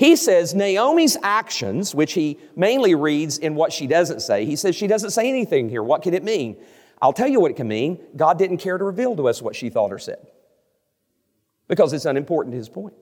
He 0.00 0.16
says 0.16 0.54
Naomi's 0.54 1.18
actions, 1.22 1.94
which 1.94 2.14
he 2.14 2.38
mainly 2.56 2.94
reads 2.94 3.36
in 3.36 3.54
what 3.54 3.70
she 3.70 3.86
doesn't 3.86 4.20
say, 4.20 4.46
he 4.46 4.56
says 4.56 4.74
she 4.74 4.86
doesn't 4.86 5.10
say 5.10 5.28
anything 5.28 5.68
here. 5.68 5.82
What 5.82 6.00
can 6.00 6.14
it 6.14 6.24
mean? 6.24 6.56
I'll 7.02 7.12
tell 7.12 7.28
you 7.28 7.38
what 7.38 7.50
it 7.50 7.58
can 7.58 7.68
mean. 7.68 8.00
God 8.16 8.38
didn't 8.38 8.56
care 8.56 8.78
to 8.78 8.84
reveal 8.84 9.14
to 9.16 9.28
us 9.28 9.42
what 9.42 9.54
she 9.54 9.68
thought 9.68 9.92
or 9.92 9.98
said 9.98 10.26
because 11.68 11.92
it's 11.92 12.06
unimportant 12.06 12.54
to 12.54 12.56
his 12.56 12.70
point. 12.70 12.94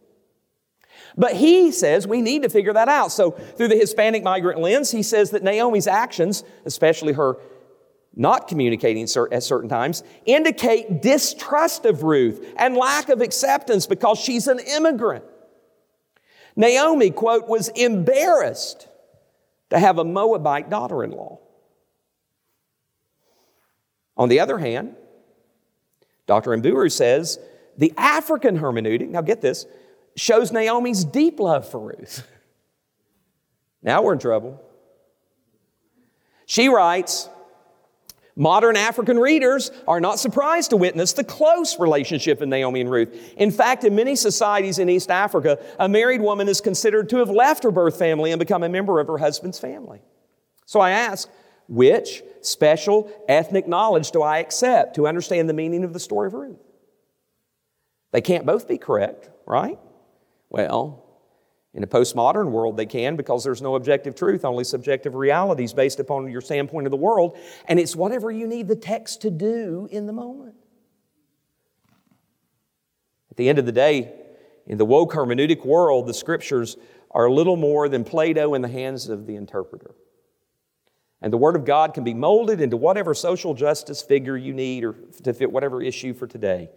But 1.16 1.34
he 1.34 1.70
says 1.70 2.04
we 2.04 2.20
need 2.20 2.42
to 2.42 2.48
figure 2.48 2.72
that 2.72 2.88
out. 2.88 3.12
So, 3.12 3.30
through 3.30 3.68
the 3.68 3.76
Hispanic 3.76 4.24
migrant 4.24 4.60
lens, 4.60 4.90
he 4.90 5.04
says 5.04 5.30
that 5.30 5.44
Naomi's 5.44 5.86
actions, 5.86 6.42
especially 6.64 7.12
her 7.12 7.36
not 8.16 8.48
communicating 8.48 9.04
at 9.04 9.42
certain 9.44 9.68
times, 9.68 10.02
indicate 10.26 11.00
distrust 11.00 11.84
of 11.84 12.02
Ruth 12.02 12.44
and 12.56 12.76
lack 12.76 13.08
of 13.08 13.20
acceptance 13.20 13.86
because 13.86 14.18
she's 14.18 14.48
an 14.48 14.58
immigrant. 14.58 15.24
Naomi, 16.58 17.10
quote, 17.12 17.48
was 17.48 17.68
embarrassed 17.68 18.88
to 19.70 19.78
have 19.78 19.98
a 19.98 20.04
Moabite 20.04 20.68
daughter 20.68 21.04
in 21.04 21.12
law. 21.12 21.38
On 24.16 24.28
the 24.28 24.40
other 24.40 24.58
hand, 24.58 24.96
Dr. 26.26 26.50
Mburu 26.50 26.90
says 26.90 27.38
the 27.78 27.94
African 27.96 28.58
hermeneutic, 28.58 29.08
now 29.08 29.20
get 29.20 29.40
this, 29.40 29.66
shows 30.16 30.50
Naomi's 30.50 31.04
deep 31.04 31.38
love 31.38 31.66
for 31.66 31.80
Ruth. 31.80 32.26
Now 33.80 34.02
we're 34.02 34.14
in 34.14 34.18
trouble. 34.18 34.60
She 36.46 36.68
writes, 36.68 37.28
Modern 38.38 38.76
African 38.76 39.18
readers 39.18 39.72
are 39.88 40.00
not 40.00 40.20
surprised 40.20 40.70
to 40.70 40.76
witness 40.76 41.12
the 41.12 41.24
close 41.24 41.80
relationship 41.80 42.40
in 42.40 42.48
Naomi 42.48 42.80
and 42.80 42.88
Ruth. 42.88 43.34
In 43.36 43.50
fact, 43.50 43.82
in 43.82 43.96
many 43.96 44.14
societies 44.14 44.78
in 44.78 44.88
East 44.88 45.10
Africa, 45.10 45.58
a 45.76 45.88
married 45.88 46.20
woman 46.20 46.48
is 46.48 46.60
considered 46.60 47.08
to 47.10 47.16
have 47.16 47.30
left 47.30 47.64
her 47.64 47.72
birth 47.72 47.98
family 47.98 48.30
and 48.30 48.38
become 48.38 48.62
a 48.62 48.68
member 48.68 49.00
of 49.00 49.08
her 49.08 49.18
husband's 49.18 49.58
family. 49.58 50.00
So 50.66 50.78
I 50.78 50.90
ask, 50.90 51.28
which 51.66 52.22
special 52.40 53.10
ethnic 53.28 53.66
knowledge 53.66 54.12
do 54.12 54.22
I 54.22 54.38
accept 54.38 54.94
to 54.94 55.08
understand 55.08 55.48
the 55.48 55.54
meaning 55.54 55.82
of 55.82 55.92
the 55.92 55.98
story 55.98 56.28
of 56.28 56.34
Ruth? 56.34 56.60
They 58.12 58.20
can't 58.20 58.46
both 58.46 58.68
be 58.68 58.78
correct, 58.78 59.28
right? 59.46 59.80
Well, 60.48 61.07
in 61.74 61.82
a 61.82 61.86
postmodern 61.86 62.50
world, 62.50 62.76
they 62.76 62.86
can 62.86 63.16
because 63.16 63.44
there's 63.44 63.60
no 63.60 63.74
objective 63.74 64.14
truth, 64.14 64.44
only 64.44 64.64
subjective 64.64 65.14
realities 65.14 65.72
based 65.72 66.00
upon 66.00 66.30
your 66.30 66.40
standpoint 66.40 66.86
of 66.86 66.90
the 66.90 66.96
world. 66.96 67.36
And 67.66 67.78
it's 67.78 67.94
whatever 67.94 68.30
you 68.30 68.46
need 68.46 68.68
the 68.68 68.76
text 68.76 69.20
to 69.22 69.30
do 69.30 69.88
in 69.90 70.06
the 70.06 70.12
moment. 70.12 70.54
At 73.30 73.36
the 73.36 73.48
end 73.48 73.58
of 73.58 73.66
the 73.66 73.72
day, 73.72 74.12
in 74.66 74.78
the 74.78 74.84
woke 74.84 75.12
hermeneutic 75.12 75.64
world, 75.64 76.06
the 76.06 76.14
scriptures 76.14 76.76
are 77.10 77.30
little 77.30 77.56
more 77.56 77.88
than 77.88 78.04
Play 78.04 78.32
Doh 78.32 78.54
in 78.54 78.62
the 78.62 78.68
hands 78.68 79.08
of 79.08 79.26
the 79.26 79.36
interpreter. 79.36 79.94
And 81.20 81.32
the 81.32 81.38
Word 81.38 81.56
of 81.56 81.64
God 81.64 81.94
can 81.94 82.04
be 82.04 82.14
molded 82.14 82.60
into 82.60 82.76
whatever 82.76 83.12
social 83.12 83.54
justice 83.54 84.02
figure 84.02 84.36
you 84.36 84.52
need 84.52 84.84
or 84.84 84.94
to 85.24 85.34
fit 85.34 85.50
whatever 85.50 85.82
issue 85.82 86.14
for 86.14 86.26
today. 86.26 86.70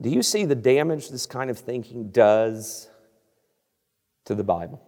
Do 0.00 0.10
you 0.10 0.22
see 0.22 0.44
the 0.44 0.54
damage 0.54 1.08
this 1.08 1.26
kind 1.26 1.50
of 1.50 1.58
thinking 1.58 2.10
does 2.10 2.88
to 4.26 4.34
the 4.34 4.44
Bible? 4.44 4.80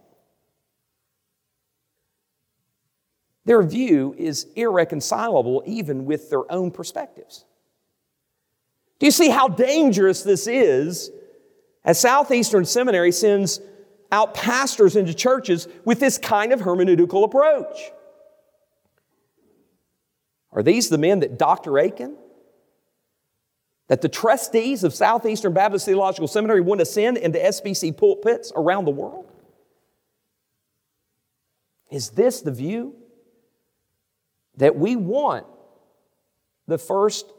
Their 3.43 3.63
view 3.63 4.15
is 4.17 4.47
irreconcilable 4.55 5.63
even 5.65 6.05
with 6.05 6.29
their 6.29 6.49
own 6.51 6.71
perspectives. 6.71 7.43
Do 8.99 9.07
you 9.07 9.11
see 9.11 9.29
how 9.29 9.47
dangerous 9.47 10.21
this 10.21 10.47
is 10.47 11.11
as 11.83 11.99
Southeastern 11.99 12.65
Seminary 12.65 13.11
sends 13.11 13.59
out 14.11 14.33
pastors 14.33 14.95
into 14.95 15.13
churches 15.13 15.67
with 15.85 15.99
this 15.99 16.17
kind 16.17 16.53
of 16.53 16.61
hermeneutical 16.61 17.23
approach? 17.23 17.91
Are 20.51 20.61
these 20.61 20.89
the 20.89 20.97
men 20.97 21.21
that 21.21 21.39
Dr. 21.39 21.77
Akin 21.77 22.15
that 23.91 23.99
the 23.99 24.07
trustees 24.07 24.85
of 24.85 24.93
Southeastern 24.93 25.51
Baptist 25.51 25.85
Theological 25.85 26.25
Seminary 26.25 26.61
want 26.61 26.79
to 26.79 26.85
send 26.85 27.17
into 27.17 27.37
SBC 27.37 27.97
pulpits 27.97 28.49
around 28.55 28.85
the 28.85 28.91
world? 28.91 29.29
Is 31.91 32.11
this 32.11 32.39
the 32.39 32.53
view? 32.53 32.95
That 34.55 34.77
we 34.77 34.95
want 34.95 35.45
the 36.67 36.77
first 36.77 37.33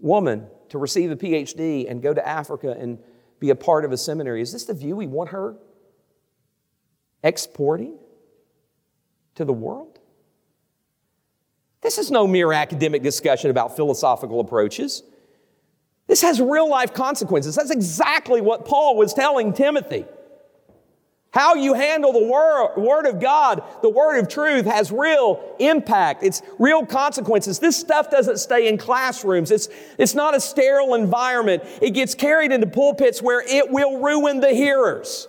woman 0.00 0.46
to 0.68 0.78
receive 0.78 1.10
a 1.10 1.16
PhD 1.16 1.90
and 1.90 2.00
go 2.00 2.14
to 2.14 2.24
Africa 2.24 2.76
and 2.78 3.00
be 3.40 3.50
a 3.50 3.56
part 3.56 3.84
of 3.84 3.90
a 3.90 3.96
seminary. 3.96 4.40
Is 4.40 4.52
this 4.52 4.66
the 4.66 4.74
view 4.74 4.94
we 4.94 5.08
want 5.08 5.30
her 5.30 5.56
exporting 7.24 7.98
to 9.34 9.44
the 9.44 9.52
world? 9.52 9.98
This 11.80 11.98
is 11.98 12.12
no 12.12 12.28
mere 12.28 12.52
academic 12.52 13.02
discussion 13.02 13.50
about 13.50 13.74
philosophical 13.74 14.38
approaches. 14.38 15.02
This 16.08 16.22
has 16.22 16.40
real 16.40 16.68
life 16.68 16.92
consequences. 16.94 17.54
That's 17.54 17.70
exactly 17.70 18.40
what 18.40 18.64
Paul 18.64 18.96
was 18.96 19.14
telling 19.14 19.52
Timothy. 19.52 20.06
How 21.30 21.54
you 21.54 21.74
handle 21.74 22.12
the 22.12 22.24
word, 22.24 23.06
of 23.06 23.20
God, 23.20 23.62
the 23.82 23.90
Word 23.90 24.18
of 24.18 24.28
truth, 24.28 24.64
has 24.64 24.90
real 24.90 25.54
impact. 25.58 26.22
It's 26.22 26.40
real 26.58 26.86
consequences. 26.86 27.58
This 27.58 27.76
stuff 27.76 28.10
doesn't 28.10 28.38
stay 28.38 28.66
in 28.66 28.78
classrooms. 28.78 29.50
It's, 29.50 29.68
it's 29.98 30.14
not 30.14 30.34
a 30.34 30.40
sterile 30.40 30.94
environment. 30.94 31.64
It 31.82 31.90
gets 31.90 32.14
carried 32.14 32.50
into 32.50 32.66
pulpits 32.66 33.20
where 33.20 33.42
it 33.46 33.70
will 33.70 34.00
ruin 34.02 34.40
the 34.40 34.54
hearers. 34.54 35.28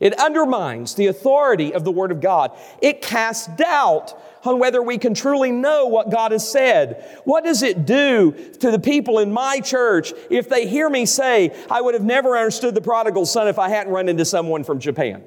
It 0.00 0.18
undermines 0.18 0.94
the 0.94 1.08
authority 1.08 1.74
of 1.74 1.84
the 1.84 1.90
Word 1.90 2.12
of 2.12 2.20
God. 2.20 2.56
It 2.80 3.02
casts 3.02 3.48
doubt 3.56 4.16
on 4.44 4.60
whether 4.60 4.80
we 4.80 4.96
can 4.96 5.12
truly 5.12 5.50
know 5.50 5.86
what 5.86 6.10
God 6.10 6.30
has 6.30 6.48
said. 6.48 7.04
What 7.24 7.44
does 7.44 7.62
it 7.62 7.84
do 7.84 8.32
to 8.60 8.70
the 8.70 8.78
people 8.78 9.18
in 9.18 9.32
my 9.32 9.58
church 9.58 10.12
if 10.30 10.48
they 10.48 10.68
hear 10.68 10.88
me 10.88 11.04
say, 11.04 11.54
I 11.68 11.80
would 11.80 11.94
have 11.94 12.04
never 12.04 12.36
understood 12.36 12.76
the 12.76 12.80
prodigal 12.80 13.26
son 13.26 13.48
if 13.48 13.58
I 13.58 13.68
hadn't 13.68 13.92
run 13.92 14.08
into 14.08 14.24
someone 14.24 14.62
from 14.62 14.78
Japan? 14.78 15.24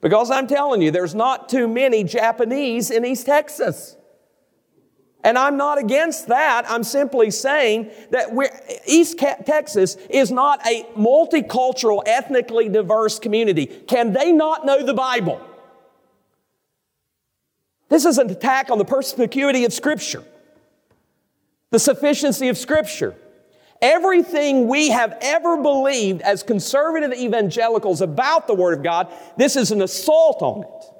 Because 0.00 0.30
I'm 0.30 0.46
telling 0.46 0.82
you, 0.82 0.90
there's 0.90 1.14
not 1.14 1.48
too 1.50 1.68
many 1.68 2.04
Japanese 2.04 2.90
in 2.90 3.04
East 3.04 3.26
Texas. 3.26 3.96
And 5.24 5.38
I'm 5.38 5.56
not 5.56 5.78
against 5.78 6.28
that. 6.28 6.70
I'm 6.70 6.84
simply 6.84 7.30
saying 7.30 7.90
that 8.10 8.28
East 8.86 9.18
Texas 9.18 9.96
is 10.10 10.30
not 10.30 10.64
a 10.66 10.84
multicultural, 10.96 12.02
ethnically 12.06 12.68
diverse 12.68 13.18
community. 13.18 13.64
Can 13.64 14.12
they 14.12 14.30
not 14.30 14.66
know 14.66 14.84
the 14.84 14.92
Bible? 14.92 15.40
This 17.88 18.04
is 18.04 18.18
an 18.18 18.30
attack 18.30 18.70
on 18.70 18.76
the 18.76 18.84
perspicuity 18.84 19.64
of 19.64 19.72
Scripture, 19.72 20.24
the 21.70 21.78
sufficiency 21.78 22.48
of 22.48 22.58
Scripture. 22.58 23.14
Everything 23.80 24.68
we 24.68 24.90
have 24.90 25.16
ever 25.20 25.60
believed 25.60 26.20
as 26.22 26.42
conservative 26.42 27.12
evangelicals 27.12 28.00
about 28.00 28.46
the 28.46 28.54
Word 28.54 28.76
of 28.78 28.82
God, 28.82 29.12
this 29.36 29.56
is 29.56 29.70
an 29.70 29.80
assault 29.80 30.42
on 30.42 30.64
it. 30.64 30.93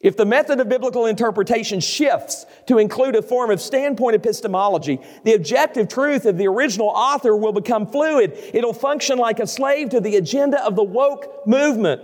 If 0.00 0.16
the 0.16 0.24
method 0.24 0.60
of 0.60 0.68
biblical 0.68 1.06
interpretation 1.06 1.80
shifts 1.80 2.46
to 2.66 2.78
include 2.78 3.16
a 3.16 3.22
form 3.22 3.50
of 3.50 3.60
standpoint 3.60 4.14
epistemology, 4.14 5.00
the 5.24 5.34
objective 5.34 5.88
truth 5.88 6.24
of 6.24 6.38
the 6.38 6.46
original 6.46 6.88
author 6.88 7.34
will 7.34 7.52
become 7.52 7.86
fluid. 7.86 8.38
It'll 8.54 8.72
function 8.72 9.18
like 9.18 9.40
a 9.40 9.46
slave 9.46 9.90
to 9.90 10.00
the 10.00 10.16
agenda 10.16 10.64
of 10.64 10.76
the 10.76 10.84
woke 10.84 11.46
movement. 11.46 12.02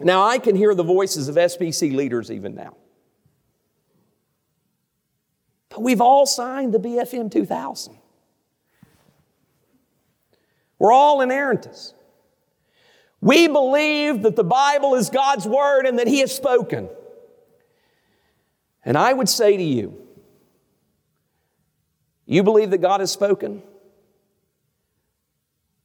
Now, 0.00 0.22
I 0.22 0.38
can 0.38 0.54
hear 0.54 0.74
the 0.74 0.84
voices 0.84 1.28
of 1.28 1.34
SBC 1.34 1.94
leaders 1.94 2.30
even 2.30 2.54
now. 2.54 2.76
But 5.68 5.82
we've 5.82 6.00
all 6.00 6.26
signed 6.26 6.72
the 6.72 6.78
BFM 6.78 7.30
2000. 7.30 7.98
We're 10.78 10.92
all 10.92 11.18
inerrantists. 11.18 11.94
We 13.22 13.46
believe 13.46 14.22
that 14.22 14.34
the 14.34 14.44
Bible 14.44 14.96
is 14.96 15.08
God's 15.08 15.46
Word 15.46 15.86
and 15.86 16.00
that 16.00 16.08
He 16.08 16.18
has 16.20 16.34
spoken. 16.34 16.88
And 18.84 18.98
I 18.98 19.12
would 19.12 19.28
say 19.28 19.56
to 19.56 19.62
you, 19.62 19.96
you 22.26 22.42
believe 22.42 22.70
that 22.70 22.78
God 22.78 22.98
has 22.98 23.12
spoken? 23.12 23.62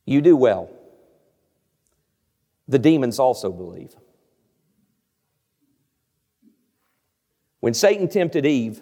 You 0.04 0.22
do 0.22 0.36
well. 0.36 0.72
The 2.68 2.80
demons 2.80 3.20
also 3.20 3.52
believe. 3.52 3.96
When 7.60 7.76
Satan 7.76 8.08
tempted 8.08 8.48
Eve, 8.48 8.82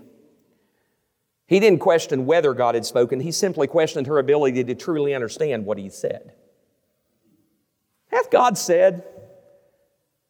he 1.45 1.59
didn't 1.59 1.79
question 1.79 2.25
whether 2.25 2.53
God 2.53 2.75
had 2.75 2.85
spoken, 2.85 3.19
he 3.19 3.31
simply 3.33 3.67
questioned 3.67 4.07
her 4.07 4.17
ability 4.17 4.63
to 4.63 4.75
truly 4.75 5.13
understand 5.13 5.65
what 5.65 5.77
he 5.77 5.89
said. 5.89 6.33
God 8.31 8.57
said? 8.57 9.03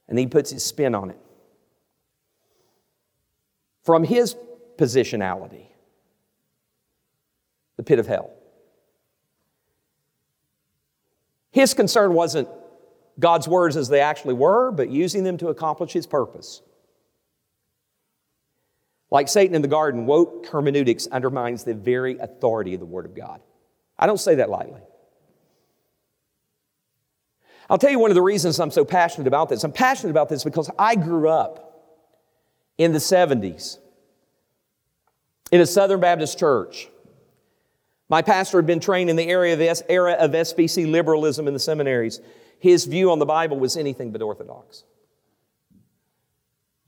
And 0.07 0.19
he 0.19 0.27
puts 0.27 0.51
his 0.51 0.63
spin 0.63 0.93
on 0.95 1.09
it. 1.09 1.19
From 3.83 4.03
his 4.03 4.35
positionality, 4.77 5.67
the 7.77 7.83
pit 7.83 7.99
of 7.99 8.07
hell. 8.07 8.31
His 11.51 11.73
concern 11.73 12.13
wasn't 12.13 12.49
God's 13.19 13.47
words 13.47 13.77
as 13.77 13.87
they 13.87 14.01
actually 14.01 14.33
were, 14.33 14.71
but 14.71 14.89
using 14.89 15.23
them 15.23 15.37
to 15.37 15.47
accomplish 15.47 15.93
his 15.93 16.05
purpose. 16.05 16.61
Like 19.09 19.29
Satan 19.29 19.55
in 19.55 19.61
the 19.61 19.67
garden, 19.67 20.05
woke 20.05 20.47
hermeneutics 20.47 21.07
undermines 21.07 21.63
the 21.63 21.73
very 21.73 22.17
authority 22.17 22.73
of 22.73 22.79
the 22.79 22.85
Word 22.85 23.05
of 23.05 23.15
God. 23.15 23.39
I 23.97 24.07
don't 24.07 24.19
say 24.19 24.35
that 24.35 24.49
lightly. 24.49 24.81
I'll 27.69 27.77
tell 27.77 27.89
you 27.89 27.99
one 27.99 28.11
of 28.11 28.15
the 28.15 28.21
reasons 28.21 28.59
I'm 28.59 28.71
so 28.71 28.85
passionate 28.85 29.27
about 29.27 29.49
this. 29.49 29.63
I'm 29.63 29.71
passionate 29.71 30.11
about 30.11 30.29
this 30.29 30.43
because 30.43 30.69
I 30.77 30.95
grew 30.95 31.29
up 31.29 31.65
in 32.77 32.91
the 32.91 32.99
70s 32.99 33.77
in 35.51 35.61
a 35.61 35.65
Southern 35.65 35.99
Baptist 35.99 36.37
church. 36.37 36.89
My 38.07 38.21
pastor 38.21 38.57
had 38.57 38.67
been 38.67 38.79
trained 38.79 39.09
in 39.09 39.15
the 39.15 39.27
area 39.27 39.53
of 39.53 39.61
S- 39.61 39.81
era 39.89 40.13
of 40.13 40.31
SBC 40.31 40.89
liberalism 40.91 41.47
in 41.47 41.53
the 41.53 41.59
seminaries. 41.59 42.21
His 42.59 42.85
view 42.85 43.11
on 43.11 43.19
the 43.19 43.25
Bible 43.25 43.57
was 43.57 43.77
anything 43.77 44.11
but 44.11 44.21
orthodox. 44.21 44.83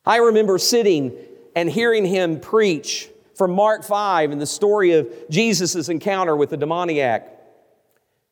I 0.05 0.17
remember 0.17 0.57
sitting 0.57 1.17
and 1.55 1.69
hearing 1.69 2.05
him 2.05 2.39
preach 2.39 3.09
from 3.35 3.51
Mark 3.51 3.83
5 3.83 4.31
and 4.31 4.39
the 4.39 4.45
story 4.45 4.93
of 4.93 5.11
Jesus' 5.29 5.89
encounter 5.89 6.35
with 6.35 6.51
the 6.51 6.57
demoniac. 6.57 7.33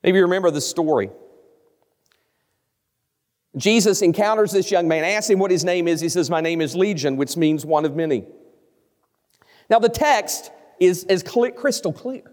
Maybe 0.04 0.18
you 0.20 0.24
remember 0.24 0.52
the 0.52 0.62
story. 0.62 1.10
Jesus 3.58 4.02
encounters 4.02 4.52
this 4.52 4.70
young 4.70 4.88
man, 4.88 5.04
asks 5.04 5.30
him 5.30 5.40
what 5.40 5.52
his 5.52 5.64
name 5.64 5.88
is. 5.88 6.02
He 6.02 6.10
says, 6.10 6.30
My 6.30 6.42
name 6.42 6.62
is 6.62 6.76
Legion, 6.76 7.16
which 7.16 7.38
means 7.38 7.66
one 7.66 7.86
of 7.86 7.96
many. 7.96 8.26
Now, 9.70 9.80
the 9.80 9.90
text 9.90 10.52
is, 10.80 11.06
is 11.06 11.24
crystal 11.24 11.94
clear. 11.94 12.24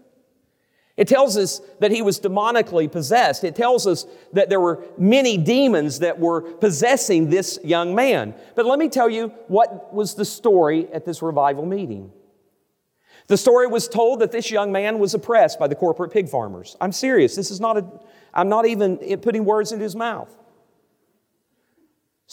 It 0.95 1.07
tells 1.07 1.37
us 1.37 1.59
that 1.79 1.89
he 1.89 2.03
was 2.03 2.19
demonically 2.19 2.91
possessed. 2.91 3.43
It 3.43 3.55
tells 3.55 3.87
us 3.87 4.05
that 4.33 4.49
there 4.49 4.59
were 4.59 4.83
many 4.97 5.37
demons 5.37 5.99
that 5.99 6.19
were 6.19 6.41
possessing 6.41 7.31
this 7.31 7.57
young 7.63 7.95
man. 7.95 8.35
But 8.55 8.67
let 8.67 8.77
me 8.77 8.89
tell 8.89 9.09
you 9.09 9.29
what 9.47 9.91
was 9.91 10.13
the 10.13 10.25
story 10.25 10.87
at 10.93 11.03
this 11.03 11.23
revival 11.23 11.65
meeting. 11.65 12.11
The 13.27 13.37
story 13.37 13.65
was 13.65 13.87
told 13.87 14.19
that 14.19 14.31
this 14.31 14.51
young 14.51 14.71
man 14.71 14.99
was 14.99 15.15
oppressed 15.15 15.57
by 15.57 15.67
the 15.67 15.75
corporate 15.75 16.11
pig 16.11 16.29
farmers. 16.29 16.75
I'm 16.79 16.91
serious. 16.91 17.35
This 17.35 17.49
is 17.49 17.59
not 17.59 17.77
a, 17.77 17.85
I'm 18.33 18.49
not 18.49 18.67
even 18.67 18.97
putting 19.19 19.45
words 19.45 19.71
into 19.71 19.83
his 19.83 19.95
mouth. 19.95 20.29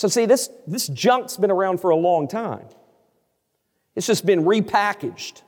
So, 0.00 0.08
see, 0.08 0.24
this, 0.24 0.48
this 0.66 0.86
junk's 0.86 1.36
been 1.36 1.50
around 1.50 1.78
for 1.82 1.90
a 1.90 1.94
long 1.94 2.26
time. 2.26 2.64
It's 3.94 4.06
just 4.06 4.24
been 4.24 4.44
repackaged. 4.44 5.42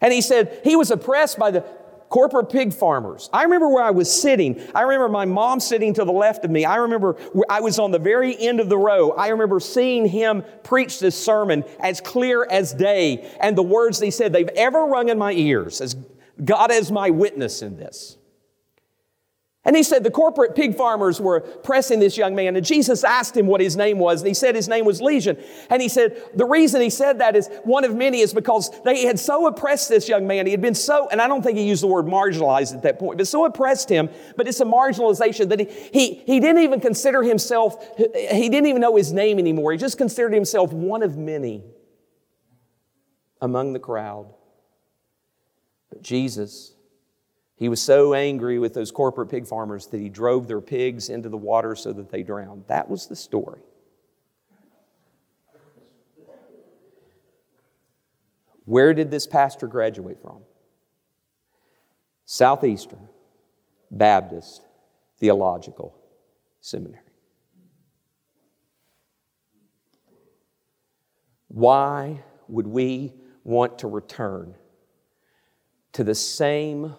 And 0.00 0.12
he 0.12 0.20
said 0.20 0.60
he 0.64 0.74
was 0.74 0.90
oppressed 0.90 1.38
by 1.38 1.52
the 1.52 1.60
corporate 2.08 2.50
pig 2.50 2.74
farmers. 2.74 3.30
I 3.32 3.44
remember 3.44 3.68
where 3.68 3.84
I 3.84 3.92
was 3.92 4.10
sitting. 4.10 4.60
I 4.74 4.82
remember 4.82 5.08
my 5.08 5.26
mom 5.26 5.60
sitting 5.60 5.94
to 5.94 6.04
the 6.04 6.10
left 6.10 6.44
of 6.44 6.50
me. 6.50 6.64
I 6.64 6.78
remember 6.78 7.14
I 7.48 7.60
was 7.60 7.78
on 7.78 7.92
the 7.92 8.00
very 8.00 8.36
end 8.36 8.58
of 8.58 8.68
the 8.68 8.78
row. 8.78 9.12
I 9.12 9.28
remember 9.28 9.60
seeing 9.60 10.04
him 10.04 10.42
preach 10.64 10.98
this 10.98 11.14
sermon 11.14 11.62
as 11.78 12.00
clear 12.00 12.44
as 12.50 12.74
day. 12.74 13.30
And 13.38 13.56
the 13.56 13.62
words 13.62 14.00
he 14.00 14.10
said, 14.10 14.32
they've 14.32 14.48
ever 14.56 14.86
rung 14.86 15.08
in 15.08 15.18
my 15.18 15.30
ears 15.30 15.80
as 15.80 15.94
God 16.44 16.72
is 16.72 16.90
my 16.90 17.10
witness 17.10 17.62
in 17.62 17.76
this. 17.76 18.17
And 19.64 19.76
he 19.76 19.82
said 19.82 20.04
the 20.04 20.10
corporate 20.10 20.54
pig 20.54 20.76
farmers 20.76 21.20
were 21.20 21.40
pressing 21.40 21.98
this 21.98 22.16
young 22.16 22.34
man, 22.34 22.56
and 22.56 22.64
Jesus 22.64 23.02
asked 23.02 23.36
him 23.36 23.46
what 23.46 23.60
his 23.60 23.76
name 23.76 23.98
was, 23.98 24.22
and 24.22 24.28
he 24.28 24.34
said 24.34 24.54
his 24.54 24.68
name 24.68 24.84
was 24.84 25.02
Legion. 25.02 25.36
And 25.68 25.82
he 25.82 25.88
said 25.88 26.16
the 26.34 26.46
reason 26.46 26.80
he 26.80 26.90
said 26.90 27.18
that 27.18 27.36
is 27.36 27.50
one 27.64 27.84
of 27.84 27.94
many 27.94 28.20
is 28.20 28.32
because 28.32 28.70
they 28.82 29.04
had 29.04 29.18
so 29.18 29.46
oppressed 29.46 29.88
this 29.88 30.08
young 30.08 30.26
man. 30.26 30.46
He 30.46 30.52
had 30.52 30.62
been 30.62 30.76
so, 30.76 31.08
and 31.10 31.20
I 31.20 31.26
don't 31.26 31.42
think 31.42 31.58
he 31.58 31.68
used 31.68 31.82
the 31.82 31.88
word 31.88 32.06
marginalized 32.06 32.74
at 32.74 32.82
that 32.84 32.98
point, 32.98 33.18
but 33.18 33.26
so 33.26 33.44
oppressed 33.44 33.90
him, 33.90 34.08
but 34.36 34.46
it's 34.46 34.60
a 34.60 34.64
marginalization 34.64 35.48
that 35.48 35.60
he, 35.60 35.66
he, 35.92 36.14
he 36.14 36.40
didn't 36.40 36.62
even 36.62 36.80
consider 36.80 37.22
himself, 37.22 37.84
he 37.98 38.48
didn't 38.48 38.66
even 38.66 38.80
know 38.80 38.96
his 38.96 39.12
name 39.12 39.38
anymore. 39.38 39.72
He 39.72 39.78
just 39.78 39.98
considered 39.98 40.32
himself 40.32 40.72
one 40.72 41.02
of 41.02 41.18
many 41.18 41.64
among 43.40 43.72
the 43.72 43.80
crowd. 43.80 44.32
But 45.90 46.00
Jesus, 46.00 46.74
he 47.58 47.68
was 47.68 47.82
so 47.82 48.14
angry 48.14 48.60
with 48.60 48.72
those 48.72 48.92
corporate 48.92 49.30
pig 49.30 49.46
farmers 49.46 49.86
that 49.86 49.98
he 49.98 50.08
drove 50.08 50.46
their 50.46 50.60
pigs 50.60 51.08
into 51.08 51.28
the 51.28 51.36
water 51.36 51.74
so 51.74 51.92
that 51.92 52.08
they 52.08 52.22
drowned. 52.22 52.64
That 52.68 52.88
was 52.88 53.08
the 53.08 53.16
story. 53.16 53.60
Where 58.64 58.94
did 58.94 59.10
this 59.10 59.26
pastor 59.26 59.66
graduate 59.66 60.20
from? 60.22 60.42
Southeastern 62.26 63.08
Baptist 63.90 64.62
Theological 65.18 65.96
Seminary. 66.60 67.02
Why 71.48 72.22
would 72.46 72.68
we 72.68 73.14
want 73.42 73.78
to 73.80 73.88
return 73.88 74.54
to 75.94 76.04
the 76.04 76.14
same 76.14 76.94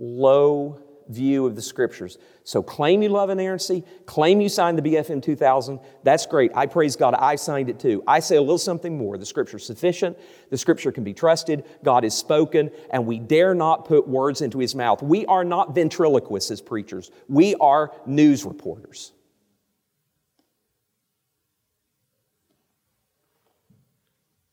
low 0.00 0.82
view 1.10 1.46
of 1.46 1.56
the 1.56 1.62
scriptures. 1.62 2.18
So 2.44 2.62
claim 2.62 3.02
you 3.02 3.08
love 3.08 3.30
inerrancy, 3.30 3.84
claim 4.06 4.40
you 4.40 4.48
signed 4.48 4.78
the 4.78 4.82
BFM 4.82 5.22
2000. 5.22 5.78
That's 6.02 6.26
great. 6.26 6.52
I 6.54 6.66
praise 6.66 6.96
God. 6.96 7.14
I 7.14 7.36
signed 7.36 7.68
it 7.68 7.78
too. 7.78 8.02
I 8.06 8.20
say 8.20 8.36
a 8.36 8.40
little 8.40 8.58
something 8.58 8.96
more. 8.96 9.18
The 9.18 9.26
scripture 9.26 9.58
is 9.58 9.66
sufficient. 9.66 10.16
The 10.50 10.58
scripture 10.58 10.92
can 10.92 11.04
be 11.04 11.12
trusted. 11.12 11.64
God 11.84 12.04
is 12.04 12.14
spoken, 12.14 12.70
and 12.90 13.06
we 13.06 13.18
dare 13.18 13.54
not 13.54 13.84
put 13.84 14.08
words 14.08 14.40
into 14.40 14.58
his 14.58 14.74
mouth. 14.74 15.02
We 15.02 15.26
are 15.26 15.44
not 15.44 15.74
ventriloquists 15.74 16.50
as 16.50 16.62
preachers. 16.62 17.10
We 17.28 17.54
are 17.56 17.92
news 18.06 18.44
reporters. 18.44 19.12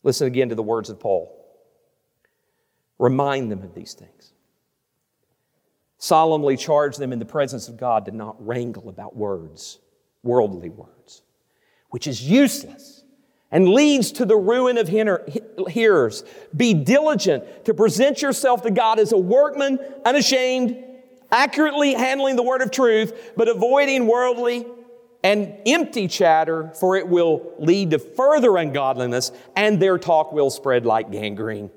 Listen 0.03 0.27
again 0.27 0.49
to 0.49 0.55
the 0.55 0.63
words 0.63 0.89
of 0.89 0.99
Paul. 0.99 1.33
Remind 2.97 3.51
them 3.51 3.61
of 3.61 3.75
these 3.75 3.93
things. 3.93 4.33
Solemnly 5.97 6.57
charge 6.57 6.97
them 6.97 7.11
in 7.11 7.19
the 7.19 7.25
presence 7.25 7.67
of 7.67 7.77
God 7.77 8.05
to 8.05 8.11
not 8.11 8.35
wrangle 8.45 8.89
about 8.89 9.15
words, 9.15 9.79
worldly 10.23 10.69
words, 10.69 11.23
which 11.89 12.05
is 12.07 12.21
useless 12.21 13.03
and 13.51 13.69
leads 13.69 14.11
to 14.11 14.25
the 14.25 14.35
ruin 14.35 14.77
of 14.77 14.89
hearers. 14.89 16.23
Be 16.55 16.73
diligent 16.73 17.65
to 17.65 17.73
present 17.73 18.21
yourself 18.21 18.61
to 18.63 18.71
God 18.71 18.99
as 18.99 19.11
a 19.11 19.17
workman, 19.17 19.79
unashamed, 20.05 20.83
accurately 21.31 21.93
handling 21.93 22.35
the 22.35 22.43
word 22.43 22.61
of 22.61 22.71
truth, 22.71 23.31
but 23.37 23.47
avoiding 23.47 24.05
worldly 24.05 24.67
and 25.23 25.57
empty 25.65 26.07
chatter, 26.07 26.71
for 26.79 26.95
it 26.95 27.07
will 27.07 27.53
lead 27.57 27.91
to 27.91 27.99
further 27.99 28.55
ungodliness, 28.57 29.31
and 29.55 29.81
their 29.81 29.97
talk 29.97 30.31
will 30.31 30.49
spread 30.49 30.85
like 30.85 31.09
gangrene. 31.11 31.71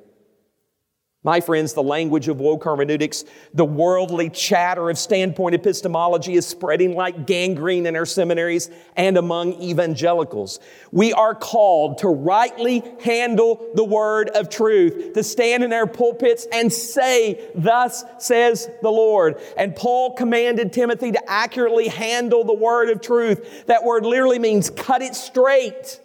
My 1.23 1.43
friends, 1.43 1.75
the 1.75 1.83
language 1.83 2.29
of 2.29 2.41
woke 2.41 2.65
hermeneutics, 2.65 3.27
the 3.53 3.65
worldly 3.65 4.31
chatter 4.31 4.89
of 4.89 4.97
standpoint 4.97 5.55
epistemology 5.55 6.33
is 6.33 6.47
spreading 6.47 6.95
like 6.95 7.27
gangrene 7.27 7.85
in 7.85 7.95
our 7.95 8.07
seminaries 8.07 8.71
and 8.97 9.19
among 9.19 9.61
evangelicals. 9.61 10.61
We 10.93 11.13
are 11.13 11.35
called 11.35 11.99
to 11.99 12.09
rightly 12.09 12.83
handle 13.05 13.71
the 13.75 13.85
word 13.85 14.31
of 14.31 14.49
truth, 14.49 15.13
to 15.13 15.23
stand 15.23 15.63
in 15.63 15.75
our 15.75 15.87
pulpits 15.87 16.47
and 16.51 16.73
say, 16.73 17.51
Thus 17.55 18.03
says 18.19 18.71
the 18.81 18.91
Lord. 18.91 19.39
And 19.59 19.77
Paul 19.77 20.15
commanded 20.15 20.73
Timothy 20.73 21.13
to 21.13 21.31
accurately 21.31 21.89
handle 21.89 22.45
the 22.45 22.55
word 22.55 22.89
of 22.89 23.03
truth. 23.03 23.67
That 23.67 23.85
word 23.85 24.07
literally 24.07 24.39
means 24.39 24.71
cut 24.71 25.03
it 25.03 25.15
straight. 25.15 26.01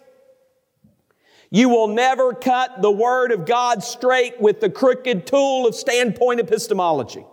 You 1.50 1.68
will 1.68 1.88
never 1.88 2.32
cut 2.32 2.82
the 2.82 2.90
Word 2.90 3.32
of 3.32 3.46
God 3.46 3.82
straight 3.82 4.40
with 4.40 4.60
the 4.60 4.70
crooked 4.70 5.26
tool 5.26 5.66
of 5.66 5.74
standpoint 5.74 6.40
epistemology. 6.40 7.24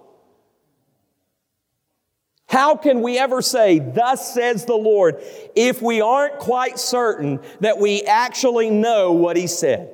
How 2.47 2.75
can 2.75 3.01
we 3.01 3.17
ever 3.17 3.41
say, 3.41 3.79
Thus 3.79 4.33
says 4.33 4.65
the 4.65 4.75
Lord, 4.75 5.23
if 5.55 5.81
we 5.81 6.01
aren't 6.01 6.37
quite 6.37 6.77
certain 6.77 7.39
that 7.61 7.79
we 7.79 8.03
actually 8.03 8.69
know 8.69 9.11
what 9.11 9.35
He 9.35 9.47
said? 9.47 9.89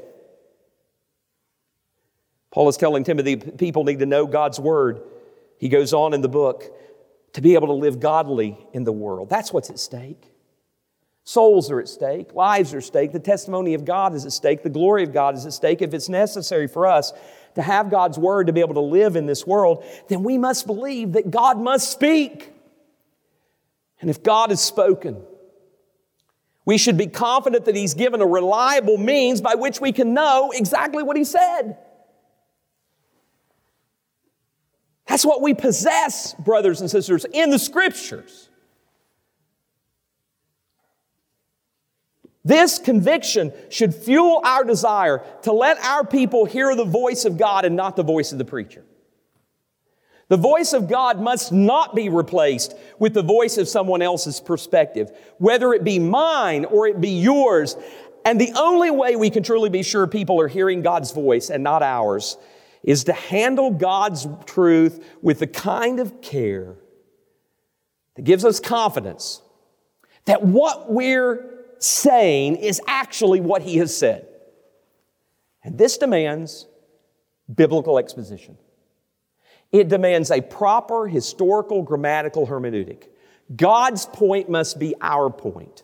Paul 2.51 2.67
is 2.67 2.77
telling 2.77 3.03
Timothy 3.03 3.37
people 3.37 3.83
need 3.85 3.99
to 3.99 4.05
know 4.05 4.25
God's 4.25 4.59
Word. 4.59 5.01
He 5.57 5.69
goes 5.69 5.93
on 5.93 6.13
in 6.13 6.21
the 6.21 6.29
book 6.29 6.65
to 7.33 7.41
be 7.41 7.53
able 7.53 7.67
to 7.67 7.73
live 7.73 7.99
godly 7.99 8.57
in 8.73 8.83
the 8.83 8.91
world. 8.91 9.29
That's 9.29 9.53
what's 9.53 9.69
at 9.69 9.79
stake. 9.79 10.28
Souls 11.29 11.69
are 11.69 11.79
at 11.79 11.87
stake, 11.87 12.33
lives 12.33 12.73
are 12.73 12.79
at 12.79 12.83
stake, 12.83 13.11
the 13.11 13.19
testimony 13.19 13.75
of 13.75 13.85
God 13.85 14.15
is 14.15 14.25
at 14.25 14.31
stake, 14.31 14.63
the 14.63 14.69
glory 14.69 15.03
of 15.03 15.13
God 15.13 15.35
is 15.35 15.45
at 15.45 15.53
stake. 15.53 15.79
If 15.83 15.93
it's 15.93 16.09
necessary 16.09 16.67
for 16.67 16.87
us 16.87 17.13
to 17.53 17.61
have 17.61 17.91
God's 17.91 18.17
word 18.17 18.47
to 18.47 18.53
be 18.53 18.61
able 18.61 18.73
to 18.73 18.79
live 18.79 19.15
in 19.15 19.27
this 19.27 19.45
world, 19.45 19.85
then 20.07 20.23
we 20.23 20.39
must 20.39 20.65
believe 20.65 21.11
that 21.11 21.29
God 21.29 21.59
must 21.59 21.91
speak. 21.91 22.51
And 24.01 24.09
if 24.09 24.23
God 24.23 24.49
has 24.49 24.59
spoken, 24.59 25.21
we 26.65 26.79
should 26.79 26.97
be 26.97 27.05
confident 27.05 27.65
that 27.65 27.75
He's 27.75 27.93
given 27.93 28.21
a 28.21 28.25
reliable 28.25 28.97
means 28.97 29.39
by 29.39 29.53
which 29.53 29.79
we 29.79 29.91
can 29.91 30.15
know 30.15 30.49
exactly 30.51 31.03
what 31.03 31.15
He 31.15 31.23
said. 31.23 31.77
That's 35.07 35.23
what 35.23 35.43
we 35.43 35.53
possess, 35.53 36.33
brothers 36.33 36.81
and 36.81 36.89
sisters, 36.89 37.23
in 37.31 37.51
the 37.51 37.59
Scriptures. 37.59 38.48
This 42.45 42.79
conviction 42.79 43.51
should 43.69 43.93
fuel 43.93 44.41
our 44.43 44.63
desire 44.63 45.23
to 45.43 45.51
let 45.51 45.77
our 45.79 46.05
people 46.05 46.45
hear 46.45 46.75
the 46.75 46.85
voice 46.85 47.25
of 47.25 47.37
God 47.37 47.65
and 47.65 47.75
not 47.75 47.95
the 47.95 48.03
voice 48.03 48.31
of 48.31 48.37
the 48.37 48.45
preacher. 48.45 48.83
The 50.29 50.37
voice 50.37 50.73
of 50.73 50.87
God 50.87 51.19
must 51.19 51.51
not 51.51 51.95
be 51.95 52.07
replaced 52.07 52.75
with 52.99 53.13
the 53.13 53.23
voice 53.23 53.57
of 53.57 53.67
someone 53.67 54.01
else's 54.01 54.39
perspective, 54.39 55.11
whether 55.37 55.73
it 55.73 55.83
be 55.83 55.99
mine 55.99 56.65
or 56.65 56.87
it 56.87 57.01
be 57.01 57.09
yours. 57.09 57.75
And 58.23 58.39
the 58.39 58.53
only 58.55 58.91
way 58.91 59.15
we 59.15 59.31
can 59.31 59.43
truly 59.43 59.69
be 59.69 59.81
sure 59.81 60.05
people 60.05 60.39
are 60.39 60.47
hearing 60.47 60.81
God's 60.81 61.11
voice 61.11 61.49
and 61.49 61.63
not 61.63 61.81
ours 61.81 62.37
is 62.83 63.05
to 63.05 63.13
handle 63.13 63.71
God's 63.71 64.27
truth 64.45 65.03
with 65.21 65.39
the 65.39 65.47
kind 65.47 65.99
of 65.99 66.21
care 66.21 66.75
that 68.15 68.21
gives 68.21 68.45
us 68.45 68.59
confidence 68.59 69.41
that 70.25 70.43
what 70.43 70.91
we're 70.91 71.58
saying 71.79 72.57
is 72.57 72.81
actually 72.87 73.41
what 73.41 73.61
he 73.61 73.77
has 73.77 73.95
said. 73.95 74.27
And 75.63 75.77
this 75.77 75.97
demands 75.97 76.67
biblical 77.53 77.97
exposition. 77.97 78.57
It 79.71 79.87
demands 79.87 80.31
a 80.31 80.41
proper 80.41 81.07
historical 81.07 81.83
grammatical 81.83 82.47
hermeneutic. 82.47 83.07
God's 83.55 84.05
point 84.05 84.49
must 84.49 84.79
be 84.79 84.95
our 85.01 85.29
point, 85.29 85.83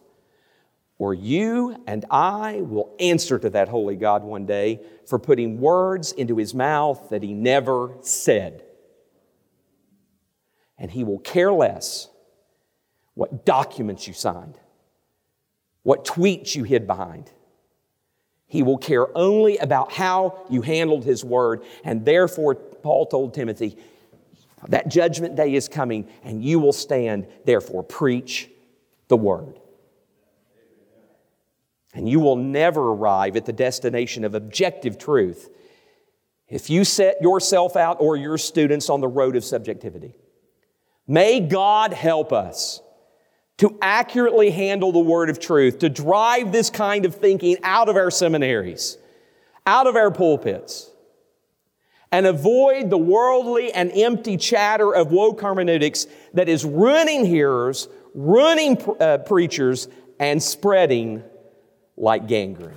or 0.97 1.13
you 1.13 1.83
and 1.87 2.05
I 2.09 2.61
will 2.61 2.95
answer 2.99 3.39
to 3.39 3.49
that 3.51 3.69
holy 3.69 3.95
God 3.95 4.23
one 4.23 4.45
day 4.45 4.81
for 5.07 5.19
putting 5.19 5.59
words 5.59 6.11
into 6.11 6.37
his 6.37 6.53
mouth 6.53 7.09
that 7.09 7.23
he 7.23 7.33
never 7.33 7.91
said. 8.01 8.63
And 10.77 10.91
he 10.91 11.03
will 11.03 11.19
care 11.19 11.51
less 11.51 12.09
what 13.13 13.45
documents 13.45 14.07
you 14.07 14.13
signed 14.13 14.59
what 15.85 16.03
tweets 16.03 16.55
you 16.55 16.63
hid 16.63 16.87
behind. 16.87 17.31
He 18.47 18.63
will 18.63 18.79
care 18.79 19.15
only 19.15 19.59
about 19.59 19.91
how 19.91 20.43
you 20.49 20.63
handled 20.63 21.05
his 21.05 21.23
word. 21.23 21.63
And 21.83 22.03
therefore, 22.03 22.55
Paul 22.55 23.05
told 23.05 23.35
Timothy, 23.35 23.77
that 24.67 24.87
judgment 24.87 25.35
day 25.35 25.53
is 25.53 25.67
coming 25.67 26.09
and 26.23 26.43
you 26.43 26.57
will 26.57 26.73
stand. 26.73 27.27
Therefore, 27.45 27.83
preach 27.83 28.49
the 29.09 29.15
word. 29.15 29.59
And 31.93 32.09
you 32.09 32.19
will 32.19 32.35
never 32.35 32.81
arrive 32.81 33.35
at 33.35 33.45
the 33.45 33.53
destination 33.53 34.23
of 34.25 34.33
objective 34.33 34.97
truth 34.97 35.51
if 36.47 36.67
you 36.67 36.83
set 36.83 37.21
yourself 37.21 37.75
out 37.75 37.97
or 37.99 38.17
your 38.17 38.39
students 38.39 38.89
on 38.89 39.01
the 39.01 39.07
road 39.07 39.35
of 39.35 39.45
subjectivity. 39.45 40.15
May 41.07 41.41
God 41.41 41.93
help 41.93 42.33
us 42.33 42.81
to 43.57 43.77
accurately 43.81 44.51
handle 44.51 44.91
the 44.91 44.99
word 44.99 45.29
of 45.29 45.39
truth, 45.39 45.79
to 45.79 45.89
drive 45.89 46.51
this 46.51 46.69
kind 46.69 47.05
of 47.05 47.15
thinking 47.15 47.57
out 47.63 47.87
of 47.87 47.95
our 47.95 48.11
seminaries, 48.11 48.97
out 49.65 49.87
of 49.87 49.95
our 49.95 50.11
pulpits, 50.11 50.91
and 52.11 52.25
avoid 52.25 52.89
the 52.89 52.97
worldly 52.97 53.71
and 53.71 53.91
empty 53.93 54.37
chatter 54.37 54.93
of 54.93 55.11
woke 55.11 55.41
hermeneutics 55.41 56.07
that 56.33 56.49
is 56.49 56.63
ruining 56.65 57.25
hearers, 57.25 57.87
ruining 58.13 58.77
uh, 58.99 59.17
preachers, 59.19 59.87
and 60.19 60.41
spreading 60.41 61.23
like 61.97 62.27
gangrene. 62.27 62.73